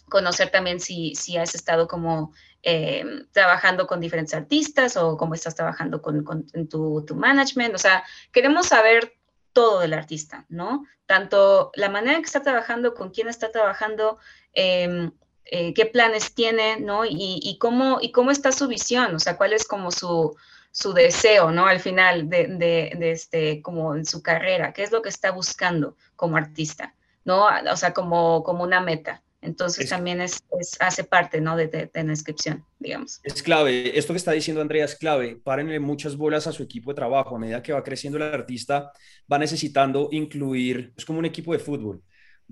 conocer 0.10 0.50
también 0.50 0.80
si, 0.80 1.16
si 1.16 1.38
has 1.38 1.56
estado 1.56 1.88
como 1.88 2.34
em, 2.64 3.28
trabajando 3.32 3.88
con 3.88 4.00
diferentes 4.00 4.34
artistas 4.34 4.98
o 4.98 5.18
cómo 5.18 5.34
estás 5.34 5.56
trabajando 5.56 6.02
con, 6.02 6.24
con 6.24 6.46
tu, 6.68 7.06
tu, 7.06 7.16
management. 7.16 7.76
O 7.76 7.78
sea, 7.78 8.04
queremos 8.32 8.68
saber 8.68 9.14
todo 9.54 9.80
del 9.80 9.94
artista, 9.94 10.46
¿no? 10.50 10.86
Tanto 11.06 11.72
la 11.76 11.90
manera 11.90 12.18
en 12.18 12.24
que 12.24 12.28
está 12.28 12.42
trabajando, 12.42 12.94
con 12.94 13.12
quién 13.12 13.30
está 13.30 13.52
trabajando, 13.52 14.18
eh, 14.54 15.12
eh, 15.46 15.74
qué 15.74 15.86
planes 15.86 16.34
tiene, 16.34 16.80
¿no? 16.80 17.04
Y, 17.06 17.58
cómo, 17.60 18.00
y 18.02 18.12
cómo 18.12 18.32
está 18.32 18.52
su 18.52 18.68
visión, 18.68 19.16
o 19.16 19.20
sea, 19.20 19.38
cuál 19.38 19.54
es 19.54 19.66
como 19.68 19.92
su, 19.92 20.36
su 20.72 20.94
deseo, 20.94 21.52
¿no? 21.52 21.68
Al 21.68 21.80
final 21.80 22.30
de, 22.30 22.48
de, 22.48 23.12
este, 23.12 23.62
como 23.62 23.96
en 23.96 24.06
su 24.06 24.24
carrera, 24.24 24.74
qué 24.74 24.84
es 24.84 24.92
lo 24.92 25.02
que 25.02 25.10
está 25.10 25.32
buscando 25.32 25.96
como 26.16 26.38
artista, 26.38 26.96
¿no? 27.24 27.46
O 27.72 27.78
sea, 27.78 27.94
como, 27.94 28.44
como 28.44 28.64
una 28.64 28.82
meta. 28.82 29.22
Entonces 29.42 29.88
también 29.88 30.22
es, 30.22 30.44
hace 30.80 31.04
parte, 31.04 31.40
¿no? 31.40 31.56
De, 31.56 31.68
de, 31.68 31.90
la 31.94 32.02
inscripción, 32.02 32.66
digamos. 32.80 33.20
Es 33.24 33.44
clave. 33.44 33.96
Esto 33.96 34.12
que 34.14 34.18
está 34.18 34.32
diciendo 34.32 34.60
Andrea 34.60 34.86
es 34.86 34.96
clave. 34.96 35.40
Párenle 35.44 35.80
muchas 35.80 36.18
bolas 36.18 36.48
a 36.48 36.52
su 36.52 36.64
equipo 36.64 36.90
de 36.90 36.96
trabajo. 36.96 37.36
A 37.36 37.40
medida 37.40 37.62
que 37.62 37.72
va 37.72 37.84
creciendo 37.84 38.18
el 38.18 38.24
artista, 38.24 38.92
va 39.32 39.38
necesitando 39.38 40.10
incluir, 40.12 40.94
es 40.98 41.06
como 41.06 41.20
un 41.20 41.26
equipo 41.26 41.54
de 41.54 41.60
fútbol 41.60 42.02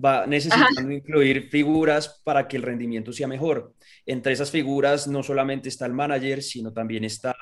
va 0.02 0.26
necesitando 0.26 0.90
incluir 0.90 1.48
figuras 1.48 2.20
para 2.24 2.48
que 2.48 2.56
el 2.56 2.62
rendimiento 2.62 3.12
sea 3.12 3.28
mejor. 3.28 3.74
Entre 4.06 4.32
esas 4.32 4.50
figuras 4.50 5.06
no 5.06 5.22
solamente 5.22 5.68
está 5.68 5.86
el 5.86 5.92
manager, 5.92 6.42
sino 6.42 6.72
también 6.72 7.04
está 7.04 7.34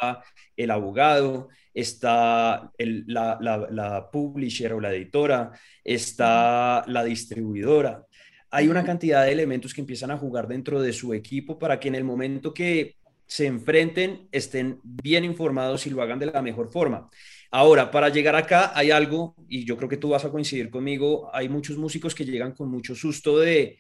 el 0.56 0.70
abogado, 0.70 1.48
está 1.72 2.70
la, 2.78 3.38
la, 3.70 4.10
publisher 4.10 4.72
o 4.74 4.80
la 4.80 4.92
editora, 4.92 5.52
está 5.82 6.84
la 6.86 7.04
distribuidora. 7.04 8.04
Hay 8.50 8.68
una 8.68 8.84
cantidad 8.84 9.24
de 9.24 9.32
elementos 9.32 9.72
que 9.72 9.80
empiezan 9.80 10.10
a 10.10 10.18
jugar 10.18 10.46
dentro 10.46 10.80
de 10.82 10.92
su 10.92 11.14
equipo 11.14 11.58
para 11.58 11.80
que 11.80 11.88
en 11.88 11.94
el 11.94 12.04
momento 12.04 12.52
que 12.52 12.96
se 13.26 13.46
enfrenten 13.46 14.28
estén 14.30 14.78
bien 14.82 15.24
informados 15.24 15.86
y 15.86 15.90
lo 15.90 16.02
hagan 16.02 16.18
de 16.18 16.26
la 16.26 16.42
mejor 16.42 16.70
forma. 16.70 17.08
Ahora, 17.54 17.90
para 17.90 18.08
llegar 18.08 18.34
acá 18.34 18.72
hay 18.74 18.90
algo, 18.90 19.36
y 19.46 19.66
yo 19.66 19.76
creo 19.76 19.88
que 19.88 19.98
tú 19.98 20.08
vas 20.08 20.24
a 20.24 20.30
coincidir 20.30 20.70
conmigo, 20.70 21.30
hay 21.34 21.50
muchos 21.50 21.76
músicos 21.76 22.14
que 22.14 22.24
llegan 22.24 22.52
con 22.52 22.70
mucho 22.70 22.94
susto 22.94 23.38
de 23.38 23.78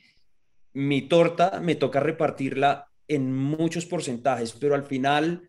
mi 0.74 1.08
torta, 1.08 1.58
me 1.58 1.74
toca 1.74 1.98
repartirla 1.98 2.86
en 3.08 3.32
muchos 3.34 3.86
porcentajes, 3.86 4.52
pero 4.52 4.74
al 4.74 4.84
final 4.84 5.48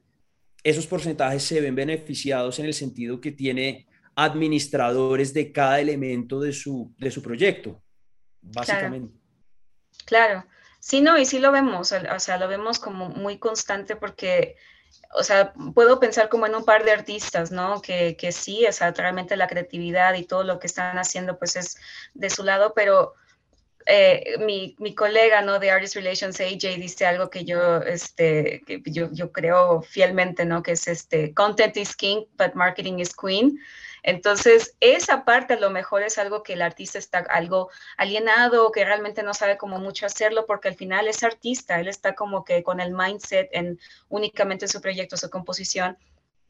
esos 0.64 0.88
porcentajes 0.88 1.44
se 1.44 1.60
ven 1.60 1.76
beneficiados 1.76 2.60
en 2.60 2.66
el 2.68 2.74
sentido 2.74 3.20
que 3.20 3.34
tiene 3.34 3.88
administradores 4.16 5.34
de 5.34 5.52
cada 5.52 5.82
elemento 5.82 6.40
de 6.40 6.54
su, 6.54 6.94
de 6.98 7.12
su 7.12 7.22
proyecto, 7.22 7.84
básicamente. 8.42 9.14
Claro. 10.06 10.46
Sí, 10.80 11.02
no, 11.02 11.18
y 11.18 11.26
sí 11.26 11.40
lo 11.40 11.52
vemos, 11.52 11.92
o 11.92 12.20
sea, 12.20 12.38
lo 12.38 12.48
vemos 12.48 12.80
como 12.80 13.10
muy 13.10 13.38
constante 13.38 13.98
porque 13.98 14.56
o 15.16 15.24
sea, 15.24 15.54
puedo 15.74 16.00
pensar 16.00 16.30
como 16.30 16.46
en 16.46 16.56
un 16.56 16.66
par 16.66 16.84
de 16.84 16.92
artistas, 16.92 17.52
¿no? 17.52 17.82
Que, 17.82 18.16
que 18.18 18.32
sí, 18.32 18.66
o 18.66 18.72
sea, 18.72 18.92
realmente 18.92 19.38
la 19.38 19.48
creatividad 19.48 20.14
y 20.16 20.26
todo 20.26 20.44
lo 20.44 20.60
que 20.60 20.68
están 20.68 20.98
haciendo, 20.98 21.38
pues 21.38 21.56
es 21.56 21.78
de 22.14 22.30
su 22.30 22.44
lado, 22.44 22.74
pero 22.76 23.14
eh, 23.86 24.38
mi, 24.40 24.76
mi, 24.80 24.96
colega, 24.96 25.42
¿no? 25.42 25.60
De 25.60 25.72
Artist 25.72 25.96
Relations, 25.96 26.40
AJ, 26.40 26.78
dice 26.78 27.06
algo 27.06 27.30
que 27.30 27.44
yo, 27.44 27.78
este, 27.82 28.64
que 28.66 28.82
yo, 28.86 29.10
yo 29.12 29.32
creo 29.32 29.82
fielmente, 29.82 30.46
¿no? 30.46 30.64
Que 30.64 30.72
es 30.72 30.88
este, 30.88 31.34
content 31.34 31.76
is 31.78 31.96
king, 31.96 32.24
but 32.38 32.54
marketing 32.56 33.00
is 33.00 33.14
queen. 33.16 33.60
Entonces, 34.04 34.76
esa 34.82 35.24
parte 35.24 35.54
a 35.54 35.60
lo 35.60 35.70
mejor 35.70 36.04
es 36.04 36.18
algo 36.18 36.44
que 36.44 36.54
el 36.54 36.62
artista 36.62 37.00
está 37.00 37.20
algo 37.20 37.70
alienado, 37.98 38.72
que 38.72 38.84
realmente 38.84 39.24
no 39.24 39.34
sabe 39.34 39.58
cómo 39.58 39.80
mucho 39.80 40.06
hacerlo, 40.06 40.46
porque 40.46 40.68
al 40.68 40.76
final 40.76 41.08
es 41.08 41.24
artista, 41.24 41.80
él 41.80 41.88
está 41.88 42.14
como 42.14 42.44
que 42.44 42.64
con 42.64 42.82
el 42.82 42.94
mindset 42.94 43.50
en 43.54 43.80
únicamente 44.10 44.68
su 44.68 44.82
proyecto, 44.82 45.16
su 45.16 45.30
composición, 45.30 45.98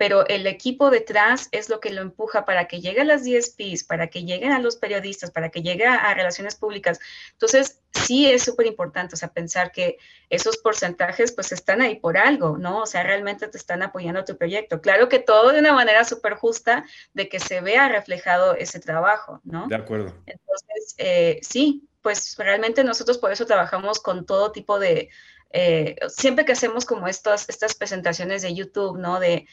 pero 0.04 0.28
el 0.28 0.48
equipo 0.48 0.90
detrás 0.90 1.48
es 1.54 1.70
lo 1.70 1.80
que 1.80 1.90
lo 1.90 2.02
empuja 2.02 2.44
para 2.44 2.68
que 2.68 2.82
llegue 2.82 3.00
a 3.00 3.06
las 3.06 3.24
DSPs, 3.24 3.86
para 3.86 4.08
que 4.08 4.26
lleguen 4.26 4.52
a 4.52 4.60
los 4.60 4.76
periodistas, 4.76 5.32
para 5.32 5.48
que 5.48 5.62
llegue 5.62 5.86
a, 5.86 6.14
relaciones 6.14 6.56
públicas. 6.56 7.00
Entonces, 7.32 7.80
sí 7.94 8.30
es 8.30 8.44
súper 8.44 8.66
importante, 8.66 9.16
o 9.16 9.18
sea, 9.18 9.30
pensar 9.30 9.72
que 9.72 9.98
esos 10.30 10.58
porcentajes 10.58 11.32
pues 11.32 11.54
están 11.54 11.82
ahí 11.82 11.96
por 11.96 12.18
algo, 12.18 12.58
¿no? 12.58 12.80
O 12.82 12.86
sea, 12.86 13.04
realmente 13.04 13.48
te 13.48 13.58
están 13.58 13.82
apoyando 13.82 14.26
tu 14.26 14.38
proyecto. 14.38 14.82
Claro 14.82 15.08
que 15.08 15.20
todo 15.20 15.54
de 15.54 15.60
una 15.60 15.72
manera 15.72 16.04
súper 16.04 16.34
justa 16.34 16.84
de 17.14 17.30
que 17.30 17.40
se 17.40 17.62
vea 17.62 17.88
reflejado 17.88 18.56
ese 18.56 18.82
trabajo, 18.82 19.40
¿no? 19.46 19.68
De 19.70 19.76
acuerdo. 19.76 20.14
Entonces, 20.26 20.96
eh, 20.98 21.40
sí, 21.44 21.88
pues 22.02 22.36
realmente 22.38 22.84
nosotros 22.84 23.18
por 23.20 23.32
eso 23.32 23.46
trabajamos 23.46 24.02
con 24.02 24.26
todo 24.26 24.52
tipo 24.52 24.80
de 24.80 25.12
eh, 25.54 25.96
siempre 26.10 26.44
que 26.44 26.52
hacemos 26.52 26.84
como 26.84 27.08
estos, 27.08 27.48
estas 27.48 27.76
presentaciones 27.76 28.42
de 28.42 28.54
YouTube, 28.54 28.98
¿no? 28.98 29.22
De 29.22 29.48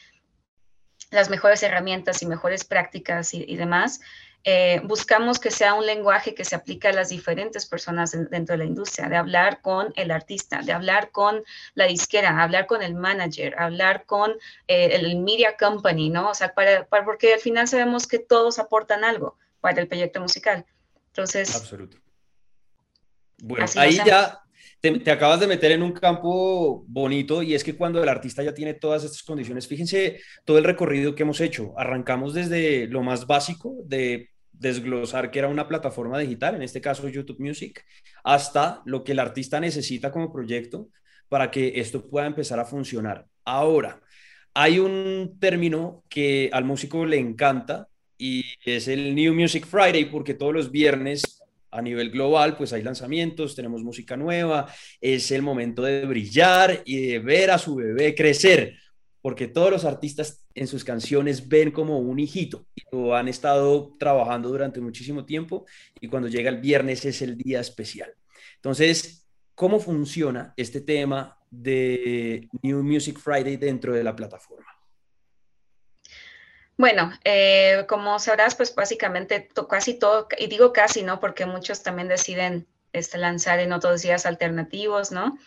las 1.11 1.29
mejores 1.29 1.61
herramientas 1.61 2.21
y 2.23 2.25
mejores 2.25 2.63
prácticas 2.63 3.33
y, 3.33 3.55
demás, 3.55 3.99
eh, 4.43 4.81
buscamos 4.85 5.39
que 5.39 5.51
sea 5.51 5.75
un 5.75 5.85
lenguaje 5.85 6.33
que 6.33 6.45
se 6.45 6.55
aplique 6.55 6.87
a 6.87 6.93
las 6.93 7.09
diferentes 7.09 7.67
personas 7.67 8.11
dentro 8.11 8.53
de 8.53 8.57
la 8.57 8.65
industria, 8.65 9.07
de 9.07 9.17
hablar 9.17 9.61
con 9.61 9.93
el 9.95 10.09
artista, 10.09 10.61
de 10.61 10.71
hablar 10.71 11.11
con 11.11 11.43
la 11.75 11.85
disquera, 11.85 12.41
hablar 12.41 12.65
con 12.65 12.81
el 12.81 12.95
manager, 12.95 13.53
hablar 13.59 14.05
con 14.05 14.31
eh, 14.67 14.89
el 14.93 15.19
media 15.19 15.57
company, 15.57 16.09
¿no? 16.09 16.31
O 16.31 16.33
sea, 16.33 16.53
para, 16.55 16.87
porque 17.05 17.35
al 17.35 17.39
final 17.39 17.67
sabemos 17.67 18.07
que 18.07 18.17
todos 18.17 18.57
aportan 18.57 19.03
algo 19.03 19.37
para 19.59 19.81
el 19.81 19.87
proyecto 19.87 20.21
musical. 20.21 20.65
Entonces... 21.07 21.55
Absoluto. 21.55 21.97
Bueno, 23.43 23.65
ahí 23.75 23.99
ya 24.05 24.40
te, 24.81 25.11
acabas 25.11 25.39
de 25.39 25.47
meter 25.47 25.71
en 25.71 25.83
un 25.83 25.91
campo 25.91 26.83
bonito 26.87 27.43
y 27.43 27.53
es 27.53 27.63
que 27.63 27.75
cuando 27.75 28.01
el 28.01 28.09
artista 28.09 28.43
ya 28.43 28.53
tiene 28.53 28.73
todas 28.73 29.03
estas 29.03 29.23
condiciones, 29.23 29.67
fíjense 29.67 30.19
todo 30.43 30.57
el 30.57 30.63
recorrido 30.63 31.13
que 31.13 31.23
hemos 31.23 31.39
hecho. 31.39 31.73
Arrancamos 31.77 32.33
desde 32.33 32.87
lo 32.87 33.03
más 33.03 33.27
básico 33.27 33.75
de 33.85 34.29
desglosar 34.51 35.31
que 35.31 35.39
era 35.39 35.47
una 35.47 35.67
plataforma 35.67 36.19
digital, 36.19 36.55
en 36.55 36.63
este 36.63 36.81
caso 36.81 37.07
YouTube 37.07 37.39
Music, 37.39 37.83
hasta 38.23 38.81
lo 38.85 39.03
que 39.03 39.13
el 39.13 39.19
artista 39.19 39.59
necesita 39.59 40.11
como 40.11 40.33
proyecto 40.33 40.89
para 41.29 41.51
que 41.51 41.73
esto 41.79 42.09
pueda 42.09 42.25
empezar 42.27 42.59
a 42.59 42.65
funcionar. 42.65 43.25
Ahora, 43.45 44.01
hay 44.53 44.79
un 44.79 45.37
término 45.39 46.03
que 46.09 46.49
al 46.53 46.65
músico 46.65 47.05
le 47.05 47.17
encanta 47.17 47.87
y 48.17 48.43
es 48.65 48.87
el 48.87 49.15
New 49.15 49.33
Music 49.33 49.65
Friday 49.65 50.05
porque 50.05 50.33
todos 50.33 50.53
los 50.53 50.71
viernes 50.71 51.40
a 51.71 51.81
nivel 51.81 52.11
global, 52.11 52.57
pues 52.57 52.73
hay 52.73 52.83
lanzamientos, 52.83 53.55
tenemos 53.55 53.83
música 53.83 54.17
nueva, 54.17 54.67
es 54.99 55.31
el 55.31 55.41
momento 55.41 55.81
de 55.83 56.05
brillar 56.05 56.81
y 56.85 57.07
de 57.07 57.19
ver 57.19 57.51
a 57.51 57.57
su 57.57 57.75
bebé 57.75 58.13
crecer, 58.13 58.77
porque 59.21 59.47
todos 59.47 59.71
los 59.71 59.85
artistas 59.85 60.45
en 60.53 60.67
sus 60.67 60.83
canciones 60.83 61.47
ven 61.47 61.71
como 61.71 61.99
un 61.99 62.19
hijito, 62.19 62.65
lo 62.91 63.15
han 63.15 63.27
estado 63.27 63.95
trabajando 63.97 64.49
durante 64.49 64.81
muchísimo 64.81 65.25
tiempo 65.25 65.65
y 65.99 66.07
cuando 66.07 66.27
llega 66.27 66.49
el 66.49 66.59
viernes 66.59 67.05
es 67.05 67.21
el 67.21 67.37
día 67.37 67.61
especial. 67.61 68.13
Entonces, 68.55 69.27
¿cómo 69.55 69.79
funciona 69.79 70.53
este 70.57 70.81
tema 70.81 71.37
de 71.49 72.47
New 72.61 72.83
Music 72.83 73.17
Friday 73.17 73.57
dentro 73.57 73.93
de 73.93 74.03
la 74.03 74.15
plataforma? 74.15 74.70
Bueno, 76.81 77.11
eh, 77.23 77.85
como 77.87 78.17
sabrás, 78.17 78.55
pues 78.55 78.73
básicamente 78.73 79.47
casi 79.69 79.93
todo, 79.93 80.27
y 80.39 80.47
digo 80.47 80.73
casi, 80.73 81.03
¿no? 81.03 81.19
Porque 81.19 81.45
muchos 81.45 81.83
también 81.83 82.07
deciden 82.07 82.65
este, 82.91 83.19
lanzar 83.19 83.59
en 83.59 83.71
otros 83.71 84.01
días 84.01 84.25
alternativos, 84.25 85.11
¿no? 85.11 85.37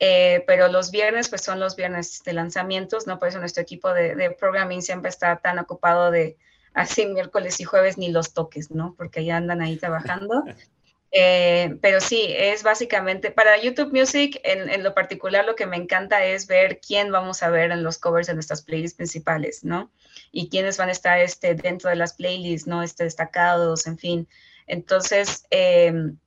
Eh, 0.00 0.42
pero 0.48 0.66
los 0.66 0.90
viernes, 0.90 1.28
pues 1.28 1.42
son 1.42 1.60
los 1.60 1.76
viernes 1.76 2.24
de 2.24 2.32
lanzamientos, 2.32 3.06
¿no? 3.06 3.20
Por 3.20 3.28
eso 3.28 3.38
nuestro 3.38 3.62
equipo 3.62 3.94
de, 3.94 4.16
de 4.16 4.32
programming 4.32 4.82
siempre 4.82 5.10
está 5.10 5.36
tan 5.36 5.60
ocupado 5.60 6.10
de 6.10 6.36
así 6.74 7.06
miércoles 7.06 7.60
y 7.60 7.64
jueves 7.64 7.96
ni 7.96 8.10
los 8.10 8.34
toques, 8.34 8.72
¿no? 8.72 8.96
Porque 8.98 9.24
ya 9.24 9.36
andan 9.36 9.62
ahí 9.62 9.76
trabajando. 9.76 10.42
Eh, 11.12 11.76
pero 11.82 12.00
sí, 12.00 12.26
es 12.28 12.62
básicamente 12.62 13.32
para 13.32 13.60
YouTube 13.60 13.92
Music, 13.92 14.40
en, 14.44 14.82
lo 14.84 14.94
particular, 14.94 15.44
lo 15.44 15.56
que 15.56 15.66
me 15.66 15.76
encanta 15.76 16.24
es 16.24 16.46
ver 16.46 16.80
quién 16.80 17.10
vamos 17.10 17.42
a 17.42 17.50
ver 17.50 17.72
en 17.72 17.82
los 17.82 17.98
covers 17.98 18.28
de 18.28 18.34
nuestras 18.34 18.62
playlists 18.62 18.96
principales, 18.96 19.64
¿no? 19.64 19.90
Y 20.32 20.48
quiénes 20.48 20.76
van 20.78 20.88
a 20.88 20.92
estar 20.92 21.18
este, 21.18 21.54
dentro 21.54 21.90
de 21.90 21.96
las 21.96 22.14
playlists, 22.14 22.68
¿no? 22.68 22.82
Este, 22.82 23.04
destacados, 23.04 23.86
en 23.86 23.98
fin. 23.98 24.28
Entonces, 24.66 25.44
em, 25.50 26.18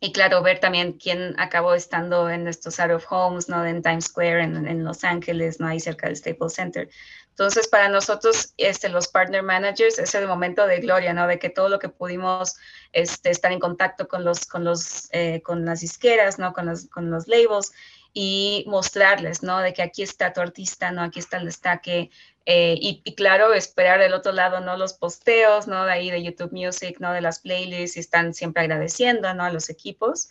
y 0.00 0.12
claro, 0.12 0.42
ver 0.42 0.60
también 0.60 0.94
quién 0.94 1.34
acabó 1.38 1.74
estando 1.74 2.28
en 2.28 2.48
estos 2.48 2.80
out 2.80 2.90
of 2.90 3.06
homes, 3.10 3.48
¿no? 3.48 3.64
En 3.64 3.82
Times 3.82 4.06
Square, 4.06 4.42
en, 4.42 4.66
en 4.66 4.84
Los 4.84 5.04
Ángeles, 5.04 5.60
¿no? 5.60 5.66
Ahí 5.66 5.80
cerca 5.80 6.06
del 6.06 6.16
Staples 6.16 6.54
Center. 6.54 6.88
Entonces, 7.34 7.66
para 7.66 7.88
nosotros, 7.88 8.54
este, 8.58 8.88
los 8.88 9.08
partner 9.08 9.42
managers, 9.42 9.98
es 9.98 10.14
el 10.14 10.28
momento 10.28 10.68
de 10.68 10.78
gloria, 10.78 11.12
¿no? 11.12 11.26
De 11.26 11.40
que 11.40 11.50
todo 11.50 11.68
lo 11.68 11.80
que 11.80 11.88
pudimos 11.88 12.54
este, 12.92 13.30
estar 13.30 13.50
en 13.50 13.58
contacto 13.58 14.06
con, 14.06 14.24
los, 14.24 14.46
con, 14.46 14.62
los, 14.62 15.08
eh, 15.10 15.42
con 15.42 15.64
las 15.64 15.80
disqueras, 15.80 16.38
¿no? 16.38 16.52
Con 16.52 16.66
los, 16.66 16.86
con 16.86 17.10
los 17.10 17.26
labels 17.26 17.72
y 18.12 18.64
mostrarles, 18.68 19.42
¿no? 19.42 19.58
De 19.58 19.72
que 19.72 19.82
aquí 19.82 20.04
está 20.04 20.32
tu 20.32 20.40
artista, 20.40 20.92
¿no? 20.92 21.02
Aquí 21.02 21.18
está 21.18 21.38
el 21.38 21.46
destaque. 21.46 22.12
Eh, 22.46 22.76
y, 22.78 23.00
y, 23.04 23.14
claro, 23.14 23.54
esperar 23.54 24.00
del 24.00 24.12
otro 24.12 24.32
lado, 24.32 24.60
¿no? 24.60 24.76
Los 24.76 24.94
posteos, 24.94 25.66
¿no? 25.66 25.86
De 25.86 25.92
ahí 25.92 26.10
de 26.10 26.22
YouTube 26.22 26.52
Music, 26.52 26.98
¿no? 27.00 27.12
De 27.12 27.22
las 27.22 27.40
playlists 27.40 27.96
y 27.96 28.00
están 28.00 28.34
siempre 28.34 28.62
agradeciendo, 28.62 29.32
¿no? 29.34 29.44
A 29.44 29.50
los 29.50 29.70
equipos. 29.70 30.30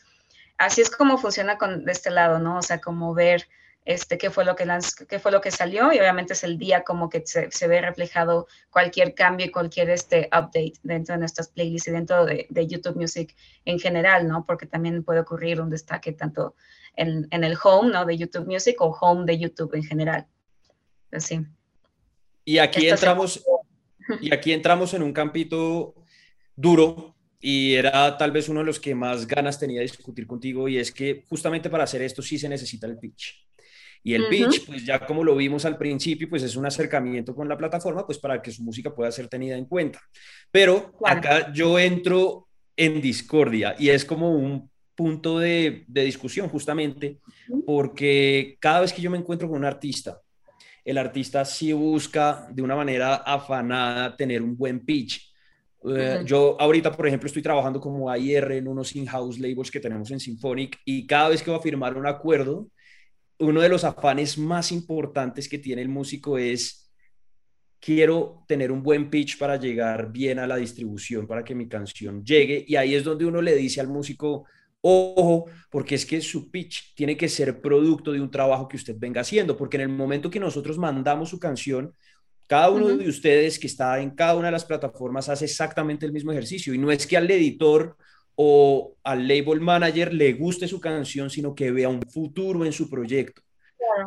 Así 0.58 0.82
es 0.82 0.90
como 0.90 1.18
funciona 1.18 1.58
con, 1.58 1.86
de 1.86 1.92
este 1.92 2.12
lado, 2.12 2.40
¿no? 2.40 2.60
O 2.60 2.62
sea, 2.62 2.80
como 2.80 3.14
ver 3.14 3.48
este, 3.86 4.18
qué, 4.18 4.30
fue 4.30 4.46
lo 4.46 4.56
que 4.56 4.66
qué 5.10 5.20
fue 5.20 5.32
lo 5.32 5.42
que 5.42 5.52
salió 5.52 5.92
y 5.92 6.00
obviamente 6.00 6.34
es 6.34 6.44
el 6.44 6.58
día 6.58 6.84
como 6.84 7.10
que 7.10 7.24
se, 7.26 7.68
ve 7.68 7.82
reflejado 7.82 8.48
cualquier 8.70 9.14
cambio 9.14 9.48
y 9.48 9.52
cualquier 9.52 9.90
este, 9.90 10.28
update 10.28 10.74
dentro 10.84 11.14
de 11.14 11.20
nuestras 11.20 11.50
playlists 11.50 11.88
y 11.90 11.92
dentro 11.92 12.26
de, 12.26 12.48
YouTube 12.68 12.96
Music 12.96 13.36
en 13.66 13.80
general, 13.80 14.28
¿no? 14.28 14.46
Porque 14.46 14.68
también 14.68 15.04
puede 15.04 15.20
ocurrir 15.20 15.60
un 15.60 15.70
destaque 15.70 16.14
tanto 16.14 16.56
en, 16.96 17.28
el 17.32 17.58
home, 17.62 17.92
¿no? 17.92 18.06
De 18.06 18.18
YouTube 18.18 18.48
Music 18.48 18.80
o 18.80 18.96
home 19.02 19.26
de 19.26 19.38
YouTube 19.38 19.74
en 19.76 19.84
general. 19.84 20.28
Así. 21.12 21.46
Y 22.46 22.58
aquí 22.58 22.88
entramos, 22.88 23.44
y 24.22 24.34
aquí 24.34 24.52
entramos 24.52 24.94
en 24.94 25.04
un 25.04 25.14
campito 25.14 25.96
duro 26.56 27.16
y 27.40 27.74
era 27.74 28.18
tal 28.18 28.32
vez 28.32 28.48
uno 28.48 28.62
de 28.62 28.66
los 28.66 28.80
que 28.80 28.96
más 28.96 29.28
ganas 29.28 29.60
tenía 29.60 29.82
de 29.82 29.88
discutir 29.88 30.26
contigo 30.26 30.70
y 30.70 30.78
es 30.78 30.92
que 30.92 31.26
justamente 31.28 31.70
para 31.70 31.84
hacer 31.84 32.02
esto 32.02 32.22
sí 32.22 32.40
se 32.40 32.48
necesita 32.48 32.88
el 32.88 32.98
pitch. 32.98 33.46
Y 34.06 34.14
el 34.14 34.28
pitch, 34.28 34.66
pues 34.66 34.86
ya 34.86 35.06
como 35.06 35.24
lo 35.24 35.36
vimos 35.36 35.64
al 35.64 35.78
principio, 35.78 36.30
pues 36.30 36.44
es 36.44 36.58
un 36.58 36.66
acercamiento 36.66 37.34
con 37.34 37.48
la 37.48 37.58
plataforma, 37.58 38.06
pues 38.06 38.18
para 38.20 38.42
que 38.42 38.52
su 38.52 38.62
música 38.62 38.94
pueda 38.94 39.12
ser 39.12 39.28
tenida 39.30 39.58
en 39.58 39.66
cuenta. 39.66 40.02
Pero 40.52 40.94
acá 41.06 41.54
yo 41.54 41.80
entro 41.80 42.50
en 42.76 43.02
discordia 43.02 43.76
y 43.80 43.90
es 43.90 44.04
como 44.04 44.32
un 44.32 44.70
punto 44.96 45.40
de, 45.40 45.86
de 45.88 46.04
discusión 46.04 46.50
justamente, 46.50 47.20
porque 47.66 48.58
cada 48.60 48.82
vez 48.82 48.94
que 48.94 49.02
yo 49.02 49.10
me 49.10 49.18
encuentro 49.18 49.50
con 49.50 49.58
un 49.58 49.66
artista, 49.66 50.20
el 50.86 50.98
artista 50.98 51.46
sí 51.46 51.72
busca 51.74 52.48
de 52.52 52.62
una 52.62 52.76
manera 52.76 53.16
afanada 53.16 54.16
tener 54.16 54.42
un 54.42 54.58
buen 54.58 54.86
pitch. 54.86 55.34
Eh, 55.96 56.22
yo 56.26 56.56
ahorita, 56.60 56.92
por 56.92 57.08
ejemplo, 57.08 57.28
estoy 57.28 57.42
trabajando 57.42 57.80
como 57.80 58.14
IR 58.16 58.54
en 58.54 58.68
unos 58.68 58.96
in-house 58.96 59.40
labels 59.40 59.70
que 59.70 59.80
tenemos 59.80 60.10
en 60.12 60.20
Symphonic 60.20 60.80
y 60.86 61.06
cada 61.06 61.30
vez 61.30 61.44
que 61.44 61.52
voy 61.52 61.60
a 61.60 61.64
firmar 61.64 61.98
un 61.98 62.08
acuerdo, 62.08 62.70
uno 63.40 63.62
de 63.62 63.70
los 63.70 63.84
afanes 63.84 64.38
más 64.38 64.72
importantes 64.72 65.50
que 65.50 65.58
tiene 65.58 65.82
el 65.82 65.90
músico 65.90 66.38
es 66.38 66.92
quiero 67.80 68.46
tener 68.48 68.72
un 68.72 68.82
buen 68.82 69.10
pitch 69.10 69.38
para 69.38 69.58
llegar 69.58 70.10
bien 70.10 70.40
a 70.40 70.48
la 70.48 70.56
distribución, 70.56 71.28
para 71.28 71.44
que 71.44 71.54
mi 71.54 71.68
canción 71.68 72.24
llegue. 72.24 72.64
Y 72.66 72.78
ahí 72.78 72.96
es 72.96 73.04
donde 73.04 73.26
uno 73.26 73.42
le 73.42 73.56
dice 73.56 73.82
al 73.82 73.90
músico, 73.90 74.46
ojo, 74.84 75.46
porque 75.70 75.96
es 75.96 76.06
que 76.06 76.22
su 76.22 76.52
pitch 76.52 76.94
tiene 76.94 77.16
que 77.16 77.30
ser 77.30 77.62
producto 77.62 78.12
de 78.12 78.20
un 78.20 78.30
trabajo 78.30 78.68
que 78.68 78.76
usted 78.76 78.96
venga 78.98 79.22
haciendo, 79.22 79.58
porque 79.58 79.78
en 79.78 79.82
el 79.82 79.90
momento 79.90 80.30
que 80.30 80.40
nosotros 80.40 80.78
mandamos 80.78 81.30
su 81.30 81.40
canción, 81.40 81.94
cada 82.48 82.70
uno 82.70 82.90
de 82.90 83.08
ustedes 83.08 83.58
que 83.58 83.68
está 83.68 84.00
en 84.00 84.12
cada 84.12 84.36
una 84.36 84.48
de 84.48 84.52
las 84.52 84.66
plataformas 84.66 85.30
hace 85.30 85.46
exactamente 85.46 86.06
el 86.06 86.12
mismo 86.12 86.32
ejercicio. 86.32 86.74
Y 86.74 86.78
no 86.78 86.92
es 86.92 87.08
que 87.08 87.18
al 87.18 87.32
editor 87.32 87.96
o 88.36 88.96
al 89.04 89.28
label 89.28 89.62
manager 89.62 90.14
le 90.14 90.34
guste 90.34 90.68
su 90.68 90.80
canción, 90.80 91.30
sino 91.30 91.56
que 91.56 91.72
vea 91.72 91.88
un 91.88 92.02
futuro 92.02 92.66
en 92.66 92.74
su 92.74 92.90
proyecto. 92.90 93.42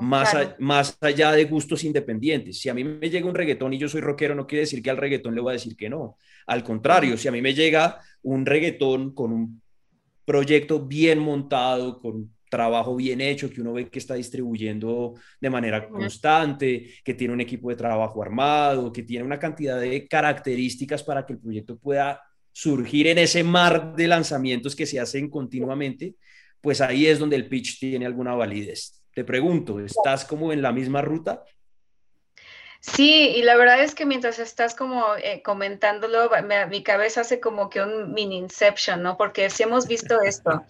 más, 0.01 0.35
más 0.59 0.99
allá 1.01 1.33
de 1.33 1.45
gustos 1.45 1.85
independientes. 1.85 2.59
Si 2.61 2.68
a 2.68 2.74
mí 2.74 2.85
me 2.85 3.09
llega 3.09 3.29
un 3.29 3.35
reggaetón 3.35 3.72
y 3.72 3.79
yo 3.79 3.89
soy 3.89 4.01
rockero, 4.01 4.35
no 4.35 4.47
quiere 4.47 4.62
decir 4.62 4.83
que 4.83 4.91
al 4.91 4.97
reggaetón 4.97 5.35
le 5.35 5.41
voy 5.41 5.53
a 5.53 5.53
decir 5.55 5.77
que 5.77 5.89
no. 5.89 6.18
Al 6.47 6.62
contrario, 6.62 7.16
si 7.16 7.29
a 7.29 7.33
mí 7.33 7.41
me 7.41 7.55
llega 7.55 8.01
un 8.22 8.45
reggaetón 8.45 9.14
con 9.14 9.33
un 9.33 9.62
proyecto 10.27 10.85
bien 10.85 11.18
montado, 11.20 11.99
con 11.99 12.37
trabajo 12.51 12.95
bien 12.97 13.20
hecho, 13.20 13.51
que 13.51 13.61
uno 13.61 13.72
ve 13.72 13.89
que 13.89 13.99
está 13.99 14.14
distribuyendo 14.14 15.14
de 15.41 15.51
manera 15.51 15.89
constante, 15.89 16.91
que 17.03 17.14
tiene 17.14 17.35
un 17.35 17.41
equipo 17.41 17.70
de 17.70 17.77
trabajo 17.77 18.22
armado, 18.22 18.93
que 18.93 19.03
tiene 19.03 19.24
una 19.24 19.39
cantidad 19.39 19.81
de 19.81 20.07
características 20.07 21.03
para 21.03 21.24
que 21.24 21.35
el 21.35 21.39
proyecto 21.39 21.79
pueda 21.79 22.20
surgir 22.53 23.07
en 23.09 23.18
ese 23.18 23.45
mar 23.45 23.95
de 23.95 24.09
lanzamientos 24.09 24.74
que 24.74 24.87
se 24.87 25.01
hacen 25.01 25.29
continuamente, 25.29 26.14
pues 26.61 26.81
ahí 26.81 27.07
es 27.07 27.18
donde 27.18 27.37
el 27.37 27.49
pitch 27.49 27.79
tiene 27.79 28.07
alguna 28.07 28.35
validez. 28.35 29.03
Te 29.14 29.24
pregunto, 29.24 29.81
¿estás 29.81 30.24
como 30.24 30.53
en 30.53 30.62
la 30.62 30.72
misma 30.72 31.03
ruta? 31.03 31.43
Sí, 32.81 33.33
y 33.37 33.43
la 33.43 33.57
verdad 33.57 33.83
es 33.83 33.95
que 33.95 34.07
mientras 34.07 34.39
estás 34.39 34.74
como 34.74 35.16
eh, 35.16 35.43
comentándolo, 35.43 36.31
mi 36.68 36.83
cabeza 36.83 37.22
hace 37.22 37.41
como 37.41 37.68
que 37.68 37.81
un 37.81 38.12
mini 38.12 38.37
inception, 38.37 39.03
¿no? 39.03 39.16
Porque 39.16 39.51
si 39.51 39.62
hemos 39.62 39.87
visto 39.87 40.20
esto. 40.22 40.64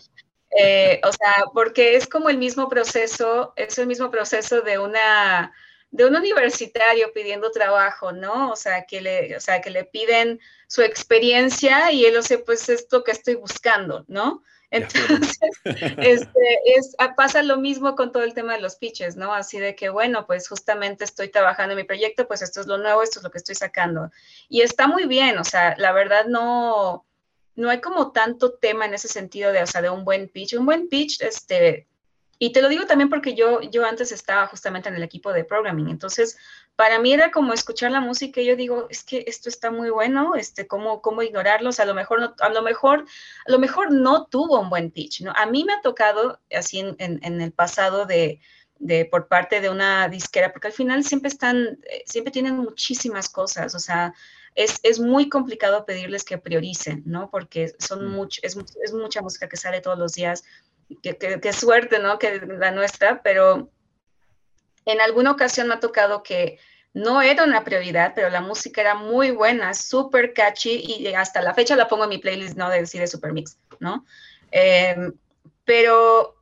Eh, 0.59 1.01
o 1.05 1.13
sea, 1.13 1.45
porque 1.53 1.97
es 1.97 2.07
como 2.07 2.31
el 2.31 2.39
mismo 2.39 2.69
proceso, 2.69 3.53
es 3.57 3.79
el 3.79 3.87
mismo 3.87 4.11
proceso 4.11 4.63
de 4.63 4.79
una 4.79 5.53
de 5.91 6.05
un 6.05 6.17
universitario 6.17 7.13
pidiendo 7.13 7.51
trabajo, 7.51 8.13
¿no? 8.13 8.51
O 8.51 8.57
sea, 8.57 8.85
que 8.87 9.01
le, 9.01 9.37
o 9.37 9.41
sea, 9.41 9.61
que 9.61 9.71
le 9.71 9.85
piden 9.85 10.41
su 10.67 10.83
experiencia 10.83 11.91
y 11.93 12.05
él 12.05 12.15
lo 12.15 12.23
sé, 12.23 12.39
pues 12.39 12.69
esto 12.69 13.05
que 13.05 13.13
estoy 13.13 13.37
buscando, 13.37 14.05
¿no? 14.09 14.43
Entonces, 14.71 15.39
este, 15.65 16.59
es, 16.65 16.95
ah, 16.99 17.15
pasa 17.17 17.43
lo 17.43 17.59
mismo 17.59 17.95
con 17.95 18.13
todo 18.13 18.23
el 18.25 18.35
tema 18.35 18.55
de 18.55 18.61
los 18.61 18.77
pitches, 18.77 19.17
¿no? 19.17 19.33
Así 19.33 19.59
de 19.59 19.75
que, 19.75 19.89
bueno, 19.89 20.27
pues 20.27 20.49
justamente 20.49 21.05
estoy 21.05 21.29
trabajando 21.29 21.73
en 21.73 21.79
mi 21.79 21.85
proyecto, 21.85 22.27
pues 22.27 22.43
esto 22.43 22.61
es 22.61 22.67
lo 22.67 22.79
nuevo, 22.79 23.03
esto 23.03 23.21
es 23.21 23.25
lo 23.25 23.31
que 23.31 23.39
estoy 23.39 23.55
sacando. 23.55 24.11
Y 24.49 24.63
está 24.63 24.87
muy 24.87 25.07
bien, 25.07 25.39
o 25.39 25.45
sea, 25.45 25.75
la 25.79 25.93
verdad 25.93 26.27
no, 26.27 27.07
no 27.55 27.71
hay 27.71 27.81
como 27.81 28.13
tanto 28.13 28.55
tema 28.55 28.87
en 28.87 28.95
ese 28.95 29.09
sentido 29.09 29.53
de, 29.53 29.63
o 29.63 29.67
sea, 29.67 29.83
de 29.83 29.91
un 29.91 30.05
buen 30.05 30.29
pitch. 30.29 30.55
Un 30.55 30.67
buen 30.67 30.89
pitch, 30.89 31.21
este, 31.23 31.87
y 32.39 32.53
te 32.53 32.61
lo 32.61 32.69
digo 32.69 32.87
también 32.87 33.09
porque 33.09 33.35
yo, 33.35 33.61
yo 33.63 33.85
antes 33.85 34.13
estaba 34.13 34.47
justamente 34.47 34.89
en 34.89 34.97
el 34.97 35.03
equipo 35.03 35.33
de 35.33 35.45
programming, 35.45 35.89
entonces 35.89 36.37
para 36.77 36.99
mí 36.99 37.13
era 37.13 37.31
como 37.31 37.55
escuchar 37.55 37.91
la 37.91 38.01
música 38.01 38.41
y 38.41 38.47
yo 38.47 38.57
digo, 38.57 38.87
es 38.91 39.03
que 39.03 39.25
esto 39.27 39.49
está 39.49 39.71
muy 39.71 39.89
bueno, 39.89 40.35
este, 40.35 40.67
¿cómo, 40.67 41.01
cómo 41.01 41.23
ignorarlos? 41.23 41.81
A 41.81 41.87
lo 41.87 41.95
mejor 41.95 42.21
no, 42.21 42.35
a 42.39 42.49
lo 42.51 42.63
mejor, 42.63 43.07
a 43.47 43.51
lo 43.51 43.59
mejor 43.59 43.91
no 43.91 44.27
tuvo 44.27 44.61
un 44.61 44.69
buen 44.69 44.91
pitch, 44.91 45.23
¿no? 45.23 45.33
A 45.35 45.47
mí 45.47 45.65
me 45.65 45.73
ha 45.73 45.81
tocado 45.81 46.39
así 46.55 46.81
en, 46.81 46.97
en, 46.99 47.41
el 47.41 47.53
pasado 47.53 48.05
de, 48.05 48.41
de, 48.79 49.07
por 49.07 49.27
parte 49.29 49.63
de 49.63 49.71
una 49.71 50.09
disquera, 50.09 50.53
porque 50.53 50.69
al 50.69 50.75
final 50.75 51.03
siempre 51.03 51.29
están, 51.29 51.79
eh, 51.91 52.03
siempre 52.05 52.31
tienen 52.31 52.59
muchísimas 52.59 53.31
cosas, 53.31 53.75
o 53.75 53.79
sea, 53.79 54.13
es, 54.55 54.79
es, 54.83 54.99
muy 54.99 55.29
complicado 55.29 55.85
pedirles 55.85 56.25
que 56.25 56.39
prioricen, 56.39 57.03
¿no? 57.07 57.31
Porque 57.31 57.75
son 57.79 58.07
mm. 58.07 58.11
mucho, 58.11 58.41
es, 58.43 58.57
es, 58.83 58.93
mucha 58.93 59.23
música 59.23 59.49
que 59.49 59.57
sale 59.57 59.81
todos 59.81 59.99
los 59.99 60.13
días, 60.13 60.45
qué 61.03 61.53
suerte, 61.53 61.99
¿no? 61.99 62.19
Que 62.19 62.41
la 62.41 62.71
nuestra, 62.71 63.23
pero 63.23 63.71
en 64.85 65.01
alguna 65.01 65.33
ocasión 65.33 65.69
me 65.69 65.75
ha 65.75 65.81
tocado 65.81 66.23
que 66.23 66.59
no 66.95 67.21
era 67.21 67.45
una 67.45 67.63
prioridad, 67.63 68.13
pero 68.15 68.31
la 68.31 68.41
música 68.41 68.81
era 68.81 68.95
muy 68.95 69.31
buena, 69.31 69.75
súper 69.75 70.33
catchy 70.33 70.83
y 70.87 71.07
hasta 71.15 71.43
la 71.43 71.53
fecha 71.53 71.77
la 71.77 71.89
pongo 71.89 72.05
en 72.05 72.09
mi 72.11 72.19
playlist, 72.19 72.57
¿no? 72.57 72.71
De 72.71 72.81
decir 72.81 73.03
de 73.03 73.07
Super 73.07 73.35
Mix, 73.35 73.59
¿no? 73.81 74.07
Em, 74.51 75.13
pero 75.65 76.36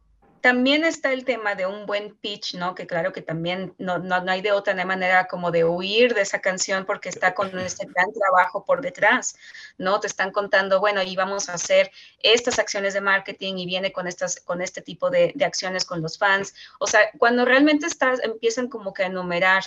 también 0.45 0.85
está 0.85 1.11
el 1.11 1.25
tema 1.25 1.55
de 1.55 1.65
un 1.65 1.87
buen 1.87 2.17
pitch, 2.17 2.57
¿no? 2.57 2.75
Que 2.75 2.87
claro 2.87 3.15
que 3.15 3.23
también 3.23 3.75
no, 3.79 3.97
no, 3.97 4.21
no, 4.21 4.31
hay 4.31 4.43
de 4.43 4.53
otra 4.53 4.75
manera 4.85 5.27
como 5.27 5.51
de 5.51 5.65
huir 5.65 6.13
de 6.13 6.21
esa 6.21 6.43
canción 6.43 6.85
porque 6.85 7.09
está 7.09 7.35
con 7.35 7.59
este 7.59 7.87
gran 7.87 8.13
trabajo 8.13 8.63
por 8.63 8.83
detrás, 8.83 9.37
¿no? 9.79 10.01
Te 10.01 10.07
están 10.07 10.33
contando, 10.33 10.81
bueno, 10.81 11.03
y 11.03 11.17
vamos 11.17 11.49
a 11.49 11.55
hacer 11.55 11.91
estas 12.23 12.59
acciones 12.59 12.93
de 12.93 13.01
marketing 13.01 13.55
y 13.57 13.65
viene 13.65 13.91
con, 13.91 14.07
estas, 14.07 14.39
con 14.39 14.61
este 14.61 14.83
tipo 14.83 15.09
de, 15.09 15.33
de 15.35 15.47
acciones 15.47 15.87
con 15.87 16.03
los 16.03 16.19
fans. 16.19 16.55
O 16.79 16.87
sea, 16.87 17.11
cuando 17.17 17.47
realmente 17.47 17.87
estás, 17.87 18.23
empiezan 18.23 18.69
como 18.69 18.93
que 18.93 19.05
a 19.05 19.07
enumerar 19.07 19.65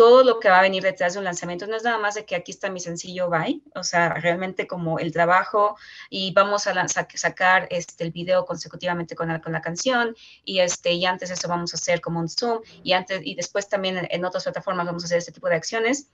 todo 0.00 0.24
lo 0.24 0.40
que 0.40 0.48
va 0.48 0.60
a 0.60 0.62
venir 0.62 0.82
detrás 0.82 1.12
de 1.12 1.18
un 1.18 1.26
lanzamiento. 1.26 1.66
No 1.66 1.76
es 1.76 1.84
nada 1.84 1.98
más 1.98 2.14
de 2.14 2.24
que 2.24 2.34
aquí 2.34 2.52
está 2.52 2.70
mi 2.70 2.80
sencillo 2.80 3.28
bye, 3.28 3.60
o 3.74 3.84
sea, 3.84 4.14
realmente 4.14 4.66
como 4.66 4.98
el 4.98 5.12
trabajo 5.12 5.76
y 6.08 6.32
vamos 6.32 6.66
a 6.66 6.88
sacar 6.88 7.68
este, 7.68 8.04
el 8.04 8.10
video 8.10 8.46
consecutivamente 8.46 9.14
con 9.14 9.28
la, 9.28 9.42
con 9.42 9.52
la 9.52 9.60
canción 9.60 10.16
y, 10.42 10.60
este, 10.60 10.92
y 10.92 11.04
antes 11.04 11.30
eso 11.30 11.48
vamos 11.48 11.74
a 11.74 11.76
hacer 11.76 12.00
como 12.00 12.18
un 12.18 12.30
Zoom 12.30 12.60
y, 12.82 12.94
antes, 12.94 13.20
y 13.22 13.34
después 13.34 13.68
también 13.68 14.08
en, 14.10 14.24
otras 14.24 14.44
plataformas 14.44 14.86
vamos 14.86 15.02
a 15.02 15.04
hacer 15.04 15.18
este 15.18 15.32
tipo 15.32 15.50
de 15.50 15.56
acciones 15.56 16.08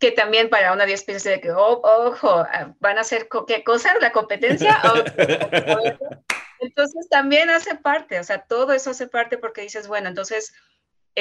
que 0.00 0.10
también 0.10 0.50
para 0.50 0.72
una 0.72 0.84
10 0.84 1.04
piezas 1.04 1.22
de 1.22 1.40
que, 1.40 1.52
oh, 1.52 1.80
ojo, 1.80 2.44
van 2.80 2.98
a 2.98 3.02
hacer 3.02 3.28
qué 3.46 3.62
cosa, 3.62 3.94
la 4.00 4.10
competencia. 4.10 4.80
entonces 6.60 7.08
también 7.08 7.50
hace 7.50 7.76
parte, 7.76 8.18
o 8.18 8.24
sea, 8.24 8.42
todo 8.42 8.72
eso 8.72 8.90
hace 8.90 9.06
parte 9.06 9.38
porque 9.38 9.60
dices, 9.60 9.86
bueno, 9.86 10.08
entonces 10.08 10.52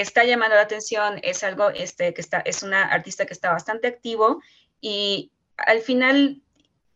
está 0.01 0.23
llamando 0.23 0.55
la 0.55 0.61
atención, 0.61 1.19
es 1.23 1.43
algo 1.43 1.69
este, 1.69 2.13
que 2.13 2.21
está, 2.21 2.39
es 2.39 2.63
una 2.63 2.83
artista 2.83 3.25
que 3.25 3.33
está 3.33 3.51
bastante 3.51 3.87
activo 3.87 4.41
y 4.79 5.31
al 5.57 5.81
final 5.81 6.41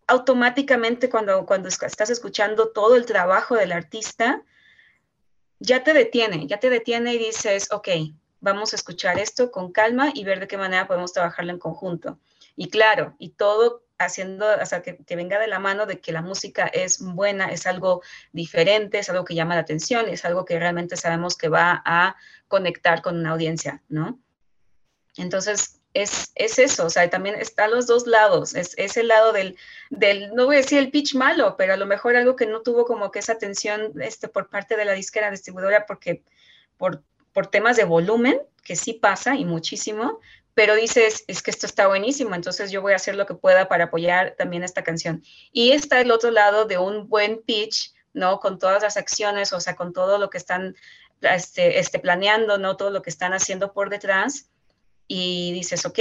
automáticamente 0.08 1.10
cuando, 1.10 1.46
cuando 1.46 1.70
estás 1.70 2.10
escuchando 2.10 2.70
todo 2.70 2.96
el 2.96 3.06
trabajo 3.06 3.56
del 3.56 3.72
artista, 3.72 4.44
ya 5.60 5.84
te 5.84 5.94
detiene, 5.94 6.48
ya 6.48 6.60
te 6.60 6.70
detiene 6.70 7.14
y 7.14 7.18
dices, 7.18 7.72
ok, 7.72 7.88
vamos 8.40 8.74
a 8.74 8.76
escuchar 8.76 9.20
esto 9.20 9.52
con 9.52 9.72
calma 9.72 10.12
y 10.14 10.24
ver 10.24 10.40
de 10.40 10.48
qué 10.48 10.58
manera 10.58 10.88
podemos 10.88 11.14
trabajarlo 11.14 11.52
en 11.52 11.60
conjunto. 11.60 12.20
Y 12.56 12.70
claro, 12.70 13.16
y 13.20 13.30
todo 13.30 13.84
haciendo, 13.98 14.46
o 14.62 14.66
sea, 14.66 14.82
que, 14.82 14.98
que, 14.98 15.16
venga 15.16 15.40
de 15.40 15.48
la 15.48 15.60
mano 15.60 15.86
de 15.86 16.00
que 16.00 16.12
la 16.12 16.24
música 16.24 16.66
es 16.66 17.00
buena, 17.00 17.52
es 17.52 17.68
algo 17.68 18.02
diferente, 18.34 19.00
es 19.00 19.10
algo 19.10 19.24
que 19.24 19.36
llama 19.36 19.56
la 19.56 19.62
atención, 19.62 20.10
es 20.10 20.26
algo 20.26 20.44
que 20.44 20.60
realmente 20.60 20.98
sabemos 20.98 21.38
que 21.38 21.50
va 21.50 21.82
a 21.86 22.16
conectar 22.52 23.02
con 23.02 23.18
una 23.18 23.32
audiencia, 23.32 23.82
¿no? 23.90 24.20
Entonces, 25.18 25.82
es, 25.94 26.32
es 26.36 26.60
eso, 26.60 26.86
o 26.86 26.90
sea, 26.90 27.10
también 27.10 27.36
está 27.36 27.68
los 27.68 27.88
dos 27.88 28.08
lados, 28.08 28.56
es, 28.56 28.74
es, 28.78 28.96
el 28.96 29.10
lado 29.10 29.34
del, 29.34 29.58
del, 29.90 30.34
no 30.36 30.46
voy 30.46 30.56
a 30.56 30.60
decir 30.60 30.78
el 30.78 30.92
pitch 30.92 31.16
malo, 31.16 31.56
pero 31.58 31.74
a 31.74 31.78
lo 31.78 31.86
mejor 31.86 32.16
algo 32.16 32.36
que 32.36 32.46
no 32.46 32.62
tuvo 32.62 32.86
como 32.86 33.12
que 33.12 33.20
esa 33.20 33.34
atención 33.34 33.92
este, 34.02 34.28
por 34.30 34.50
parte 34.50 34.78
de 34.78 34.86
la 34.86 34.94
disquera 34.94 35.32
distribuidora 35.32 35.86
porque 35.86 36.24
por, 36.78 37.04
por 37.34 37.48
temas 37.48 37.76
de 37.76 37.84
volumen, 37.84 38.40
que 38.64 38.76
sí 38.76 38.94
pasa 38.94 39.36
y 39.36 39.44
muchísimo, 39.44 40.20
pero 40.54 40.76
dices, 40.76 41.24
es 41.28 41.42
que 41.42 41.52
esto 41.52 41.66
está 41.66 41.88
buenísimo, 41.88 42.36
entonces 42.36 42.72
yo 42.72 42.82
voy 42.82 42.94
a 42.94 42.98
hacer 42.98 43.16
lo 43.16 43.26
que 43.26 43.34
pueda 43.34 43.68
para 43.68 43.86
apoyar 43.86 44.36
también 44.38 44.64
esta 44.64 44.84
canción. 44.84 45.24
Y 45.52 45.72
está 45.72 46.00
el 46.02 46.12
otro 46.12 46.32
lado 46.32 46.66
de 46.66 46.78
un 46.78 47.10
buen 47.10 47.42
pitch, 47.42 47.94
¿no? 48.14 48.40
Con 48.40 48.60
todas 48.60 48.84
las 48.84 48.98
acciones, 48.98 49.54
o 49.54 49.62
sea, 49.62 49.76
con 49.76 49.94
todo 49.94 50.18
lo 50.18 50.30
que 50.30 50.38
están 50.38 50.76
este, 51.22 51.80
este, 51.80 52.00
planeando, 52.00 52.58
¿no? 52.58 52.78
Todo 52.78 52.90
lo 52.90 53.02
que 53.02 53.10
están 53.10 53.34
haciendo 53.34 53.74
por 53.74 53.90
detrás. 53.90 54.50
Y 55.08 55.52
dices, 55.52 55.86
ok, 55.86 56.00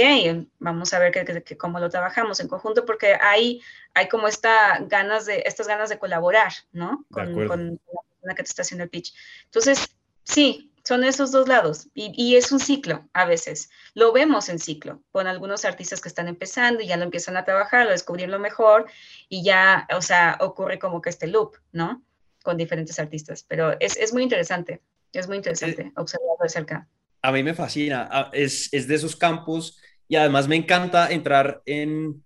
vamos 0.59 0.93
a 0.93 0.99
ver 0.99 1.11
que, 1.11 1.57
cómo 1.57 1.79
lo 1.79 1.89
trabajamos 1.89 2.39
en 2.39 2.47
conjunto, 2.47 2.85
porque 2.85 3.17
hay, 3.19 3.61
hay 3.93 4.07
como 4.07 4.27
esta 4.27 4.79
ganas 4.87 5.25
de, 5.25 5.43
estas 5.45 5.67
ganas 5.67 5.89
de 5.89 5.99
colaborar, 5.99 6.53
¿no? 6.71 7.05
Con, 7.11 7.45
con 7.45 7.67
la 7.71 8.01
persona 8.09 8.35
que 8.35 8.43
te 8.43 8.49
está 8.49 8.61
haciendo 8.61 8.85
el 8.85 8.89
pitch. 8.89 9.13
Entonces, 9.45 9.89
sí, 10.23 10.71
son 10.83 11.03
esos 11.03 11.31
dos 11.31 11.47
lados 11.47 11.89
y, 11.93 12.35
es 12.35 12.51
un 12.51 12.59
ciclo 12.59 13.07
a 13.13 13.25
veces. 13.25 13.69
Lo 13.93 14.11
vemos 14.11 14.49
en 14.49 14.59
ciclo 14.59 15.01
con 15.11 15.27
algunos 15.27 15.65
artistas 15.65 16.01
que 16.01 16.09
están 16.09 16.27
empezando 16.27 16.81
y 16.81 16.87
ya 16.87 16.97
lo 16.97 17.03
empiezan 17.03 17.37
a 17.37 17.45
trabajar, 17.45 17.87
a 17.87 17.91
descubrir 17.91 18.29
lo 18.29 18.39
mejor 18.39 18.85
y 19.29 19.43
ya, 19.43 19.87
o 19.95 20.01
sea, 20.01 20.37
ocurre 20.39 20.79
como 20.79 21.01
que 21.01 21.09
este 21.09 21.27
loop, 21.27 21.55
¿no? 21.71 22.03
Con 22.43 22.57
diferentes 22.57 22.97
artistas. 22.99 23.45
Pero 23.47 23.75
es, 23.79 24.13
muy 24.13 24.23
interesante, 24.23 24.81
es 25.19 25.27
muy 25.27 25.37
interesante 25.37 25.91
observarlo 25.95 26.37
de 26.41 26.49
cerca. 26.49 26.87
A 27.21 27.31
mí 27.31 27.43
me 27.43 27.53
fascina, 27.53 28.29
es, 28.33 28.73
es 28.73 28.87
de 28.87 28.95
esos 28.95 29.15
campos 29.15 29.79
y 30.07 30.15
además 30.15 30.47
me 30.47 30.55
encanta 30.55 31.11
entrar 31.11 31.61
en, 31.65 32.23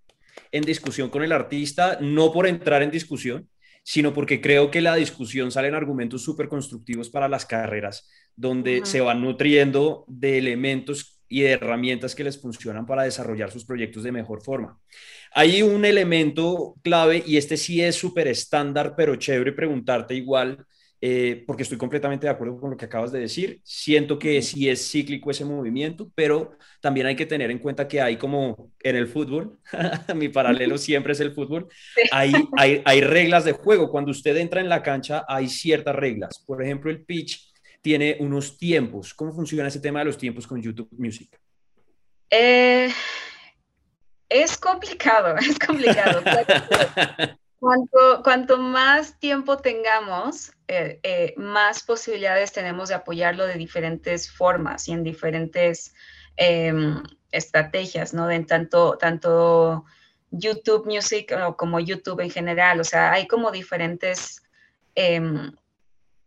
en 0.52 0.62
discusión 0.64 1.10
con 1.10 1.22
el 1.22 1.32
artista, 1.32 1.98
no 2.00 2.32
por 2.32 2.46
entrar 2.46 2.82
en 2.82 2.90
discusión, 2.90 3.48
sino 3.82 4.12
porque 4.12 4.40
creo 4.40 4.70
que 4.70 4.80
la 4.80 4.96
discusión 4.96 5.52
salen 5.52 5.74
argumentos 5.74 6.24
súper 6.24 6.48
constructivos 6.48 7.08
para 7.08 7.28
las 7.28 7.46
carreras, 7.46 8.10
donde 8.34 8.84
se 8.84 9.00
van 9.00 9.22
nutriendo 9.22 10.04
de 10.08 10.38
elementos 10.38 11.20
y 11.28 11.42
de 11.42 11.52
herramientas 11.52 12.14
que 12.14 12.24
les 12.24 12.40
funcionan 12.40 12.86
para 12.86 13.04
desarrollar 13.04 13.50
sus 13.50 13.64
proyectos 13.64 14.02
de 14.02 14.12
mejor 14.12 14.42
forma. 14.42 14.78
Hay 15.32 15.62
un 15.62 15.84
elemento 15.84 16.74
clave 16.82 17.22
y 17.24 17.36
este 17.36 17.56
sí 17.56 17.80
es 17.80 17.94
súper 17.94 18.26
estándar, 18.28 18.94
pero 18.96 19.16
chévere 19.16 19.52
preguntarte 19.52 20.14
igual 20.14 20.66
eh, 21.00 21.44
porque 21.46 21.62
estoy 21.62 21.76
completamente 21.76 22.26
de 22.26 22.32
acuerdo 22.32 22.58
con 22.58 22.70
lo 22.70 22.76
que 22.76 22.86
acabas 22.86 23.12
de 23.12 23.20
decir. 23.20 23.60
Siento 23.62 24.18
que 24.18 24.40
sí 24.42 24.68
es 24.68 24.90
cíclico 24.90 25.30
ese 25.30 25.44
movimiento, 25.44 26.10
pero 26.14 26.56
también 26.80 27.06
hay 27.06 27.16
que 27.16 27.26
tener 27.26 27.50
en 27.50 27.58
cuenta 27.58 27.86
que 27.86 28.00
hay 28.00 28.16
como 28.16 28.72
en 28.82 28.96
el 28.96 29.06
fútbol, 29.06 29.58
mi 30.14 30.28
paralelo 30.28 30.78
siempre 30.78 31.12
es 31.12 31.20
el 31.20 31.32
fútbol, 31.32 31.68
hay, 32.10 32.32
hay, 32.56 32.82
hay 32.84 33.00
reglas 33.00 33.44
de 33.44 33.52
juego. 33.52 33.90
Cuando 33.90 34.10
usted 34.10 34.36
entra 34.36 34.60
en 34.60 34.68
la 34.68 34.82
cancha 34.82 35.24
hay 35.28 35.48
ciertas 35.48 35.94
reglas. 35.94 36.42
Por 36.46 36.62
ejemplo, 36.62 36.90
el 36.90 37.04
pitch 37.04 37.52
tiene 37.82 38.16
unos 38.20 38.58
tiempos. 38.58 39.14
¿Cómo 39.14 39.32
funciona 39.32 39.68
ese 39.68 39.80
tema 39.80 40.00
de 40.00 40.06
los 40.06 40.18
tiempos 40.18 40.46
con 40.46 40.60
YouTube 40.60 40.88
Music? 40.98 41.38
Eh, 42.30 42.90
es 44.28 44.56
complicado, 44.56 45.36
es 45.38 45.58
complicado. 45.58 46.22
Cuanto, 47.58 48.22
cuanto, 48.22 48.58
más 48.58 49.18
tiempo 49.18 49.56
tengamos, 49.58 50.52
eh, 50.68 50.98
eh, 51.02 51.34
más 51.36 51.82
posibilidades 51.84 52.52
tenemos 52.52 52.88
de 52.88 52.96
apoyarlo 52.96 53.46
de 53.46 53.54
diferentes 53.54 54.30
formas 54.30 54.88
y 54.88 54.92
en 54.92 55.04
diferentes 55.04 55.94
em, 56.36 57.02
estrategias, 57.30 58.12
¿no? 58.12 58.26
De 58.26 58.40
tanto, 58.40 58.98
tanto 58.98 59.84
YouTube 60.30 60.86
Music 60.86 61.32
como 61.56 61.78
YouTube 61.80 62.20
en 62.20 62.30
general. 62.30 62.80
O 62.80 62.84
sea, 62.84 63.12
hay 63.12 63.26
como 63.26 63.50
diferentes 63.52 64.42
em, 64.94 65.52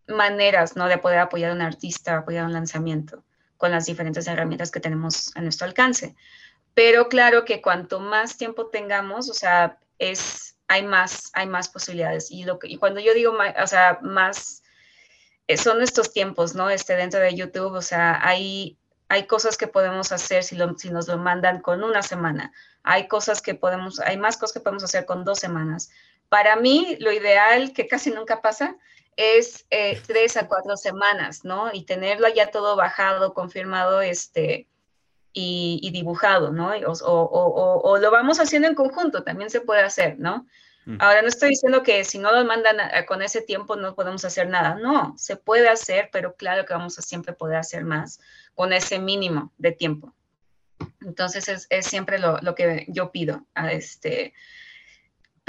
maneras, 0.08 0.76
¿no? 0.76 0.88
De 0.88 0.98
poder 0.98 1.20
apoyar 1.20 1.52
a 1.52 1.56
un 1.56 1.62
artista, 1.62 2.18
apoyar 2.18 2.46
un 2.46 2.54
lanzamiento 2.54 3.24
con 3.58 3.72
las 3.72 3.86
diferentes 3.86 4.26
herramientas 4.28 4.72
que 4.72 4.80
tenemos 4.80 5.36
a 5.36 5.42
nuestro 5.42 5.68
alcance. 5.68 6.16
Pero 6.74 7.10
claro 7.10 7.44
que 7.44 7.62
cuanto 7.62 8.00
más 8.00 8.38
tiempo 8.38 8.68
tengamos, 8.68 9.30
o 9.30 9.34
sea, 9.34 9.80
es 9.98 10.49
hay 10.70 10.84
más, 10.84 11.32
hay 11.34 11.48
más 11.48 11.68
posibilidades. 11.68 12.32
Y, 12.32 12.46
lo 12.46 12.58
que, 12.60 12.68
y 12.70 12.78
cuando 12.78 13.02
yo 13.02 13.14
digo, 13.14 13.34
o 13.62 13.68
sea, 13.68 14.00
más, 14.02 14.64
eh, 15.48 15.58
son 15.58 15.82
estos 15.82 16.14
tiempos, 16.14 16.56
¿no? 16.56 16.70
Este, 16.70 16.96
dentro 16.96 17.20
de 17.20 17.36
YouTube, 17.36 17.74
o 17.74 17.82
sea, 17.82 18.20
hay, 18.26 18.78
Hay 19.12 19.26
cosas 19.26 19.58
que 19.58 19.68
podemos 19.68 20.12
hacer 20.12 20.44
si, 20.44 20.56
si 20.78 20.92
nos 20.92 21.08
lo 21.08 21.18
mandan 21.18 21.62
con 21.62 21.84
una 21.84 22.04
semana. 22.04 22.54
Hay 22.84 23.08
cosas 23.08 23.42
que 23.42 23.56
podemos, 23.56 24.00
hay 24.00 24.18
más 24.18 24.38
cosas 24.38 24.54
que 24.54 24.60
podemos 24.60 24.84
hacer 24.84 25.06
con 25.06 25.26
dos 25.26 25.40
semanas. 25.40 25.90
Para 26.30 26.56
mí, 26.56 26.96
lo 27.00 27.12
ideal, 27.12 27.74
que 27.74 27.88
casi 27.88 28.12
nunca 28.12 28.40
pasa, 28.42 28.76
es 29.16 29.66
eh, 29.72 30.00
tres 30.06 30.38
a 30.38 30.48
cuatro 30.48 30.78
semanas, 30.78 31.44
¿no? 31.44 31.72
Y 31.74 31.86
tenerlo 31.86 32.28
ya 32.30 32.52
todo 32.52 32.76
bajado, 32.76 33.34
confirmado, 33.34 34.02
este, 34.02 34.68
y, 35.34 35.90
dibujado, 35.92 36.52
¿no? 36.52 36.72
O, 37.04 37.98
lo 38.00 38.12
vamos 38.12 38.40
haciendo 38.40 38.68
en 38.68 38.76
conjunto, 38.76 39.24
también 39.24 39.50
se 39.50 39.62
puede 39.62 39.82
hacer, 39.82 40.20
¿no? 40.20 40.48
Ahora, 40.98 41.22
no 41.22 41.28
estoy 41.28 41.50
diciendo 41.50 41.84
que 41.84 42.04
si 42.04 42.18
no 42.18 42.32
nos 42.32 42.46
mandan 42.46 42.78
con 43.06 43.22
ese 43.22 43.42
tiempo 43.42 43.76
no 43.76 43.94
podemos 43.94 44.26
hacer 44.26 44.48
nada, 44.48 44.74
no, 44.74 45.14
se 45.18 45.36
puede 45.36 45.70
hacer, 45.70 46.10
pero 46.12 46.36
claro 46.36 46.66
que 46.66 46.74
vamos 46.74 46.98
a 46.98 47.04
siempre 47.04 47.34
poder 47.34 47.58
hacer 47.58 47.84
más 47.86 48.20
con 48.56 48.74
ese 48.74 48.98
mínimo 48.98 49.54
de 49.60 49.72
tiempo. 49.72 50.16
Entonces, 51.02 51.48
es, 51.48 51.68
es 51.70 51.86
siempre 51.86 52.18
lo, 52.18 52.40
lo, 52.42 52.56
que 52.56 52.88
yo 52.88 53.12
pido 53.12 53.46
a 53.54 53.72
este, 53.72 54.34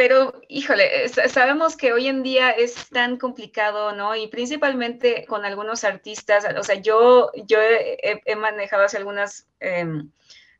pero, 0.01 0.33
híjole, 0.49 1.11
sabemos 1.29 1.77
que 1.77 1.93
hoy 1.93 2.07
en 2.07 2.23
día 2.23 2.53
es 2.53 2.89
tan 2.89 3.19
complicado, 3.19 3.93
¿no? 3.93 4.17
Y 4.17 4.29
principalmente 4.29 5.27
con 5.27 5.45
algunos 5.45 5.85
artistas, 5.85 6.47
o 6.59 6.63
sea, 6.63 6.77
yo, 6.77 7.31
yo 7.45 7.59
he, 7.61 8.35
manejado 8.35 8.85
hace 8.85 8.97
algunas, 8.97 9.47
em, 9.59 10.11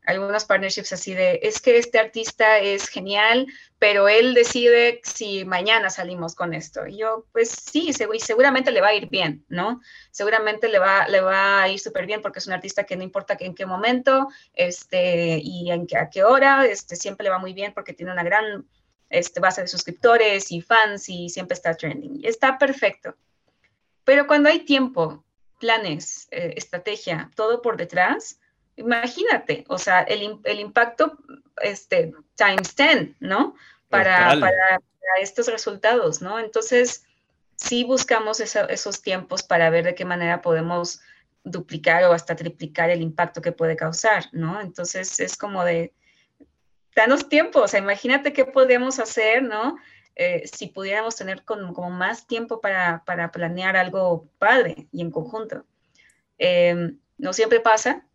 algunas 0.05 0.45
partnerships 0.45 0.93
así 0.93 1.15
de, 1.15 1.39
es 1.41 1.59
que 1.59 1.79
este 1.79 1.97
artista 1.97 2.59
es 2.59 2.87
genial, 2.87 3.47
pero 3.79 4.07
él 4.07 4.35
decide 4.35 5.01
si 5.03 5.43
mañana 5.43 5.89
salimos 5.89 6.35
con 6.35 6.53
esto. 6.53 6.85
Y 6.85 6.97
yo, 6.99 7.25
pues 7.31 7.49
sí, 7.49 7.93
seguramente 8.19 8.69
le 8.69 8.81
va 8.81 8.89
a 8.89 8.93
ir 8.93 9.09
bien, 9.09 9.43
¿no? 9.49 9.81
Seguramente 10.11 10.69
le 10.69 10.77
va, 10.77 11.07
le 11.07 11.19
va 11.19 11.63
a 11.63 11.67
ir 11.67 11.79
súper 11.79 12.05
bien 12.05 12.21
porque 12.21 12.37
es 12.37 12.45
un 12.45 12.53
artista 12.53 12.83
que 12.83 12.95
no 12.95 13.01
importa 13.01 13.35
en 13.39 13.55
qué 13.55 13.65
momento 13.65 14.27
este, 14.53 15.39
y 15.43 15.71
en 15.71 15.87
qué, 15.87 15.97
a 15.97 16.11
qué 16.11 16.23
hora, 16.23 16.67
este, 16.67 16.95
siempre 16.95 17.23
le 17.23 17.31
va 17.31 17.39
muy 17.39 17.53
bien 17.53 17.73
porque 17.73 17.93
tiene 17.93 18.11
una 18.11 18.23
gran 18.23 18.67
este, 19.11 19.39
base 19.39 19.61
de 19.61 19.67
suscriptores 19.67 20.51
y 20.51 20.61
fans 20.61 21.09
y 21.09 21.29
siempre 21.29 21.53
está 21.53 21.75
trending. 21.75 22.21
Está 22.23 22.57
perfecto. 22.57 23.15
Pero 24.03 24.25
cuando 24.25 24.49
hay 24.49 24.59
tiempo, 24.59 25.23
planes, 25.59 26.27
eh, 26.31 26.53
estrategia, 26.55 27.29
todo 27.35 27.61
por 27.61 27.77
detrás, 27.77 28.39
imagínate, 28.75 29.65
o 29.67 29.77
sea, 29.77 30.01
el, 30.01 30.39
el 30.43 30.59
impacto 30.59 31.17
este, 31.61 32.13
times 32.35 32.75
10, 32.75 33.15
¿no? 33.19 33.55
Para, 33.89 34.39
para, 34.39 34.79
estos 35.21 35.47
resultados, 35.47 36.21
¿no? 36.21 36.39
Entonces, 36.39 37.03
sí 37.57 37.83
buscamos 37.83 38.39
esos 38.39 39.01
tiempos 39.01 39.43
para 39.43 39.69
ver 39.69 39.83
de 39.83 39.93
qué 39.93 40.05
manera 40.05 40.41
podemos 40.41 41.01
duplicar 41.43 42.05
o 42.05 42.13
hasta 42.13 42.35
triplicar 42.35 42.89
el 42.89 43.01
impacto 43.01 43.41
que 43.41 43.51
puede 43.51 43.75
causar, 43.75 44.25
¿no? 44.31 44.61
Entonces, 44.61 45.19
es 45.19 45.35
como 45.35 45.65
de, 45.65 45.93
danos 46.95 47.29
tiempo, 47.29 47.61
o 47.61 47.67
sea, 47.67 47.79
imagínate 47.79 48.33
qué 48.33 48.45
podríamos 48.45 48.99
hacer, 48.99 49.43
¿no? 49.43 49.77
Eh, 50.15 50.43
si 50.51 50.67
pudiéramos 50.67 51.15
tener 51.15 51.43
como, 51.43 51.89
más 51.89 52.27
tiempo 52.27 52.59
para, 52.59 53.03
planear 53.31 53.77
algo 53.77 54.29
padre 54.37 54.87
y 54.91 55.01
en 55.01 55.11
conjunto. 55.11 55.65
Em, 56.37 56.97
no 57.17 57.33
siempre 57.33 57.59
pasa, 57.59 58.05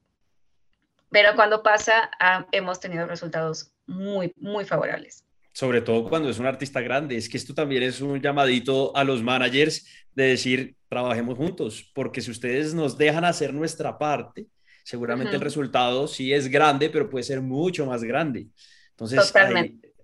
pero 1.11 1.35
cuando 1.35 1.63
pasa 1.63 2.11
ah, 2.21 2.47
hemos 2.53 2.81
tenido 2.81 3.07
resultados 3.07 3.73
muy, 3.87 4.33
muy 4.37 4.65
favorables. 4.65 5.25
Sobre 5.53 5.81
todo 5.81 6.07
cuando 6.09 6.29
es 6.29 6.39
un 6.39 6.47
artista 6.47 6.83
grande, 6.83 7.17
es 7.17 7.31
que 7.31 7.39
esto 7.39 7.55
también 7.55 7.83
es 7.83 8.03
un 8.03 8.21
llamadito 8.21 8.95
a 8.95 9.05
los 9.05 9.23
managers 9.23 9.87
de 10.15 10.25
decir, 10.25 10.77
trabajemos 10.89 11.37
juntos, 11.39 11.91
porque 11.95 12.21
si 12.21 12.31
ustedes 12.31 12.75
nos 12.75 12.99
dejan 12.99 13.25
hacer 13.25 13.55
nuestra 13.55 13.97
parte, 13.97 14.47
seguramente 14.87 15.35
el 15.35 15.41
resultado 15.41 16.07
sí 16.07 16.33
es 16.33 16.47
grande, 16.47 16.89
pero 16.91 17.11
puede 17.11 17.25
ser 17.25 17.41
mucho 17.41 17.85
más 17.87 18.05
grande. 18.05 18.47
Entonces, 18.91 19.33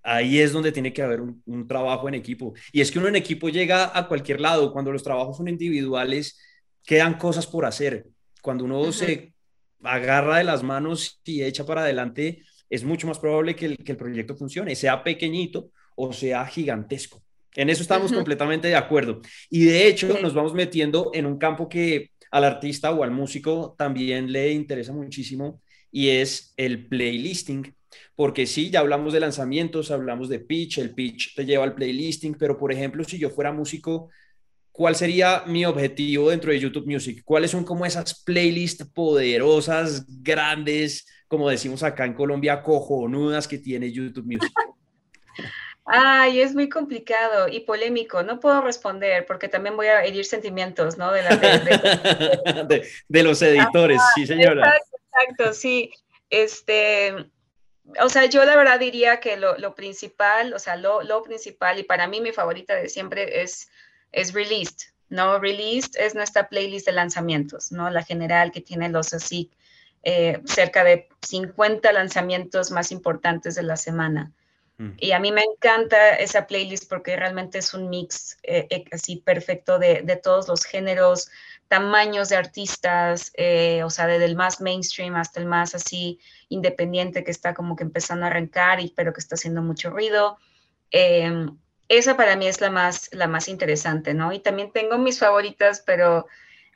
ahí, 0.02 0.40
es 0.40 0.52
donde 0.52 0.72
tiene 0.72 0.92
que 0.92 1.02
haber 1.02 1.20
un, 1.20 1.68
trabajo 1.68 2.08
en 2.08 2.14
equipo. 2.14 2.52
Y 2.72 2.80
es 2.80 2.90
que 2.90 2.98
uno 2.98 3.06
en 3.06 3.14
equipo 3.14 3.48
llega 3.48 3.96
a 3.96 4.08
cualquier 4.08 4.40
lado. 4.40 4.72
Cuando 4.72 4.90
los 4.90 5.04
trabajos 5.04 5.36
son 5.36 5.46
individuales, 5.46 6.36
quedan 6.84 7.16
cosas 7.16 7.46
por 7.46 7.64
hacer. 7.64 8.06
Cuando 8.42 8.64
uno 8.64 8.90
se 8.90 9.32
agarra 9.84 10.38
de 10.38 10.44
las 10.44 10.64
manos 10.64 11.20
y 11.24 11.44
echa 11.44 11.64
para 11.64 11.82
adelante, 11.82 12.42
es 12.68 12.82
mucho 12.82 13.06
más 13.06 13.20
probable 13.20 13.54
que 13.54 13.66
el, 13.66 13.76
que 13.76 13.92
el 13.92 13.98
proyecto 13.98 14.34
funcione, 14.34 14.74
sea 14.74 15.04
pequeñito 15.04 15.70
o 15.94 16.12
sea 16.12 16.44
gigantesco. 16.44 17.22
En 17.55 17.68
eso 17.68 17.82
estamos 17.82 18.12
completamente 18.12 18.68
de 18.68 18.76
acuerdo. 18.76 19.20
Y 19.50 19.64
de 19.64 19.86
hecho, 19.86 20.18
nos 20.20 20.34
vamos 20.34 20.55
metiendo 20.55 21.11
en 21.12 21.26
un 21.26 21.38
campo 21.38 21.68
que 21.68 22.11
al 22.30 22.44
artista 22.44 22.90
o 22.90 23.05
al 23.05 23.11
músico 23.11 23.74
también 23.76 24.32
le 24.32 24.53
interesa 24.53 24.92
muchísimo 24.92 25.61
y 25.90 26.09
es 26.09 26.55
el 26.57 26.88
playlisting. 26.88 27.74
Porque 28.16 28.46
sí, 28.46 28.70
ya 28.70 28.80
hablamos 28.80 29.12
de 29.12 29.20
lanzamientos, 29.20 29.90
hablamos 29.90 30.30
de 30.30 30.40
pitch, 30.40 30.78
el 30.78 30.94
pitch 30.94 31.34
te 31.34 31.44
lleva 31.44 31.64
al 31.64 31.74
playlisting, 31.74 32.34
pero 32.34 32.59
por 32.59 32.72
ejemplo, 32.72 33.05
si 33.05 33.18
yo 33.18 33.28
fuera 33.28 33.53
músico, 33.53 34.09
¿cuál 34.70 34.96
sería 34.96 35.44
mi 35.46 35.66
objetivo 35.66 36.30
dentro 36.30 36.50
de 36.50 36.59
YouTube 36.59 36.86
Music? 36.86 37.20
¿Cuáles 37.22 37.50
son 37.50 37.64
como 37.64 37.84
esas 37.84 38.22
playlists 38.22 38.86
poderosas, 38.86 40.07
grandes, 40.22 41.07
como 41.28 41.50
decimos 41.50 41.82
acá 41.82 42.07
en 42.07 42.14
Colombia, 42.14 42.62
cojonudas 42.62 43.46
que 43.46 43.59
tiene 43.59 43.92
YouTube 43.92 44.24
Music? 44.24 44.53
Ay, 45.84 46.40
es 46.40 46.54
muy 46.54 46.68
complicado 46.68 47.48
y 47.48 47.60
polémico. 47.60 48.22
No 48.22 48.38
puedo 48.38 48.60
responder 48.60 49.26
porque 49.26 49.48
también 49.48 49.76
voy 49.76 49.88
a 49.88 50.04
herir 50.04 50.24
sentimientos, 50.24 50.96
¿no? 50.96 51.10
De, 51.10 51.22
de, 53.08 53.22
los 53.22 53.42
editores, 53.42 54.00
sí, 54.14 54.26
señora. 54.26 54.74
Exacto, 55.12 55.52
sí. 55.52 55.90
Este, 56.30 57.14
o 58.00 58.08
sea, 58.08 58.26
yo 58.26 58.44
la 58.44 58.56
verdad 58.56 58.78
diría 58.78 59.20
que 59.20 59.36
lo, 59.36 59.74
principal, 59.74 60.54
o 60.54 60.58
sea, 60.58 60.76
lo, 60.76 61.02
lo, 61.02 61.22
principal 61.22 61.78
y 61.78 61.82
para 61.82 62.06
mí 62.06 62.20
mi 62.20 62.32
favorita 62.32 62.74
de 62.74 62.88
siempre 62.88 63.42
es, 63.42 63.68
es 64.12 64.32
Released, 64.32 64.92
¿no? 65.08 65.38
Released 65.38 65.96
es 65.96 66.14
nuestra 66.14 66.48
playlist 66.48 66.86
de 66.86 66.92
lanzamientos, 66.92 67.72
¿no? 67.72 67.90
La 67.90 68.04
general 68.04 68.52
que 68.52 68.60
tiene 68.60 68.88
los 68.88 69.12
así, 69.14 69.50
eh, 70.04 70.40
cerca 70.44 70.84
de 70.84 71.08
50 71.22 71.92
lanzamientos 71.92 72.70
más 72.70 72.92
importantes 72.92 73.56
de 73.56 73.64
la 73.64 73.76
semana. 73.76 74.32
Mm. 74.82 74.96
Y 74.98 75.12
a 75.12 75.20
mí 75.20 75.30
me 75.30 75.44
encanta 75.44 76.16
esa 76.16 76.46
playlist 76.46 76.88
porque 76.88 77.14
realmente 77.14 77.58
es 77.58 77.72
un 77.72 77.88
mix 77.88 78.36
eh, 78.42 78.66
eh, 78.68 78.84
así 78.90 79.16
perfecto 79.16 79.78
de, 79.78 80.02
de, 80.02 80.16
todos 80.16 80.48
los 80.48 80.64
géneros, 80.64 81.30
tamaños 81.68 82.28
de 82.28 82.36
artistas, 82.36 83.30
eh, 83.34 83.84
o 83.84 83.90
sea, 83.90 84.08
desde 84.08 84.24
el 84.24 84.34
más 84.34 84.60
mainstream 84.60 85.14
hasta 85.14 85.38
el 85.38 85.46
más 85.46 85.76
así 85.76 86.18
independiente 86.48 87.22
que 87.22 87.30
está 87.30 87.54
como 87.54 87.76
que 87.76 87.84
empezando 87.84 88.26
a 88.26 88.28
arrancar, 88.28 88.80
y, 88.80 88.92
pero 88.96 89.12
que 89.12 89.20
está 89.20 89.36
haciendo 89.36 89.62
mucho 89.62 89.90
ruido. 89.90 90.36
Em, 90.90 91.56
esa 91.88 92.16
para 92.16 92.34
mí 92.36 92.48
es 92.48 92.60
la 92.60 92.70
más, 92.70 93.08
la 93.12 93.28
más 93.28 93.48
interesante, 93.48 94.14
¿no? 94.14 94.32
Y 94.32 94.40
también 94.40 94.72
tengo 94.72 94.98
mis 94.98 95.20
favoritas, 95.20 95.82
pero 95.86 96.26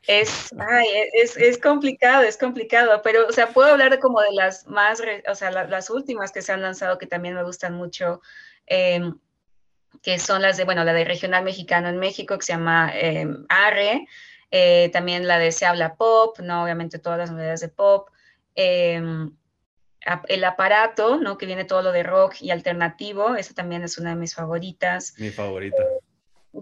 es, 0.06 0.54
ay, 0.58 0.86
es, 1.14 1.36
es, 1.36 1.58
complicado, 1.58 2.22
es 2.22 2.36
complicado, 2.36 3.00
pero, 3.02 3.26
o 3.26 3.32
sea, 3.32 3.48
puedo 3.48 3.70
hablar 3.72 3.98
como 3.98 4.20
de 4.20 4.32
las 4.32 4.66
más, 4.66 5.02
o 5.28 5.34
sea, 5.34 5.50
las 5.50 5.90
últimas 5.90 6.32
que 6.32 6.42
se 6.42 6.52
han 6.52 6.62
lanzado 6.62 6.98
que 6.98 7.06
también 7.06 7.34
me 7.34 7.42
gustan 7.42 7.74
mucho, 7.74 8.20
em, 8.66 9.18
que 10.02 10.18
son 10.18 10.42
las 10.42 10.56
de, 10.56 10.64
bueno, 10.64 10.84
la 10.84 10.92
de 10.92 11.04
Regional 11.04 11.42
Mexicano 11.42 11.88
en 11.88 11.98
México, 11.98 12.38
que 12.38 12.44
se 12.44 12.52
llama 12.52 12.92
em, 12.94 13.46
ARRE, 13.48 14.06
eh, 14.50 14.90
también 14.92 15.26
la 15.26 15.38
de 15.38 15.50
Se 15.50 15.66
Habla 15.66 15.96
Pop, 15.96 16.38
¿no? 16.40 16.62
Obviamente 16.62 16.98
todas 16.98 17.18
las 17.18 17.30
novedades 17.30 17.60
de 17.60 17.68
pop. 17.68 18.10
Em, 18.54 19.32
el 20.28 20.44
aparato, 20.44 21.18
¿no? 21.18 21.36
Que 21.36 21.46
viene 21.46 21.64
todo 21.64 21.82
lo 21.82 21.92
de 21.92 22.04
rock 22.04 22.36
y 22.40 22.50
alternativo, 22.50 23.34
esa 23.34 23.54
también 23.54 23.82
es 23.82 23.98
una 23.98 24.10
de 24.10 24.16
mis 24.16 24.34
favoritas. 24.34 25.14
Mi 25.18 25.30
favorita. 25.30 25.82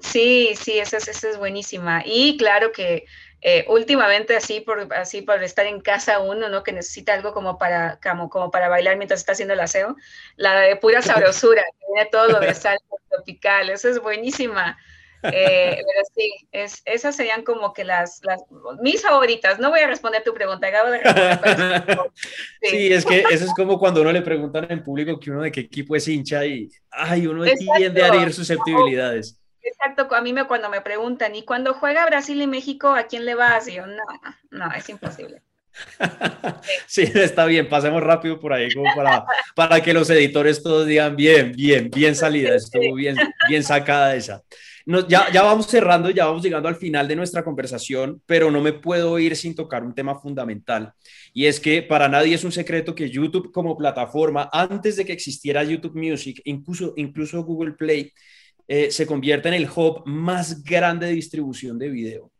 Sí, 0.01 0.55
sí, 0.57 0.79
esa 0.79 0.97
es, 0.97 1.09
esa 1.09 1.31
es 1.31 1.39
buenísima. 1.39 2.03
Y 2.05 2.37
claro 2.37 2.73
que 2.73 3.05
eh, 3.47 3.67
últimamente 3.69 4.35
así 4.35 4.63
por, 4.63 4.89
así 4.95 5.21
por 5.21 5.43
estar 5.43 5.67
en 5.67 5.83
casa 5.83 6.19
uno, 6.19 6.49
¿no? 6.49 6.63
Que 6.63 6.73
necesita 6.73 7.13
algo 7.13 7.35
como 7.35 7.59
para, 7.59 8.01
como, 8.03 8.31
como 8.31 8.51
para 8.51 8.71
bailar 8.71 8.97
mientras 8.97 9.21
está 9.21 9.33
haciendo 9.33 9.53
el 9.53 9.61
aseo, 9.61 9.97
la 10.37 10.61
de 10.61 10.77
pura 10.77 11.03
sabrosura, 11.03 11.63
que 11.63 11.87
viene 11.93 12.09
todo 12.11 12.29
lo 12.29 12.41
de 12.41 12.55
salsa 12.55 12.83
tropical, 13.11 13.69
esa 13.69 13.91
es 13.91 14.01
buenísima. 14.01 14.79
Eh, 15.25 15.77
pero 15.87 16.07
sí, 16.15 16.33
es, 16.53 16.81
esas 16.87 17.17
serían 17.17 17.43
como 17.43 17.75
que 17.75 17.85
las, 17.85 18.21
las, 18.23 18.41
mis 18.81 19.03
favoritas. 19.03 19.59
No 19.59 19.69
voy 19.69 19.81
a 19.81 19.89
responder 19.89 20.25
tu 20.25 20.33
pregunta, 20.33 20.67
acabo 20.67 20.89
de 20.89 21.01
responder. 21.01 21.99
sí. 22.63 22.93
es 22.95 23.05
que 23.05 23.25
eso 23.31 23.45
es 23.45 23.53
como 23.55 23.79
cuando 23.79 24.01
uno 24.01 24.11
le 24.11 24.23
preguntan 24.23 24.69
en 24.71 24.83
público 24.83 25.21
que 25.21 25.31
uno 25.31 25.43
de 25.43 25.53
qué 25.53 25.61
equipo 25.61 25.95
es 25.95 26.09
hincha 26.09 26.47
y, 26.47 26.71
ay, 26.91 27.27
uno 27.27 27.45
tiende 27.77 28.03
a 28.03 28.09
herir 28.09 28.33
susceptibilidades. 28.33 29.39
Exacto, 29.65 30.15
a 30.15 30.21
mí 30.21 30.33
me, 30.35 30.47
cuando 30.47 30.69
me 30.69 30.83
preguntan, 30.83 31.35
¿y 31.35 31.43
cuando 31.45 31.73
juega 31.73 32.05
Brasil 32.07 32.41
y 32.41 32.47
México, 32.47 32.91
a 32.91 33.05
quién 33.05 33.25
le 33.25 33.35
vas? 33.35 33.67
Y 33.67 33.75
yo, 33.75 33.87
no, 33.87 34.05
no, 34.51 34.73
es 34.73 34.89
imposible. 34.91 35.43
Sí, 36.87 37.03
está 37.15 37.47
bien, 37.47 37.69
pasemos 37.69 38.01
rápido 38.03 38.39
por 38.39 38.53
ahí 38.53 38.73
como 38.73 38.95
para, 38.95 39.25
para 39.57 39.83
que 39.83 39.93
los 39.93 40.09
editores 40.11 40.63
todos 40.63 40.87
digan 40.87 41.17
bien, 41.17 41.51
bien, 41.53 41.91
bien 41.91 42.15
salida, 42.15 42.55
estuvo 42.55 42.95
bien, 42.95 43.17
bien 43.49 43.65
sacada 43.65 44.15
esa. 44.15 44.43
ya, 45.09 45.33
ya 45.33 45.43
vamos 45.43 45.67
cerrando, 45.67 46.11
ya 46.11 46.27
vamos 46.27 46.43
llegando 46.45 46.69
al 46.69 46.77
final 46.77 47.09
de 47.09 47.17
nuestra 47.17 47.43
conversación, 47.43 48.23
pero 48.27 48.51
no 48.53 48.61
me 48.61 48.73
puedo 48.75 49.19
ir 49.19 49.35
sin 49.35 49.55
tocar 49.57 49.83
un 49.83 49.95
tema 49.95 50.15
fundamental. 50.21 50.93
Y 51.33 51.47
es 51.47 51.59
que 51.59 51.83
para 51.83 52.09
nadie 52.09 52.35
es 52.35 52.45
un 52.45 52.53
secreto 52.53 52.95
que 52.95 53.11
YouTube 53.11 53.51
como 53.51 53.77
plataforma, 53.77 54.49
antes 54.53 54.97
de 54.97 55.05
que 55.05 55.13
existiera 55.13 55.65
YouTube 55.65 55.97
Music, 55.97 56.41
incluso, 56.45 56.93
incluso 56.97 57.43
Google 57.43 57.73
Play, 57.73 58.13
eh, 58.69 58.91
se 58.91 59.07
convierte 59.07 59.49
en 59.49 59.55
el 59.55 59.69
hub 59.69 60.03
más 60.07 60.63
grande 60.65 61.07
de 61.07 61.13
distribución 61.13 61.79
de 61.79 61.89
video. 61.89 62.31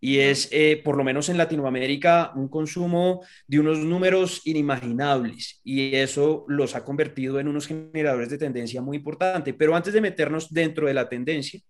Y 0.00 0.18
es, 0.18 0.48
eh, 0.52 0.80
por 0.84 0.96
lo 0.96 1.02
menos 1.02 1.28
en 1.28 1.36
Latinoamérica, 1.36 2.32
un 2.36 2.48
consumo 2.48 3.24
de 3.48 3.58
unos 3.58 3.78
números 3.78 4.42
inimaginables. 4.44 5.60
Y 5.64 5.96
eso 5.96 6.44
los 6.46 6.76
ha 6.76 6.84
convertido 6.84 7.40
en 7.40 7.48
unos 7.48 7.66
generadores 7.66 8.30
de 8.30 8.38
tendencia 8.38 8.80
muy 8.80 8.98
importante. 8.98 9.54
Pero 9.54 9.74
antes 9.74 9.92
de 9.92 10.00
meternos 10.00 10.52
dentro 10.52 10.86
de 10.86 10.94
la 10.94 11.08
tendencia, 11.08 11.60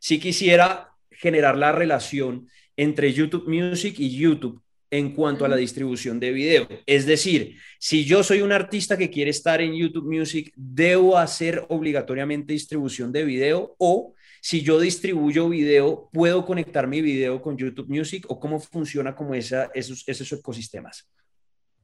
sí 0.00 0.18
quisiera 0.18 0.90
generar 1.10 1.58
la 1.58 1.72
relación 1.72 2.48
entre 2.76 3.12
YouTube 3.12 3.48
Music 3.48 3.96
y 3.98 4.16
YouTube 4.16 4.63
en 4.94 5.12
cuanto 5.12 5.44
a 5.44 5.48
la 5.48 5.56
distribución 5.56 6.20
de 6.20 6.30
video. 6.30 6.68
Es 6.86 7.04
decir, 7.04 7.58
si 7.80 8.04
yo 8.04 8.22
soy 8.22 8.42
un 8.42 8.52
artista 8.52 8.96
que 8.96 9.10
quiere 9.10 9.32
estar 9.32 9.60
en 9.60 9.74
YouTube 9.74 10.04
Music, 10.04 10.52
¿debo 10.54 11.18
hacer 11.18 11.66
obligatoriamente 11.68 12.52
distribución 12.52 13.10
de 13.10 13.24
video 13.24 13.74
o 13.78 14.14
si 14.40 14.62
yo 14.62 14.78
distribuyo 14.78 15.48
video, 15.48 16.08
¿puedo 16.12 16.46
conectar 16.46 16.86
mi 16.86 17.02
video 17.02 17.42
con 17.42 17.56
YouTube 17.56 17.88
Music 17.88 18.24
o 18.28 18.38
cómo 18.38 18.60
funciona 18.60 19.16
como 19.16 19.34
esa, 19.34 19.68
esos, 19.74 20.04
esos 20.06 20.30
ecosistemas? 20.30 21.08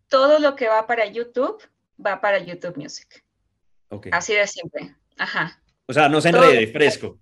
Todo 0.07 0.39
lo 0.39 0.55
que 0.55 0.69
va 0.69 0.87
para 0.87 1.05
YouTube 1.07 1.61
va 2.05 2.21
para 2.21 2.39
YouTube 2.39 2.77
Music. 2.77 3.25
Okay. 3.89 4.13
Así 4.15 4.35
de 4.35 4.47
simple. 4.47 4.95
Ajá. 5.19 5.61
O 5.87 5.93
sea, 5.93 6.09
no 6.09 6.21
se 6.21 6.29
enrede, 6.29 6.69
fresco. 6.69 7.19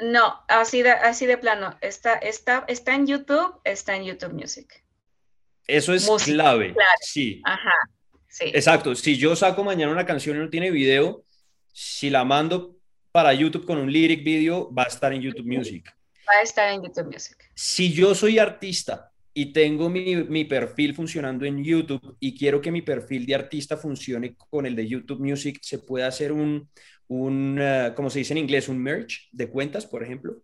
No, 0.00 0.42
así 0.48 0.80
de, 0.80 0.92
así 0.92 1.26
de 1.26 1.36
plano. 1.36 1.76
Está, 1.82 2.14
está, 2.14 2.64
está 2.66 2.94
en 2.94 3.06
YouTube, 3.06 3.60
está 3.64 3.94
en 3.94 4.04
YouTube 4.04 4.32
Music. 4.32 4.87
Eso 5.68 5.92
es 5.92 6.08
clave. 6.24 6.74
Sí. 7.00 7.40
Ajá. 7.44 7.74
Sí. 8.26 8.46
Exacto. 8.46 8.94
Si 8.94 9.16
yo 9.16 9.36
saco 9.36 9.62
mañana 9.62 9.92
una 9.92 10.06
canción 10.06 10.36
y 10.36 10.40
no 10.40 10.48
tiene 10.48 10.70
video, 10.70 11.24
si 11.72 12.10
la 12.10 12.24
mando 12.24 12.74
para 13.12 13.34
YouTube 13.34 13.66
con 13.66 13.78
un 13.78 13.92
lyric 13.92 14.24
video, 14.24 14.72
va 14.72 14.84
a 14.84 14.86
estar 14.86 15.12
en 15.12 15.20
YouTube 15.20 15.46
Music. 15.46 15.94
Va 16.28 16.40
a 16.40 16.42
estar 16.42 16.72
en 16.72 16.82
YouTube 16.82 17.12
Music. 17.12 17.36
Si 17.54 17.92
yo 17.92 18.14
soy 18.14 18.38
artista 18.38 19.12
y 19.34 19.52
tengo 19.52 19.88
mi, 19.88 20.16
mi, 20.16 20.44
perfil 20.44 20.94
funcionando 20.94 21.44
en 21.44 21.62
YouTube 21.62 22.16
y 22.18 22.36
quiero 22.36 22.60
que 22.60 22.72
mi 22.72 22.82
perfil 22.82 23.26
de 23.26 23.34
artista 23.34 23.76
funcione 23.76 24.34
con 24.36 24.66
el 24.66 24.74
de 24.74 24.88
YouTube 24.88 25.20
Music, 25.20 25.58
¿se 25.62 25.78
puede 25.78 26.04
hacer 26.04 26.32
un, 26.32 26.68
un 27.08 27.60
uh, 27.60 27.94
como 27.94 28.10
se 28.10 28.20
dice 28.20 28.32
en 28.32 28.38
inglés, 28.38 28.68
un 28.68 28.78
merge 28.78 29.28
de 29.32 29.48
cuentas, 29.48 29.86
por 29.86 30.02
ejemplo? 30.02 30.38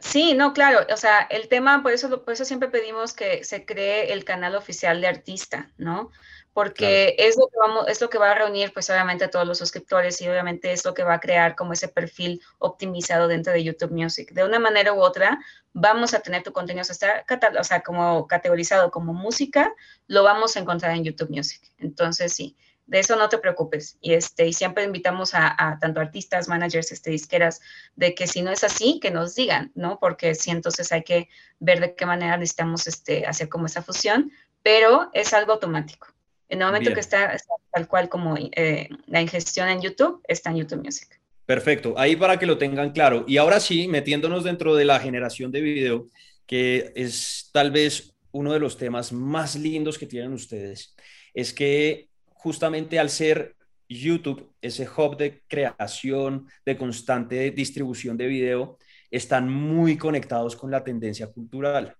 Sí, 0.00 0.34
no, 0.34 0.52
claro. 0.52 0.86
O 0.92 0.96
sea, 0.96 1.20
el 1.30 1.48
tema, 1.48 1.82
por 1.82 1.92
eso, 1.92 2.24
por 2.24 2.32
eso 2.32 2.44
siempre 2.44 2.68
pedimos 2.68 3.12
que 3.12 3.44
se 3.44 3.64
cree 3.66 4.12
el 4.12 4.24
canal 4.24 4.54
oficial 4.54 5.00
de 5.00 5.06
artista, 5.06 5.70
¿no? 5.76 6.10
porque 6.56 7.14
es, 7.18 7.36
lo 7.36 7.48
que 7.48 7.58
vamos, 7.58 7.86
es 7.86 8.00
lo 8.00 8.08
que 8.08 8.16
va 8.16 8.30
a 8.30 8.34
reunir 8.34 8.72
pues 8.72 8.88
obviamente 8.88 9.26
a 9.26 9.30
todos 9.30 9.46
los 9.46 9.58
suscriptores 9.58 10.18
y 10.22 10.28
obviamente 10.30 10.72
es 10.72 10.86
lo 10.86 10.94
que 10.94 11.02
va 11.04 11.12
a 11.12 11.20
crear 11.20 11.54
como 11.54 11.74
ese 11.74 11.86
perfil 11.86 12.40
optimizado 12.56 13.28
dentro 13.28 13.52
de 13.52 13.62
YouTube 13.62 13.90
Music. 13.90 14.32
De 14.32 14.42
una 14.42 14.58
manera 14.58 14.94
u 14.94 15.02
otra 15.02 15.38
vamos 15.74 16.14
a 16.14 16.20
tener 16.20 16.42
tu 16.42 16.54
contenido, 16.54 16.80
o 16.90 16.94
sea, 16.94 17.26
o 17.60 17.62
sea, 17.62 17.82
como 17.82 18.26
categorizado 18.26 18.90
como 18.90 19.12
música, 19.12 19.70
lo 20.06 20.22
vamos 20.22 20.56
a 20.56 20.60
encontrar 20.60 20.96
en 20.96 21.04
YouTube 21.04 21.28
Music. 21.28 21.60
Entonces 21.76 22.32
sí, 22.32 22.56
de 22.86 23.00
eso 23.00 23.16
no 23.16 23.28
te 23.28 23.38
preocupes. 23.38 23.98
Y, 24.00 24.14
este, 24.14 24.46
y 24.46 24.52
siempre 24.52 24.84
invitamos 24.84 25.32
a, 25.34 25.78
tanto 25.80 26.00
artistas, 26.00 26.48
managers, 26.48 26.92
este, 26.92 27.10
disqueras, 27.10 27.60
de 27.96 28.14
que 28.14 28.26
si 28.26 28.42
no 28.42 28.50
es 28.50 28.64
así, 28.64 29.00
que 29.00 29.10
nos 29.10 29.34
digan, 29.34 29.72
¿no? 29.74 29.98
Porque 30.00 30.34
sí, 30.34 30.50
entonces 30.50 30.92
hay 30.92 31.02
que 31.02 31.28
ver 31.58 31.80
de 31.80 31.94
qué 31.94 32.06
manera 32.06 32.36
necesitamos 32.36 32.86
este, 32.86 33.26
hacer 33.26 33.48
como 33.48 33.66
esa 33.66 33.82
fusión, 33.82 34.30
pero 34.62 35.10
es 35.12 35.32
algo 35.32 35.52
automático. 35.52 36.08
En 36.48 36.60
el 36.60 36.66
momento 36.66 36.94
que 36.94 37.00
está, 37.00 37.36
tal 37.72 37.88
cual 37.88 38.08
como 38.08 38.36
eh, 38.36 38.88
la 39.06 39.20
ingestión 39.20 39.68
en 39.68 39.80
YouTube, 39.80 40.22
está 40.28 40.50
en 40.50 40.56
YouTube 40.58 40.84
Music. 40.84 41.20
Perfecto, 41.44 41.94
ahí 41.96 42.16
para 42.16 42.38
que 42.38 42.46
lo 42.46 42.58
tengan 42.58 42.90
claro. 42.90 43.24
Y 43.26 43.36
ahora 43.36 43.60
sí, 43.60 43.88
metiéndonos 43.88 44.44
dentro 44.44 44.74
de 44.74 44.84
la 44.84 45.00
generación 45.00 45.50
de 45.50 45.60
video, 45.60 46.06
que 46.46 46.92
es 46.94 47.50
tal 47.52 47.70
vez 47.72 48.14
uno 48.30 48.52
de 48.52 48.60
los 48.60 48.76
temas 48.76 49.12
más 49.12 49.56
lindos 49.56 49.98
que 49.98 50.06
tienen 50.06 50.32
ustedes, 50.32 50.94
es 51.34 51.52
que 51.52 52.05
justamente 52.36 52.98
al 52.98 53.10
ser 53.10 53.56
YouTube, 53.88 54.50
ese 54.60 54.88
hub 54.88 55.16
de 55.16 55.42
creación, 55.46 56.48
de 56.64 56.76
constante 56.76 57.50
distribución 57.50 58.16
de 58.16 58.26
video, 58.26 58.78
están 59.10 59.50
muy 59.50 59.96
conectados 59.96 60.56
con 60.56 60.70
la 60.70 60.82
tendencia 60.82 61.28
cultural. 61.28 61.94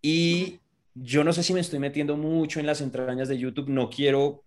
Y 0.00 0.60
yo 0.94 1.24
no 1.24 1.32
sé 1.32 1.42
si 1.42 1.54
me 1.54 1.60
estoy 1.60 1.78
metiendo 1.78 2.16
mucho 2.16 2.60
en 2.60 2.66
las 2.66 2.80
entrañas 2.80 3.28
de 3.28 3.38
YouTube, 3.38 3.68
no 3.68 3.90
quiero 3.90 4.44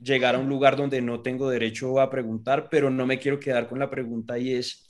llegar 0.00 0.34
a 0.34 0.38
un 0.38 0.48
lugar 0.48 0.76
donde 0.76 1.00
no 1.00 1.20
tengo 1.20 1.48
derecho 1.48 2.00
a 2.00 2.10
preguntar, 2.10 2.68
pero 2.70 2.90
no 2.90 3.06
me 3.06 3.18
quiero 3.18 3.38
quedar 3.38 3.68
con 3.68 3.78
la 3.78 3.90
pregunta 3.90 4.38
y 4.38 4.52
es, 4.52 4.86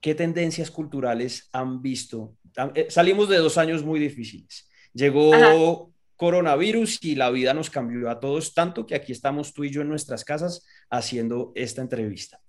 ¿qué 0.00 0.14
tendencias 0.14 0.70
culturales 0.70 1.48
han 1.52 1.80
visto? 1.80 2.36
Eh, 2.74 2.86
salimos 2.90 3.28
de 3.28 3.38
dos 3.38 3.58
años 3.58 3.82
muy 3.84 3.98
difíciles. 3.98 4.68
Llegó 4.92 5.92
coronavirus 6.16 7.02
y 7.02 7.14
la 7.14 7.30
vida 7.30 7.54
nos 7.54 7.70
cambió 7.70 8.10
a 8.10 8.20
todos 8.20 8.54
tanto 8.54 8.86
que 8.86 8.94
aquí 8.94 9.12
estamos 9.12 9.52
tú 9.52 9.64
y 9.64 9.70
yo 9.70 9.82
en 9.82 9.88
nuestras 9.88 10.24
casas 10.24 10.66
haciendo 10.90 11.52
esta 11.54 11.82
entrevista. 11.82 12.40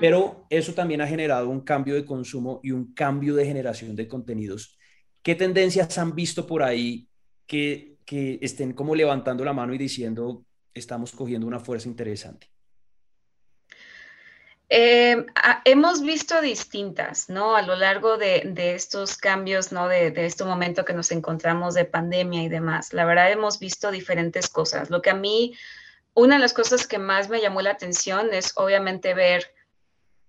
Pero 0.00 0.46
eso 0.50 0.74
también 0.74 1.00
ha 1.00 1.06
generado 1.06 1.48
un 1.48 1.62
cambio 1.62 1.94
de 1.94 2.04
consumo 2.04 2.60
y 2.62 2.72
un 2.72 2.92
cambio 2.92 3.34
de 3.34 3.46
generación 3.46 3.96
de 3.96 4.06
contenidos 4.06 4.78
¿Qué 5.22 5.36
tendencias 5.36 5.96
han 5.98 6.14
visto 6.14 6.46
por 6.46 6.62
ahí 6.62 7.08
que, 7.46 7.96
que 8.04 8.40
estén 8.42 8.72
como 8.72 8.94
levantando 8.94 9.44
la 9.44 9.52
mano 9.52 9.72
y 9.72 9.78
diciendo, 9.78 10.44
estamos 10.74 11.12
cogiendo 11.12 11.46
una 11.46 11.60
fuerza 11.60 11.88
interesante? 11.88 12.51
Eh, 14.74 15.26
hemos 15.66 16.00
visto 16.00 16.40
distintas, 16.40 17.28
¿no? 17.28 17.56
A 17.56 17.60
lo 17.60 17.76
largo 17.76 18.16
de, 18.16 18.54
estos 18.56 19.18
cambios, 19.18 19.70
¿no? 19.70 19.86
De, 19.86 20.10
de, 20.10 20.24
este 20.24 20.44
momento 20.44 20.86
que 20.86 20.94
nos 20.94 21.10
encontramos 21.10 21.74
de 21.74 21.84
pandemia 21.84 22.42
y 22.42 22.48
demás. 22.48 22.94
La 22.94 23.04
verdad, 23.04 23.30
hemos 23.30 23.58
visto 23.58 23.90
diferentes 23.90 24.48
cosas. 24.48 24.88
Lo 24.88 25.02
que 25.02 25.10
a 25.10 25.14
mí, 25.14 25.54
una 26.14 26.36
de 26.36 26.40
las 26.40 26.54
cosas 26.54 26.86
que 26.86 26.98
más 26.98 27.28
me 27.28 27.42
llamó 27.42 27.60
la 27.60 27.72
atención 27.72 28.32
es 28.32 28.52
obviamente 28.56 29.12
ver 29.12 29.52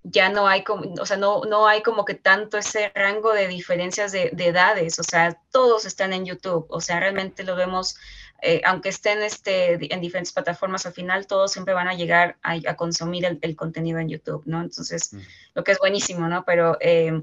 ya 0.03 0.29
no 0.29 0.47
hay 0.47 0.63
como, 0.63 0.93
o 1.01 1.05
sea, 1.05 1.17
no, 1.17 1.41
no 1.45 1.67
hay 1.67 1.81
como 1.81 2.03
que 2.03 2.13
tanto 2.13 2.57
ese 2.57 2.91
rango 2.93 3.31
de 3.33 3.47
diferencias 3.47 4.11
de, 4.11 4.31
edades, 4.37 4.99
o 4.99 5.03
sea, 5.03 5.39
todos 5.51 5.85
están 5.85 6.11
en 6.11 6.25
YouTube, 6.25 6.65
o 6.69 6.81
sea, 6.81 6.99
realmente 6.99 7.43
lo 7.43 7.55
vemos, 7.55 7.95
eh, 8.43 8.61
aunque 8.65 8.89
estén 8.89 9.21
este, 9.23 9.93
en 9.93 10.01
diferentes 10.01 10.33
plataformas, 10.33 10.85
al 10.85 10.93
final 10.93 11.27
todos 11.27 11.51
siempre 11.51 11.73
van 11.73 11.87
a 11.87 11.93
llegar 11.93 12.37
a, 12.43 12.75
consumir 12.75 13.39
el, 13.41 13.55
contenido 13.55 13.99
en 13.99 14.09
YouTube, 14.09 14.43
¿no? 14.45 14.61
Entonces, 14.61 15.13
mm. 15.13 15.19
lo 15.55 15.63
que 15.63 15.71
es 15.71 15.79
buenísimo, 15.79 16.27
¿no? 16.27 16.43
Pero, 16.45 16.77
eh, 16.81 17.21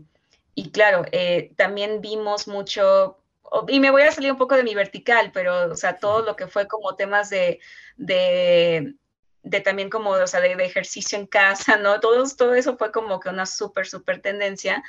y 0.54 0.70
claro, 0.70 1.04
eh, 1.12 1.52
también 1.56 2.00
vimos 2.00 2.48
mucho, 2.48 3.18
y 3.68 3.80
me 3.80 3.90
voy 3.90 4.02
a 4.02 4.12
salir 4.12 4.32
un 4.32 4.38
poco 4.38 4.56
de 4.56 4.64
mi 4.64 4.74
vertical, 4.74 5.30
pero, 5.32 5.70
o 5.70 5.76
sea, 5.76 5.98
todo 5.98 6.22
lo 6.22 6.36
que 6.36 6.46
fue 6.46 6.66
como 6.66 6.96
temas 6.96 7.30
de, 7.30 7.60
de 7.96 8.94
de 9.42 9.60
también 9.60 9.90
como, 9.90 10.10
o 10.10 10.26
sea, 10.26 10.40
de, 10.40 10.52
ejercicio 10.52 11.18
en 11.18 11.26
casa, 11.26 11.76
¿no? 11.76 12.00
Todo, 12.00 12.24
todo 12.36 12.54
eso 12.54 12.76
fue 12.76 12.92
como 12.92 13.20
que 13.20 13.28
una 13.28 13.46
súper, 13.46 13.86
súper 13.86 14.20
tendencia. 14.20 14.82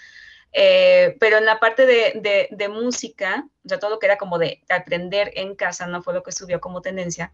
Eh, 0.54 1.16
pero 1.20 1.38
en 1.38 1.46
la 1.46 1.60
parte 1.60 1.86
de, 1.86 2.50
de, 2.52 2.68
música, 2.68 3.48
o 3.66 3.70
sea, 3.70 3.80
todo 3.80 3.92
lo 3.92 4.00
que 4.00 4.08
era 4.08 4.18
como 4.18 4.38
de 4.38 4.62
aprender 4.70 5.32
en 5.36 5.56
casa, 5.56 5.88
¿no? 5.88 6.02
Fue 6.04 6.14
lo 6.14 6.24
que 6.24 6.32
subió 6.32 6.60
como 6.60 6.82
tendencia. 6.82 7.34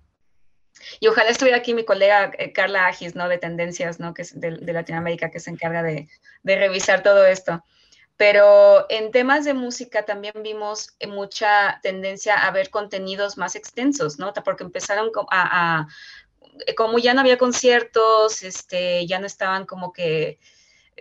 Y 1.00 1.08
ojalá 1.08 1.32
estuviera 1.32 1.58
aquí 1.58 1.74
mi 1.74 1.84
colega 1.84 2.32
eh, 2.38 2.54
Carla 2.54 2.86
Agis, 2.86 3.16
¿no? 3.16 3.28
De 3.28 3.40
tendencias, 3.40 4.00
¿no? 4.00 4.14
Que 4.14 4.22
es 4.22 4.40
de, 4.40 4.52
de 4.52 4.74
Latinoamérica, 4.74 5.32
que 5.32 5.40
se 5.40 5.50
encarga 5.50 5.82
de, 5.82 6.08
de, 6.44 6.56
revisar 6.56 7.02
todo 7.02 7.26
esto. 7.26 7.64
Pero 8.18 8.86
en 8.90 9.12
temas 9.12 9.46
de 9.46 9.56
música 9.56 10.04
también 10.04 10.34
vimos 10.44 10.96
mucha 11.08 11.80
tendencia 11.82 12.36
a 12.36 12.52
ver 12.52 12.70
contenidos 12.70 13.38
más 13.38 13.56
extensos, 13.56 14.20
¿no? 14.20 14.32
Porque 14.34 14.64
empezaron 14.64 15.12
a, 15.32 15.80
a 15.80 15.88
eh, 16.66 16.76
como 16.76 17.00
ya 17.00 17.14
no 17.14 17.22
había 17.22 17.38
conciertos, 17.38 18.44
este, 18.44 19.06
ya 19.08 19.20
no 19.20 19.26
estaban 19.26 19.66
como 19.66 19.92
que 19.92 20.40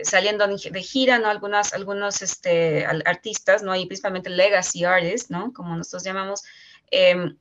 saliendo 0.03 0.47
de 0.47 0.83
gira, 0.83 1.19
¿no? 1.19 1.29
Algunas, 1.29 1.73
algunos 1.73 2.23
este, 2.23 2.85
artistas, 2.87 3.63
¿no? 3.63 3.75
Y 3.75 3.87
principalmente 3.87 4.31
legacy 4.31 4.85
artists, 4.85 5.31
¿no? 5.31 5.53
Como 5.53 5.77
nosotros 5.77 6.05
llamamos, 6.05 6.45
em, 6.91 7.37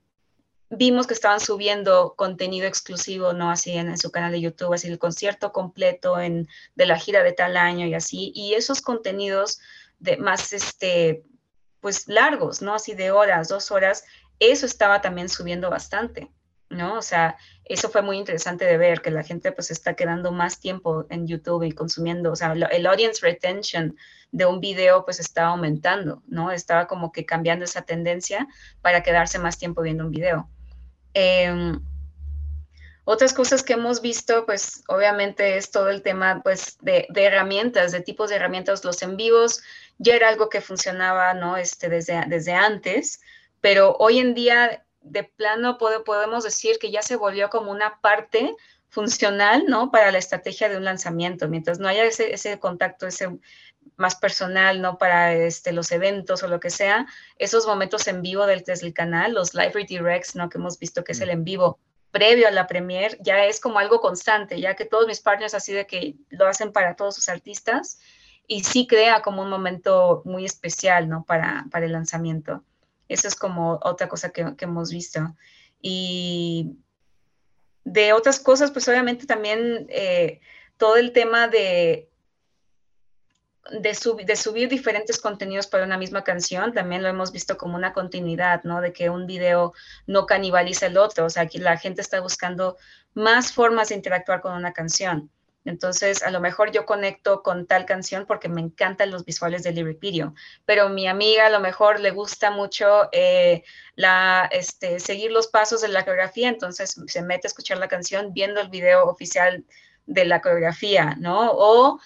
vimos 0.70 1.08
que 1.08 1.14
estaban 1.14 1.40
subiendo 1.40 2.16
contenido 2.16 2.68
exclusivo, 2.68 3.34
¿no? 3.34 3.52
Así 3.52 3.72
en, 3.72 3.98
su 3.98 4.12
canal 4.12 4.32
de 4.32 4.42
YouTube, 4.42 4.74
así 4.74 4.88
el 4.88 5.00
concierto 5.00 5.52
completo 5.52 6.20
en, 6.20 6.48
de 6.76 6.86
la 6.86 6.98
gira 6.98 7.24
de 7.24 7.34
tal 7.34 7.58
año 7.58 7.88
y 7.88 7.94
así. 7.94 8.32
Y 8.36 8.54
esos 8.54 8.82
contenidos 8.82 9.60
de 10.00 10.18
más, 10.18 10.54
este, 10.54 11.24
pues 11.82 12.08
largos, 12.08 12.62
¿no? 12.62 12.76
Así 12.76 12.94
de 12.96 13.12
horas, 13.12 13.50
dos 13.50 13.72
horas, 13.72 14.06
eso 14.40 14.66
estaba 14.66 15.02
también 15.02 15.30
subiendo 15.30 15.70
bastante. 15.70 16.32
¿no? 16.70 16.98
O 16.98 17.02
sea, 17.02 17.38
eso 17.66 17.90
fue 17.90 18.04
muy 18.04 18.18
interesante 18.18 18.66
de 18.66 18.78
ver, 18.78 19.02
que 19.02 19.10
la 19.12 19.24
gente 19.24 19.52
pues 19.52 19.72
está 19.72 19.96
quedando 19.96 20.32
más 20.32 20.60
tiempo 20.60 21.06
en 21.10 21.28
YouTube 21.28 21.64
y 21.64 21.72
consumiendo, 21.72 22.32
o 22.32 22.36
sea, 22.36 22.54
el 22.54 22.86
audience 22.86 23.26
retention 23.26 23.98
de 24.32 24.46
un 24.46 24.60
video 24.60 25.04
pues 25.04 25.20
está 25.20 25.48
aumentando, 25.48 26.22
¿no? 26.28 26.52
Estaba 26.52 26.88
como 26.88 27.12
que 27.12 27.26
cambiando 27.26 27.66
esa 27.66 27.82
tendencia 27.82 28.48
para 28.82 29.02
quedarse 29.02 29.40
más 29.40 29.58
tiempo 29.58 29.82
viendo 29.82 30.06
un 30.06 30.12
video. 30.12 30.48
Em, 31.16 31.80
otras 33.04 33.34
cosas 33.34 33.64
que 33.64 33.74
hemos 33.74 34.02
visto, 34.02 34.46
pues 34.46 34.84
obviamente 34.88 35.58
es 35.58 35.72
todo 35.72 35.90
el 35.90 36.04
tema 36.04 36.42
pues 36.44 36.78
de, 36.82 37.08
herramientas, 37.16 37.92
de 37.92 38.02
tipos 38.02 38.30
de 38.30 38.36
herramientas, 38.36 38.84
los 38.84 39.02
en 39.02 39.18
vivos 39.18 39.64
ya 39.98 40.16
era 40.16 40.28
algo 40.30 40.50
que 40.50 40.62
funcionaba, 40.62 41.34
¿no? 41.34 41.58
Este, 41.58 41.90
desde, 41.90 42.26
desde 42.28 42.54
antes, 42.54 43.22
pero 43.62 43.96
hoy 43.98 44.20
en 44.20 44.34
día 44.36 44.85
de 45.06 45.24
plano 45.24 45.78
podemos 45.78 46.44
decir 46.44 46.78
que 46.80 46.92
ya 46.92 47.02
se 47.02 47.16
volvió 47.16 47.50
como 47.50 47.72
una 47.72 48.00
parte 48.02 48.56
funcional, 48.90 49.66
¿no? 49.68 49.92
Para 49.92 50.12
la 50.12 50.18
estrategia 50.18 50.70
de 50.70 50.78
un 50.78 50.86
lanzamiento, 50.86 51.48
mientras 51.48 51.80
no 51.80 51.88
haya 51.88 52.06
ese, 52.06 52.34
ese 52.34 52.60
contacto, 52.60 53.08
ese 53.08 53.30
más 53.98 54.16
personal, 54.16 54.82
¿no? 54.82 54.98
Para 54.98 55.34
este, 55.34 55.72
los 55.72 55.92
eventos 55.92 56.44
o 56.44 56.48
lo 56.48 56.60
que 56.60 56.70
sea, 56.70 57.06
esos 57.38 57.68
momentos 57.68 58.08
en 58.08 58.22
vivo 58.22 58.46
del, 58.46 58.64
desde 58.64 58.88
el 58.88 58.94
canal, 58.94 59.34
los 59.34 59.54
live 59.54 59.72
redirects, 59.74 60.36
¿no? 60.36 60.50
Que 60.50 60.58
hemos 60.58 60.80
visto 60.80 61.04
que 61.04 61.12
es 61.12 61.22
el 61.22 61.30
en 61.30 61.44
vivo 61.44 61.80
previo 62.12 62.48
a 62.48 62.52
la 62.52 62.68
premier, 62.68 63.18
ya 63.22 63.46
es 63.46 63.60
como 63.60 63.78
algo 63.80 64.00
constante, 64.00 64.60
ya 64.60 64.76
que 64.76 64.86
todos 64.86 65.06
mis 65.08 65.20
partners 65.20 65.54
así 65.54 65.74
de 65.74 65.86
que 65.86 66.16
lo 66.30 66.48
hacen 66.48 66.72
para 66.72 66.96
todos 66.96 67.16
sus 67.16 67.28
artistas 67.28 68.00
y 68.48 68.64
sí 68.64 68.88
crea 68.88 69.22
como 69.22 69.42
un 69.42 69.50
momento 69.50 70.22
muy 70.24 70.46
especial, 70.46 71.10
¿no? 71.10 71.26
Para, 71.26 71.66
para 71.70 71.86
el 71.86 71.92
lanzamiento. 71.92 72.64
Eso 73.08 73.28
es 73.28 73.36
como 73.36 73.80
otra 73.84 74.08
cosa 74.08 74.30
que, 74.32 74.56
hemos 74.60 74.92
visto. 74.92 75.36
Y 75.82 76.78
de 77.84 78.14
otras 78.14 78.40
cosas, 78.40 78.72
pues 78.72 78.88
obviamente 78.88 79.26
también 79.26 79.86
eh, 79.90 80.42
todo 80.78 80.98
el 80.98 81.12
tema 81.12 81.48
de, 81.48 82.10
de, 83.72 83.98
de, 84.26 84.36
subir 84.36 84.70
diferentes 84.70 85.20
contenidos 85.20 85.68
para 85.68 85.86
una 85.86 85.98
misma 85.98 86.24
canción, 86.24 86.74
también 86.74 87.04
lo 87.04 87.10
hemos 87.10 87.32
visto 87.32 87.58
como 87.58 87.76
una 87.76 87.94
continuidad, 87.94 88.64
¿no? 88.64 88.82
De 88.82 88.94
que 88.94 89.10
un 89.10 89.26
video 89.28 89.74
no 90.08 90.26
canibaliza 90.26 90.88
el 90.88 90.98
otro, 90.98 91.26
o 91.26 91.30
sea, 91.30 91.48
que 91.48 91.60
la 91.60 91.78
gente 91.78 92.02
está 92.02 92.20
buscando 92.20 92.78
más 93.14 93.54
formas 93.54 93.90
de 93.90 93.96
interactuar 93.96 94.42
con 94.42 94.54
una 94.54 94.74
canción. 94.74 95.32
Entonces, 95.66 96.22
a 96.22 96.30
lo 96.30 96.40
mejor 96.40 96.72
yo 96.72 96.86
conecto 96.86 97.42
con 97.42 97.66
tal 97.66 97.86
canción 97.86 98.26
porque 98.28 98.48
me 98.50 98.62
encantan 98.62 99.10
los 99.10 99.26
visuales 99.26 99.64
de 99.64 99.72
Lyric 99.72 100.00
Video, 100.00 100.36
pero 100.64 100.90
mi 100.90 101.08
amiga 101.08 101.48
a 101.48 101.50
lo 101.50 101.60
mejor 101.60 102.00
le 102.00 102.12
gusta 102.12 102.52
mucho 102.52 103.10
eh, 103.12 103.64
este, 104.52 105.00
seguir 105.00 105.32
los 105.32 105.48
pasos 105.48 105.82
de 105.82 105.88
la 105.88 106.04
coreografía, 106.04 106.50
entonces 106.50 106.96
se 107.08 107.22
mete 107.24 107.48
a 107.48 107.50
escuchar 107.50 107.80
la 107.80 107.88
canción 107.88 108.32
viendo 108.32 108.62
el 108.62 108.70
video 108.70 109.06
oficial 109.06 109.66
de 110.06 110.26
la 110.26 110.40
coreografía, 110.40 111.16
¿no? 111.20 111.52
O, 111.52 112.00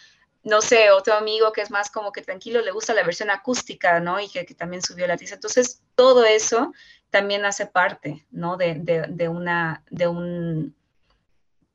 no 0.43 0.61
sé, 0.61 0.91
otro 0.91 1.15
amigo 1.15 1.51
que 1.51 1.61
es 1.61 1.69
más 1.69 1.91
como 1.91 2.13
que 2.13 2.21
tranquilo, 2.21 2.61
le 2.61 2.71
gusta 2.71 2.93
la 2.93 3.03
versión 3.03 3.29
acústica, 3.29 3.99
¿no? 3.99 4.21
Y 4.21 4.29
que, 4.29 4.45
también 4.55 4.81
subió 4.81 5.05
la 5.05 5.17
tiza. 5.17 5.35
Entonces, 5.35 5.81
todo 5.95 6.23
eso 6.23 6.71
también 7.09 7.43
hace 7.43 7.65
parte, 7.65 8.25
¿no? 8.31 8.55
De, 8.55 8.75
de 8.75 9.27
una, 9.27 9.83
de 9.89 10.07
un 10.07 10.78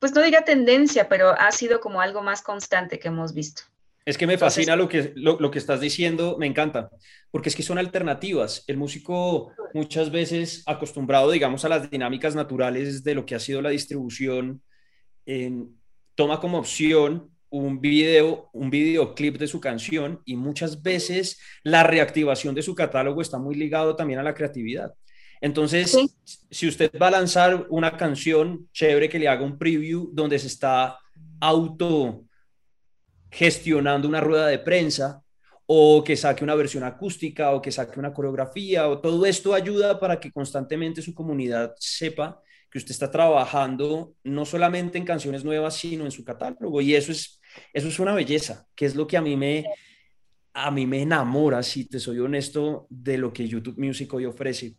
pues 0.05 0.15
no 0.15 0.21
diría 0.21 0.43
tendencia, 0.43 1.09
pero 1.09 1.31
ha 1.31 1.51
sido 1.51 1.81
como 1.81 2.03
algo 2.03 2.21
más 2.21 2.43
constante 2.43 2.99
que 2.99 3.09
hemos 3.09 3.33
visto. 3.33 3.63
Es 4.05 4.19
que 4.19 4.27
me 4.27 4.37
fascina 4.37 4.77
lo, 4.77 4.87
que, 4.87 5.15
lo, 5.17 5.51
que 5.51 5.59
estás 5.59 5.81
diciendo, 5.81 6.37
me 6.39 6.47
encanta, 6.47 6.91
porque 7.31 7.49
es 7.49 7.57
que 7.57 7.63
son 7.63 7.79
alternativas. 7.79 8.65
El 8.67 8.77
músico 8.77 9.53
muchas 9.73 10.11
veces 10.11 10.63
acostumbrado, 10.67 11.31
digamos, 11.31 11.65
a 11.65 11.71
las 11.71 11.91
dinámicas 11.91 12.35
naturales 12.35 13.03
de 13.03 13.15
lo 13.15 13.25
que 13.25 13.35
ha 13.35 13.41
sido 13.41 13.63
la 13.63 13.71
distribución, 13.71 14.61
toma 16.15 16.39
como 16.39 16.59
opción 16.59 17.31
un 17.49 17.81
video, 17.81 18.51
un 18.53 18.69
videoclip 18.69 19.39
de 19.39 19.47
su 19.47 19.59
canción 19.59 20.21
y 20.27 20.37
muchas 20.37 20.83
veces 20.83 21.41
la 21.63 21.83
reactivación 21.83 22.55
de 22.55 22.61
su 22.61 22.75
catálogo 22.75 23.23
está 23.23 23.39
muy 23.39 23.55
ligado 23.55 23.97
también 23.97 24.21
a 24.21 24.23
la 24.23 24.35
creatividad. 24.35 24.93
Entonces, 25.45 25.95
si 26.51 26.67
usted 26.67 26.91
va 27.01 27.09
a 27.09 27.11
lanzar 27.21 27.67
una 27.69 27.99
canción, 27.99 28.67
chévere 28.73 29.11
que 29.11 29.19
le 29.19 29.29
haga 29.29 29.45
un 29.45 29.59
preview 29.59 30.09
donde 30.11 30.39
se 30.39 30.47
está 30.47 30.99
auto 31.39 32.25
gestionando 33.31 34.09
una 34.09 34.23
rueda 34.23 34.47
de 34.47 34.59
prensa 34.59 35.23
o 35.67 36.03
que 36.03 36.17
saque 36.17 36.45
una 36.45 36.55
versión 36.55 36.83
acústica 36.83 37.51
o 37.51 37.61
que 37.61 37.71
saque 37.71 38.01
una 38.01 38.15
coreografía 38.15 38.89
o 38.89 39.03
todo 39.03 39.27
esto 39.27 39.53
ayuda 39.53 40.01
para 40.01 40.19
que 40.19 40.33
constantemente 40.33 41.03
su 41.03 41.13
comunidad 41.13 41.75
sepa 41.79 42.41
que 42.71 42.79
usted 42.79 42.93
está 42.93 43.11
trabajando 43.11 44.15
no 44.25 44.47
solamente 44.47 44.97
en 44.97 45.05
canciones 45.05 45.45
nuevas, 45.45 45.77
sino 45.77 46.07
en 46.07 46.11
su 46.11 46.25
catálogo. 46.25 46.81
Y 46.81 46.95
eso 46.95 47.13
es, 47.13 47.39
eso 47.75 47.89
es 47.89 47.99
una 47.99 48.15
belleza, 48.15 48.67
que 48.75 48.87
es 48.87 48.95
lo 48.95 49.07
que 49.07 49.19
a 49.19 49.21
mí 49.21 49.37
me, 49.37 49.67
a 50.55 50.71
mí 50.71 50.87
me 50.87 51.03
enamora, 51.03 51.63
si 51.63 51.85
te 51.85 52.01
soy 52.01 52.19
honesto, 52.21 52.87
de 52.89 53.19
lo 53.19 53.31
que 53.31 53.47
YouTube 53.47 53.77
Music 53.77 54.15
hoy 54.15 54.25
ofrece 54.25 54.77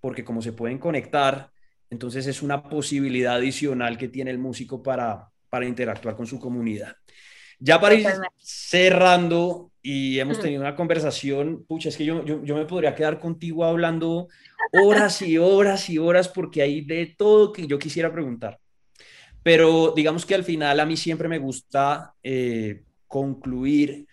porque 0.00 0.24
como 0.24 0.42
se 0.42 0.52
pueden 0.52 0.78
conectar, 0.78 1.50
entonces 1.90 2.26
es 2.26 2.42
una 2.42 2.62
posibilidad 2.62 3.36
adicional 3.36 3.96
que 3.96 4.08
tiene 4.08 4.30
el 4.30 4.38
músico 4.38 4.82
para, 4.82 5.30
para 5.48 5.66
interactuar 5.66 6.16
con 6.16 6.26
su 6.26 6.38
comunidad. 6.38 6.96
Ya 7.60 7.80
para 7.80 7.94
ir 7.94 8.06
cerrando 8.38 9.72
y 9.82 10.18
hemos 10.20 10.40
tenido 10.40 10.60
una 10.60 10.76
conversación, 10.76 11.64
pucha, 11.66 11.88
es 11.88 11.96
que 11.96 12.04
yo, 12.04 12.24
yo, 12.24 12.54
me 12.54 12.66
podría 12.66 12.94
quedar 12.94 13.18
contigo 13.18 13.64
hablando 13.64 14.28
horas 14.72 15.22
y 15.22 15.38
horas 15.38 15.88
y 15.90 15.98
horas 15.98 16.28
porque 16.28 16.62
hay 16.62 16.82
de 16.82 17.14
todo 17.16 17.52
que 17.52 17.66
yo 17.66 17.78
quisiera 17.78 18.12
preguntar. 18.12 18.60
Pero 19.42 19.92
digamos 19.96 20.26
que 20.26 20.34
al 20.34 20.44
final 20.44 20.78
a 20.78 20.86
mí 20.86 20.96
siempre 20.96 21.26
me 21.26 21.38
gusta 21.38 22.14
eh, 22.22 22.84
concluir 23.06 24.06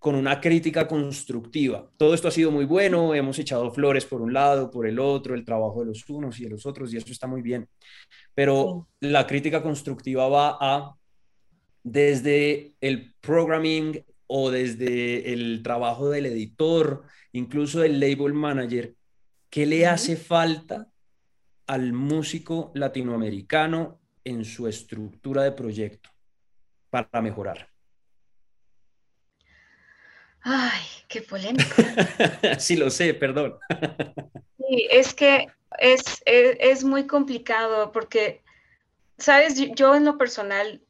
con 0.00 0.14
una 0.14 0.40
crítica 0.40 0.88
constructiva. 0.88 1.90
Todo 1.98 2.14
esto 2.14 2.28
ha 2.28 2.30
sido 2.30 2.50
muy 2.50 2.64
bueno, 2.64 3.14
hemos 3.14 3.38
echado 3.38 3.70
flores 3.70 4.06
por 4.06 4.22
un 4.22 4.32
lado, 4.32 4.70
por 4.70 4.86
el 4.86 4.98
otro, 4.98 5.34
el 5.34 5.44
trabajo 5.44 5.80
de 5.80 5.86
los 5.88 6.08
unos 6.08 6.40
y 6.40 6.44
de 6.44 6.50
los 6.50 6.64
otros, 6.64 6.92
y 6.92 6.96
eso 6.96 7.12
está 7.12 7.26
muy 7.26 7.42
bien. 7.42 7.68
Pero 8.34 8.88
la 9.00 9.26
crítica 9.26 9.62
constructiva 9.62 10.26
va 10.28 10.56
a, 10.58 10.96
desde 11.82 12.72
el 12.80 13.14
programming 13.20 14.02
o 14.26 14.50
desde 14.50 15.34
el 15.34 15.62
trabajo 15.62 16.08
del 16.08 16.26
editor, 16.26 17.04
incluso 17.32 17.80
del 17.80 18.00
label 18.00 18.32
manager, 18.32 18.94
¿qué 19.50 19.66
le 19.66 19.86
hace 19.86 20.16
falta 20.16 20.88
al 21.66 21.92
músico 21.92 22.72
latinoamericano 22.74 24.00
en 24.24 24.46
su 24.46 24.66
estructura 24.66 25.42
de 25.42 25.52
proyecto 25.52 26.08
para 26.88 27.20
mejorar? 27.20 27.69
Ay, 30.42 30.80
qué 31.08 31.22
polémico. 31.22 31.74
sí, 32.58 32.76
lo 32.76 32.90
sé, 32.90 33.14
perdón. 33.14 33.58
sí, 34.58 34.88
es 34.90 35.14
que 35.14 35.48
es, 35.78 36.84
muy 36.84 37.06
complicado 37.06 37.92
porque, 37.92 38.42
sabes, 39.18 39.54
yo 39.74 39.94
en 39.94 40.04
lo 40.04 40.18
personal 40.18 40.80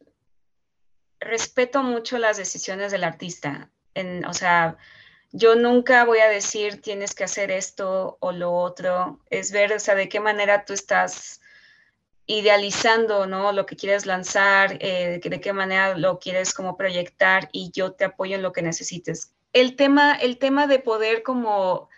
respeto 1.18 1.82
mucho 1.82 2.18
las 2.18 2.36
decisiones 2.36 2.92
del 2.92 3.04
artista. 3.04 3.70
En, 3.94 4.24
o 4.24 4.32
sea, 4.32 4.76
yo 5.32 5.54
nunca 5.54 6.04
voy 6.04 6.20
a 6.20 6.28
decir 6.28 6.80
tienes 6.80 7.14
que 7.14 7.24
hacer 7.24 7.50
esto 7.50 8.16
o 8.20 8.32
lo 8.32 8.52
otro. 8.52 9.20
Es 9.30 9.52
ver, 9.52 9.72
o 9.72 9.80
sea, 9.80 9.94
de 9.94 10.08
qué 10.08 10.20
manera 10.20 10.64
tú 10.64 10.72
estás 10.72 11.40
idealizando, 12.26 13.26
¿no? 13.26 13.50
Lo 13.52 13.66
que 13.66 13.74
quieres 13.74 14.06
lanzar, 14.06 14.78
eh, 14.80 15.20
de 15.22 15.40
qué 15.40 15.52
manera 15.52 15.98
lo 15.98 16.20
quieres 16.20 16.54
como 16.54 16.76
proyectar 16.76 17.48
y 17.50 17.72
yo 17.72 17.92
te 17.92 18.04
apoyo 18.04 18.36
en 18.36 18.42
lo 18.42 18.52
que 18.52 18.62
necesites 18.62 19.34
el 19.52 19.76
tema, 19.76 20.14
el 20.14 20.38
tema 20.38 20.66
de 20.66 20.78
poder 20.78 21.22
como 21.22 21.88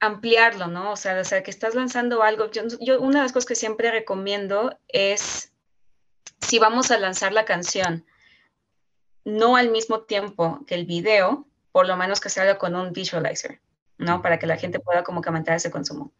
ampliarlo, 0.00 0.66
¿no? 0.66 0.92
O 0.92 0.96
sea, 0.96 1.18
o 1.18 1.24
sea 1.24 1.42
que 1.42 1.50
estás 1.50 1.74
lanzando 1.74 2.22
algo. 2.22 2.50
Yo, 2.50 3.00
una 3.00 3.18
de 3.18 3.24
las 3.24 3.32
cosas 3.32 3.46
que 3.46 3.54
siempre 3.54 3.90
recomiendo 3.90 4.78
es, 4.88 5.52
si 6.40 6.58
vamos 6.58 6.90
a 6.90 6.98
lanzar 6.98 7.32
la 7.32 7.44
canción, 7.44 8.04
no 9.24 9.56
al 9.56 9.70
mismo 9.70 10.02
tiempo 10.02 10.60
que 10.66 10.74
el 10.74 10.84
video, 10.84 11.46
por 11.72 11.86
lo 11.86 11.96
menos 11.96 12.20
que 12.20 12.28
salga 12.28 12.58
con 12.58 12.76
un 12.76 12.92
visualizer, 12.92 13.60
¿no? 13.98 14.20
Para 14.20 14.38
que 14.38 14.46
la 14.46 14.58
gente 14.58 14.80
pueda 14.80 15.04
como 15.04 15.22
que 15.22 15.30
aumentar 15.30 15.56
ese 15.56 15.70
consumo. 15.70 16.12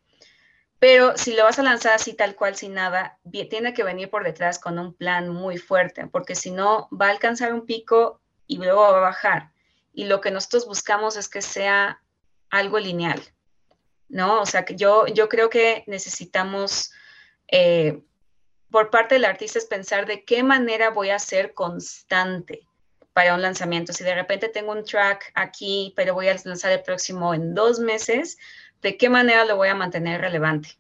Pero 0.79 1.17
si 1.17 1.35
lo 1.35 1.45
vas 1.45 1.59
a 1.59 1.62
lanzar 1.62 1.95
así 1.95 2.15
tal 2.15 2.35
cual, 2.35 2.57
sin 2.57 2.75
nada, 2.75 3.19
tiene 3.31 3.75
que 3.75 3.85
venir 3.85 4.11
por 4.11 4.25
detrás 4.25 4.59
con 4.59 4.79
un 4.79 4.95
plan 4.95 5.29
muy 5.29 5.59
fuerte, 5.59 6.07
porque 6.07 6.35
si 6.35 6.51
no, 6.51 6.89
va 6.91 7.07
a 7.07 7.11
alcanzar 7.11 7.53
un 7.53 7.67
pico 7.67 8.21
y 8.47 8.59
luego 8.59 8.81
va 8.81 8.99
a 8.99 9.01
bajar 9.01 9.53
y 9.95 10.05
lo 10.05 10.20
que 10.20 10.30
nosotros 10.30 10.66
buscamos 10.66 11.16
es 11.16 11.28
que 11.28 11.40
sea 11.40 12.03
algo 12.51 12.78
lineal, 12.78 13.22
¿no? 14.09 14.42
O 14.42 14.47
sea, 14.47 14.64
yo, 14.66 15.07
yo 15.07 15.28
creo 15.28 15.49
que 15.49 15.84
necesitamos, 15.86 16.92
eh, 17.49 18.03
por 18.70 18.90
parte 18.90 19.14
del 19.14 19.24
artista, 19.24 19.59
es 19.59 19.66
pensar 19.66 20.07
de 20.07 20.24
qué 20.24 20.42
manera 20.42 20.90
voy 20.90 21.11
a 21.11 21.18
ser 21.18 21.55
constante 21.55 22.66
para 23.12 23.34
un 23.34 23.42
lanzamiento. 23.42 23.92
Si 23.92 24.03
de 24.05 24.14
repente 24.14 24.49
tengo 24.49 24.72
un 24.72 24.84
track 24.84 25.30
aquí, 25.34 25.92
pero 25.97 26.14
voy 26.14 26.28
a 26.28 26.36
lanzar 26.45 26.72
el 26.72 26.82
próximo 26.82 27.32
en 27.32 27.55
dos 27.55 27.78
meses, 27.78 28.36
¿de 28.82 28.97
qué 28.97 29.09
manera 29.09 29.45
lo 29.45 29.57
voy 29.57 29.68
a 29.68 29.74
mantener 29.74 30.20
relevante 30.20 30.70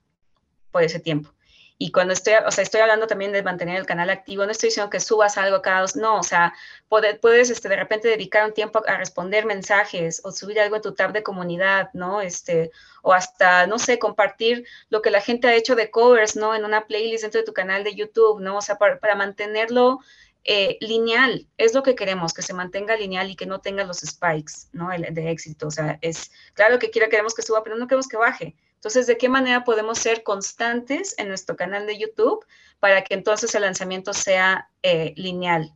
por 0.72 0.82
ese 0.82 0.98
tiempo? 0.98 1.33
Y 1.76 1.90
cuando 1.90 2.12
estoy, 2.12 2.34
o 2.46 2.50
sea, 2.52 2.62
estoy 2.62 2.80
hablando 2.80 3.06
también 3.06 3.32
de 3.32 3.42
mantener 3.42 3.76
el 3.76 3.86
canal 3.86 4.08
activo, 4.10 4.46
no 4.46 4.52
estoy 4.52 4.68
diciendo 4.68 4.90
que 4.90 5.00
subas 5.00 5.36
algo 5.36 5.60
cada 5.60 5.80
dos, 5.80 5.96
no, 5.96 6.20
o 6.20 6.22
sea, 6.22 6.54
puedes 6.88 7.50
este, 7.50 7.68
de 7.68 7.76
repente 7.76 8.08
dedicar 8.08 8.44
un 8.46 8.54
tiempo 8.54 8.82
a 8.86 8.96
responder 8.96 9.44
mensajes 9.44 10.20
o 10.24 10.30
subir 10.30 10.60
algo 10.60 10.76
en 10.76 10.82
tu 10.82 10.94
tab 10.94 11.12
de 11.12 11.24
comunidad, 11.24 11.90
¿no? 11.92 12.20
Este, 12.20 12.70
o 13.02 13.12
hasta, 13.12 13.66
no 13.66 13.78
sé, 13.78 13.98
compartir 13.98 14.66
lo 14.88 15.02
que 15.02 15.10
la 15.10 15.20
gente 15.20 15.48
ha 15.48 15.54
hecho 15.54 15.74
de 15.74 15.90
covers, 15.90 16.36
¿no? 16.36 16.54
En 16.54 16.64
una 16.64 16.86
playlist 16.86 17.22
dentro 17.22 17.40
de 17.40 17.46
tu 17.46 17.52
canal 17.52 17.82
de 17.82 17.94
YouTube, 17.94 18.40
¿no? 18.40 18.58
O 18.58 18.62
sea, 18.62 18.76
para, 18.76 18.98
para 19.00 19.16
mantenerlo 19.16 19.98
eh, 20.44 20.76
lineal, 20.80 21.48
es 21.56 21.72
lo 21.72 21.82
que 21.82 21.94
queremos, 21.94 22.34
que 22.34 22.42
se 22.42 22.52
mantenga 22.52 22.96
lineal 22.96 23.30
y 23.30 23.36
que 23.36 23.46
no 23.46 23.60
tenga 23.60 23.84
los 23.84 24.00
spikes, 24.00 24.68
¿no? 24.72 24.90
de 24.90 25.30
éxito. 25.30 25.68
O 25.68 25.70
sea, 25.70 25.98
es 26.02 26.30
claro 26.52 26.78
que 26.78 26.90
quiero, 26.90 27.08
queremos 27.08 27.34
que 27.34 27.42
suba, 27.42 27.64
pero 27.64 27.76
no 27.76 27.86
queremos 27.88 28.08
que 28.08 28.18
baje. 28.18 28.54
Entonces, 28.84 29.06
¿de 29.06 29.16
qué 29.16 29.30
manera 29.30 29.64
podemos 29.64 29.98
ser 29.98 30.22
constantes 30.22 31.14
en 31.16 31.28
nuestro 31.28 31.56
canal 31.56 31.86
de 31.86 31.98
YouTube 31.98 32.44
para 32.80 33.02
que 33.02 33.14
entonces 33.14 33.54
el 33.54 33.62
lanzamiento 33.62 34.12
sea 34.12 34.68
eh, 34.82 35.14
lineal 35.16 35.72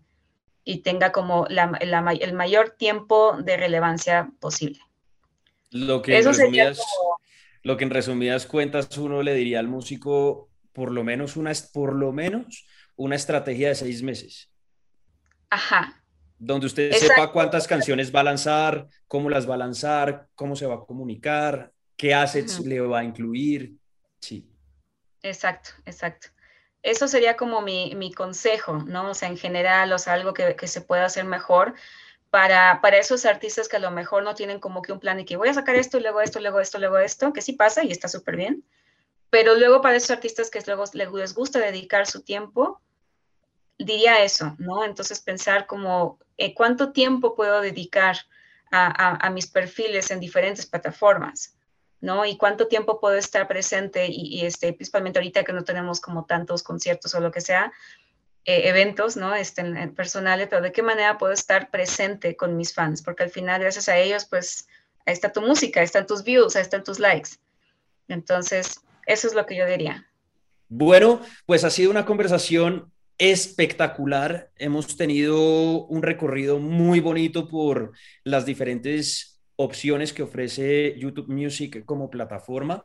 y 0.63 0.83
tenga 0.83 1.11
como 1.11 1.47
el 1.47 2.33
mayor 2.35 2.75
tiempo 2.77 3.39
de 3.41 3.57
relevancia 3.57 4.31
posible? 4.41 4.81
Lo 5.71 6.03
que, 6.03 6.19
Eso 6.19 6.33
resumidas, 6.33 6.83
lo 7.63 7.79
que 7.79 7.85
en 7.85 7.91
resumidas 7.91 8.45
cuentas 8.45 8.99
uno 8.99 9.23
le 9.23 9.33
diría 9.33 9.61
al 9.61 9.69
músico, 9.69 10.51
por 10.75 10.91
lo 10.91 11.03
menos 11.03 11.39
una, 11.39 11.53
por 11.73 11.95
lo 11.95 12.13
menos 12.13 12.67
una 12.95 13.17
estrategia 13.17 13.69
de 13.69 13.75
seis 13.75 14.03
meses. 14.03 14.51
Ajá. 15.49 16.03
Donde 16.39 16.67
usted 16.67 16.93
sepa 16.93 17.33
cuántas 17.33 17.67
canciones 17.67 18.15
va 18.15 18.21
a 18.21 18.25
lanzar, 18.25 18.87
cómo 19.07 19.31
las 19.31 19.49
va 19.49 19.55
a 19.55 19.59
lanzar, 19.59 20.29
cómo 20.35 20.57
se 20.57 20.67
va 20.67 20.75
a 20.75 20.81
comunicar, 20.81 21.73
qué 21.99 22.15
assets 22.15 22.61
le 22.61 22.81
va 22.81 23.01
a 23.01 23.05
incluir. 23.05 23.77
Sí. 24.21 24.51
Exacto, 25.23 25.71
exacto. 25.85 26.29
Eso 26.83 27.07
sería 27.09 27.37
como 27.37 27.61
mi, 27.61 28.13
consejo, 28.15 28.79
¿no? 28.79 29.11
O 29.11 29.15
sea, 29.15 29.29
en 29.29 29.37
general, 29.37 29.93
o 29.93 29.99
sea, 29.99 30.15
algo 30.15 30.33
que, 30.33 30.67
se 30.67 30.81
pueda 30.81 31.05
hacer 31.05 31.27
mejor 31.27 31.75
para, 32.31 32.81
para, 32.81 32.97
esos 32.97 33.27
artistas 33.27 33.69
que 33.69 33.77
a 33.77 33.81
lo 33.81 33.91
mejor 33.91 34.23
no 34.23 34.35
tienen 34.35 34.61
como 34.61 34.81
que 34.81 34.93
un 34.93 35.01
plan 35.01 35.21
y 35.21 35.27
que 35.27 35.37
voy 35.37 35.49
a 35.49 35.55
sacar 35.55 35.75
esto, 35.75 36.01
luego 36.01 36.23
esto, 36.23 36.41
luego 36.41 36.61
esto, 36.61 36.79
luego 36.79 36.99
esto, 36.99 37.35
que 37.35 37.43
sí 37.43 37.53
pasa 37.53 37.85
y 37.85 37.91
está 37.91 38.09
súper 38.09 38.37
bien. 38.37 38.65
Pero 39.29 39.57
luego 39.57 39.83
para 39.83 39.97
esos 39.97 40.11
artistas 40.11 40.51
que 40.51 40.63
luego 40.67 40.85
les 40.95 41.35
gusta 41.35 41.59
dedicar 41.59 42.07
su 42.07 42.23
tiempo, 42.23 42.81
diría 43.77 44.23
eso, 44.23 44.55
¿no? 44.59 44.85
Entonces 44.85 45.21
pensar 45.21 45.67
como 45.67 46.19
eh, 46.37 46.55
cuánto 46.55 46.93
tiempo 46.93 47.35
puedo 47.35 47.61
dedicar 47.61 48.17
a, 48.71 49.31
mis 49.31 49.47
perfiles 49.47 50.11
en 50.11 50.21
diferentes 50.21 50.67
plataformas, 50.67 51.58
¿no? 52.01 52.25
Y 52.25 52.37
cuánto 52.37 52.69
tiempo 52.69 53.01
puedo 53.01 53.17
estar 53.17 53.49
presente 53.49 54.07
y, 54.09 54.45
este, 54.45 54.73
principalmente 54.73 55.19
ahorita 55.19 55.45
que 55.45 55.53
no 55.53 55.65
tenemos 55.65 56.01
como 56.01 56.25
tantos 56.25 56.63
conciertos 56.63 57.15
o 57.15 57.21
lo 57.21 57.31
que 57.31 57.41
sea, 57.41 57.73
eh, 58.45 58.69
eventos, 58.69 59.17
¿no? 59.17 59.35
Este, 59.35 59.63
personales, 59.89 60.49
pero 60.49 60.63
de 60.63 60.73
qué 60.73 60.83
manera 60.83 61.19
puedo 61.19 61.33
estar 61.33 61.71
presente 61.71 62.37
con 62.37 62.57
mis 62.57 62.73
fans, 62.73 63.03
porque 63.03 63.25
al 63.25 63.31
final 63.31 63.61
gracias 63.61 63.89
a 63.89 63.99
ellos, 63.99 64.25
pues 64.25 64.69
ahí 65.07 65.13
está 65.13 65.33
tu 65.33 65.43
música, 65.43 65.81
ahí 65.81 65.85
están 65.85 66.07
tus 66.07 66.25
views, 66.25 66.57
ahí 66.57 66.63
están 66.63 66.85
tus 66.85 66.99
likes. 66.99 67.31
Entonces, 68.09 68.81
eso 69.07 69.27
es 69.27 69.35
lo 69.35 69.45
que 69.47 69.57
yo 69.57 69.67
diría. 69.67 70.07
Bueno, 70.69 71.21
pues 71.47 71.65
ha 71.65 71.71
sido 71.71 71.91
una 71.91 72.05
conversación 72.05 72.93
espectacular. 73.19 74.51
Hemos 74.57 74.97
tenido 74.97 75.87
un 75.87 76.03
recorrido 76.03 76.59
muy 76.59 77.01
bonito 77.01 77.49
por 77.49 77.93
las 78.23 78.47
diferentes 78.47 79.38
opciones 79.61 80.13
que 80.13 80.23
ofrece 80.23 80.95
YouTube 80.99 81.29
Music 81.29 81.85
como 81.85 82.11
plataforma. 82.11 82.85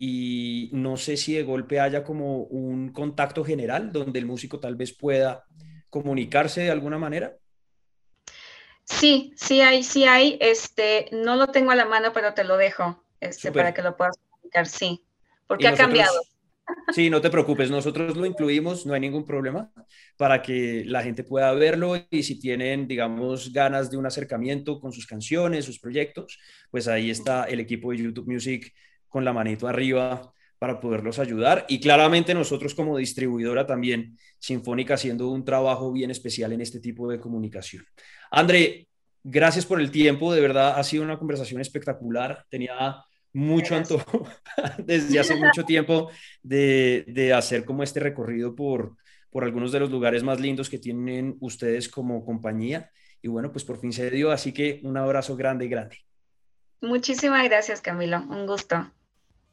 Y 0.00 0.70
no 0.72 0.96
sé 0.96 1.16
si 1.16 1.34
de 1.34 1.42
golpe 1.42 1.80
haya 1.80 2.04
como 2.04 2.42
un 2.42 2.92
contacto 2.92 3.44
general 3.44 3.92
donde 3.92 4.18
el 4.18 4.26
músico 4.26 4.60
tal 4.60 4.76
vez 4.76 4.92
pueda 4.92 5.44
comunicarse 5.88 6.62
de 6.62 6.70
alguna 6.70 6.98
manera. 6.98 7.36
Sí, 8.84 9.32
sí 9.36 9.60
hay, 9.60 9.82
sí 9.82 10.04
hay. 10.04 10.36
Este, 10.40 11.08
no 11.12 11.36
lo 11.36 11.48
tengo 11.48 11.70
a 11.70 11.76
la 11.76 11.84
mano, 11.84 12.12
pero 12.12 12.34
te 12.34 12.44
lo 12.44 12.56
dejo 12.56 13.02
este, 13.20 13.52
para 13.52 13.72
que 13.72 13.82
lo 13.82 13.96
puedas 13.96 14.18
comunicar. 14.30 14.66
Sí, 14.66 15.04
porque 15.46 15.68
ha 15.68 15.74
cambiado. 15.74 16.20
Sí, 16.94 17.10
no 17.10 17.20
te 17.20 17.30
preocupes, 17.30 17.70
nosotros 17.70 18.16
lo 18.16 18.26
incluimos, 18.26 18.86
no 18.86 18.94
hay 18.94 19.00
ningún 19.00 19.24
problema 19.24 19.70
para 20.16 20.42
que 20.42 20.84
la 20.86 21.02
gente 21.02 21.22
pueda 21.22 21.52
verlo 21.52 21.94
y 22.10 22.22
si 22.22 22.38
tienen, 22.38 22.88
digamos, 22.88 23.52
ganas 23.52 23.90
de 23.90 23.96
un 23.96 24.06
acercamiento 24.06 24.80
con 24.80 24.92
sus 24.92 25.06
canciones, 25.06 25.64
sus 25.64 25.78
proyectos, 25.78 26.38
pues 26.70 26.88
ahí 26.88 27.10
está 27.10 27.44
el 27.44 27.60
equipo 27.60 27.90
de 27.90 27.98
YouTube 27.98 28.30
Music 28.30 28.72
con 29.06 29.24
la 29.24 29.32
manito 29.32 29.68
arriba 29.68 30.32
para 30.58 30.80
poderlos 30.80 31.18
ayudar 31.18 31.64
y 31.68 31.78
claramente 31.80 32.34
nosotros 32.34 32.74
como 32.74 32.96
distribuidora 32.96 33.66
también, 33.66 34.18
Sinfónica, 34.38 34.94
haciendo 34.94 35.28
un 35.28 35.44
trabajo 35.44 35.92
bien 35.92 36.10
especial 36.10 36.52
en 36.52 36.60
este 36.60 36.80
tipo 36.80 37.08
de 37.08 37.20
comunicación. 37.20 37.84
André, 38.30 38.88
gracias 39.22 39.66
por 39.66 39.80
el 39.80 39.90
tiempo, 39.90 40.32
de 40.32 40.40
verdad 40.40 40.78
ha 40.78 40.82
sido 40.82 41.04
una 41.04 41.18
conversación 41.18 41.60
espectacular, 41.60 42.44
tenía 42.48 43.04
mucho 43.32 43.76
antojo 43.76 44.26
desde 44.78 45.18
hace 45.18 45.36
mucho 45.36 45.64
tiempo 45.64 46.10
de, 46.42 47.32
hacer 47.34 47.64
como 47.64 47.82
este 47.82 48.00
recorrido 48.00 48.54
por, 48.54 48.96
por 49.30 49.44
algunos 49.44 49.72
de 49.72 49.80
los 49.80 49.90
lugares 49.90 50.22
más 50.22 50.40
lindos 50.40 50.70
que 50.70 50.78
tienen 50.78 51.36
ustedes 51.40 51.88
como 51.88 52.24
compañía. 52.24 52.90
Y 53.20 53.28
bueno, 53.28 53.50
pues 53.50 53.64
por 53.64 53.80
fin 53.80 53.92
se 53.92 54.10
dio, 54.10 54.30
así 54.30 54.52
que 54.52 54.80
un 54.84 54.96
abrazo 54.96 55.36
grande, 55.36 55.68
grande. 55.68 55.98
Muchísimas 56.80 57.44
gracias, 57.44 57.80
Camilo. 57.80 58.18
Un 58.28 58.46
gusto. 58.46 58.92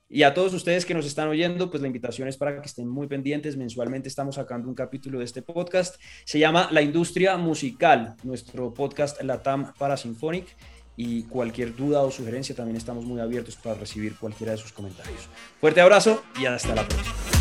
Y 0.07 0.21
a 0.21 0.35
todos 0.35 0.53
ustedes 0.53 0.85
que 0.85 0.93
nos 0.93 1.07
están 1.07 1.27
oyendo, 1.27 1.71
pues 1.71 1.81
la 1.81 1.87
invitación 1.87 2.27
es 2.27 2.37
para 2.37 2.61
que 2.61 2.67
estén 2.67 2.87
muy 2.87 3.07
pendientes. 3.07 3.57
Mensualmente 3.57 4.07
estamos 4.07 4.35
sacando 4.35 4.69
un 4.69 4.75
capítulo 4.75 5.17
de 5.17 5.25
este 5.25 5.41
podcast. 5.41 5.99
Se 6.25 6.37
llama 6.37 6.69
La 6.71 6.83
Industria 6.83 7.37
Musical, 7.37 8.15
nuestro 8.23 8.71
podcast 8.71 9.19
Latam 9.23 9.73
para 9.79 9.97
Symphonic 9.97 10.55
y 10.97 11.23
cualquier 11.23 11.75
duda 11.75 12.01
o 12.01 12.11
sugerencia 12.11 12.55
también 12.55 12.77
estamos 12.77 13.05
muy 13.05 13.19
abiertos 13.19 13.55
para 13.55 13.75
recibir 13.75 14.15
cualquiera 14.15 14.53
de 14.53 14.57
sus 14.57 14.71
comentarios. 14.71 15.27
Fuerte 15.59 15.81
abrazo 15.81 16.23
y 16.39 16.45
hasta 16.45 16.75
la 16.75 16.87
próxima. 16.87 17.34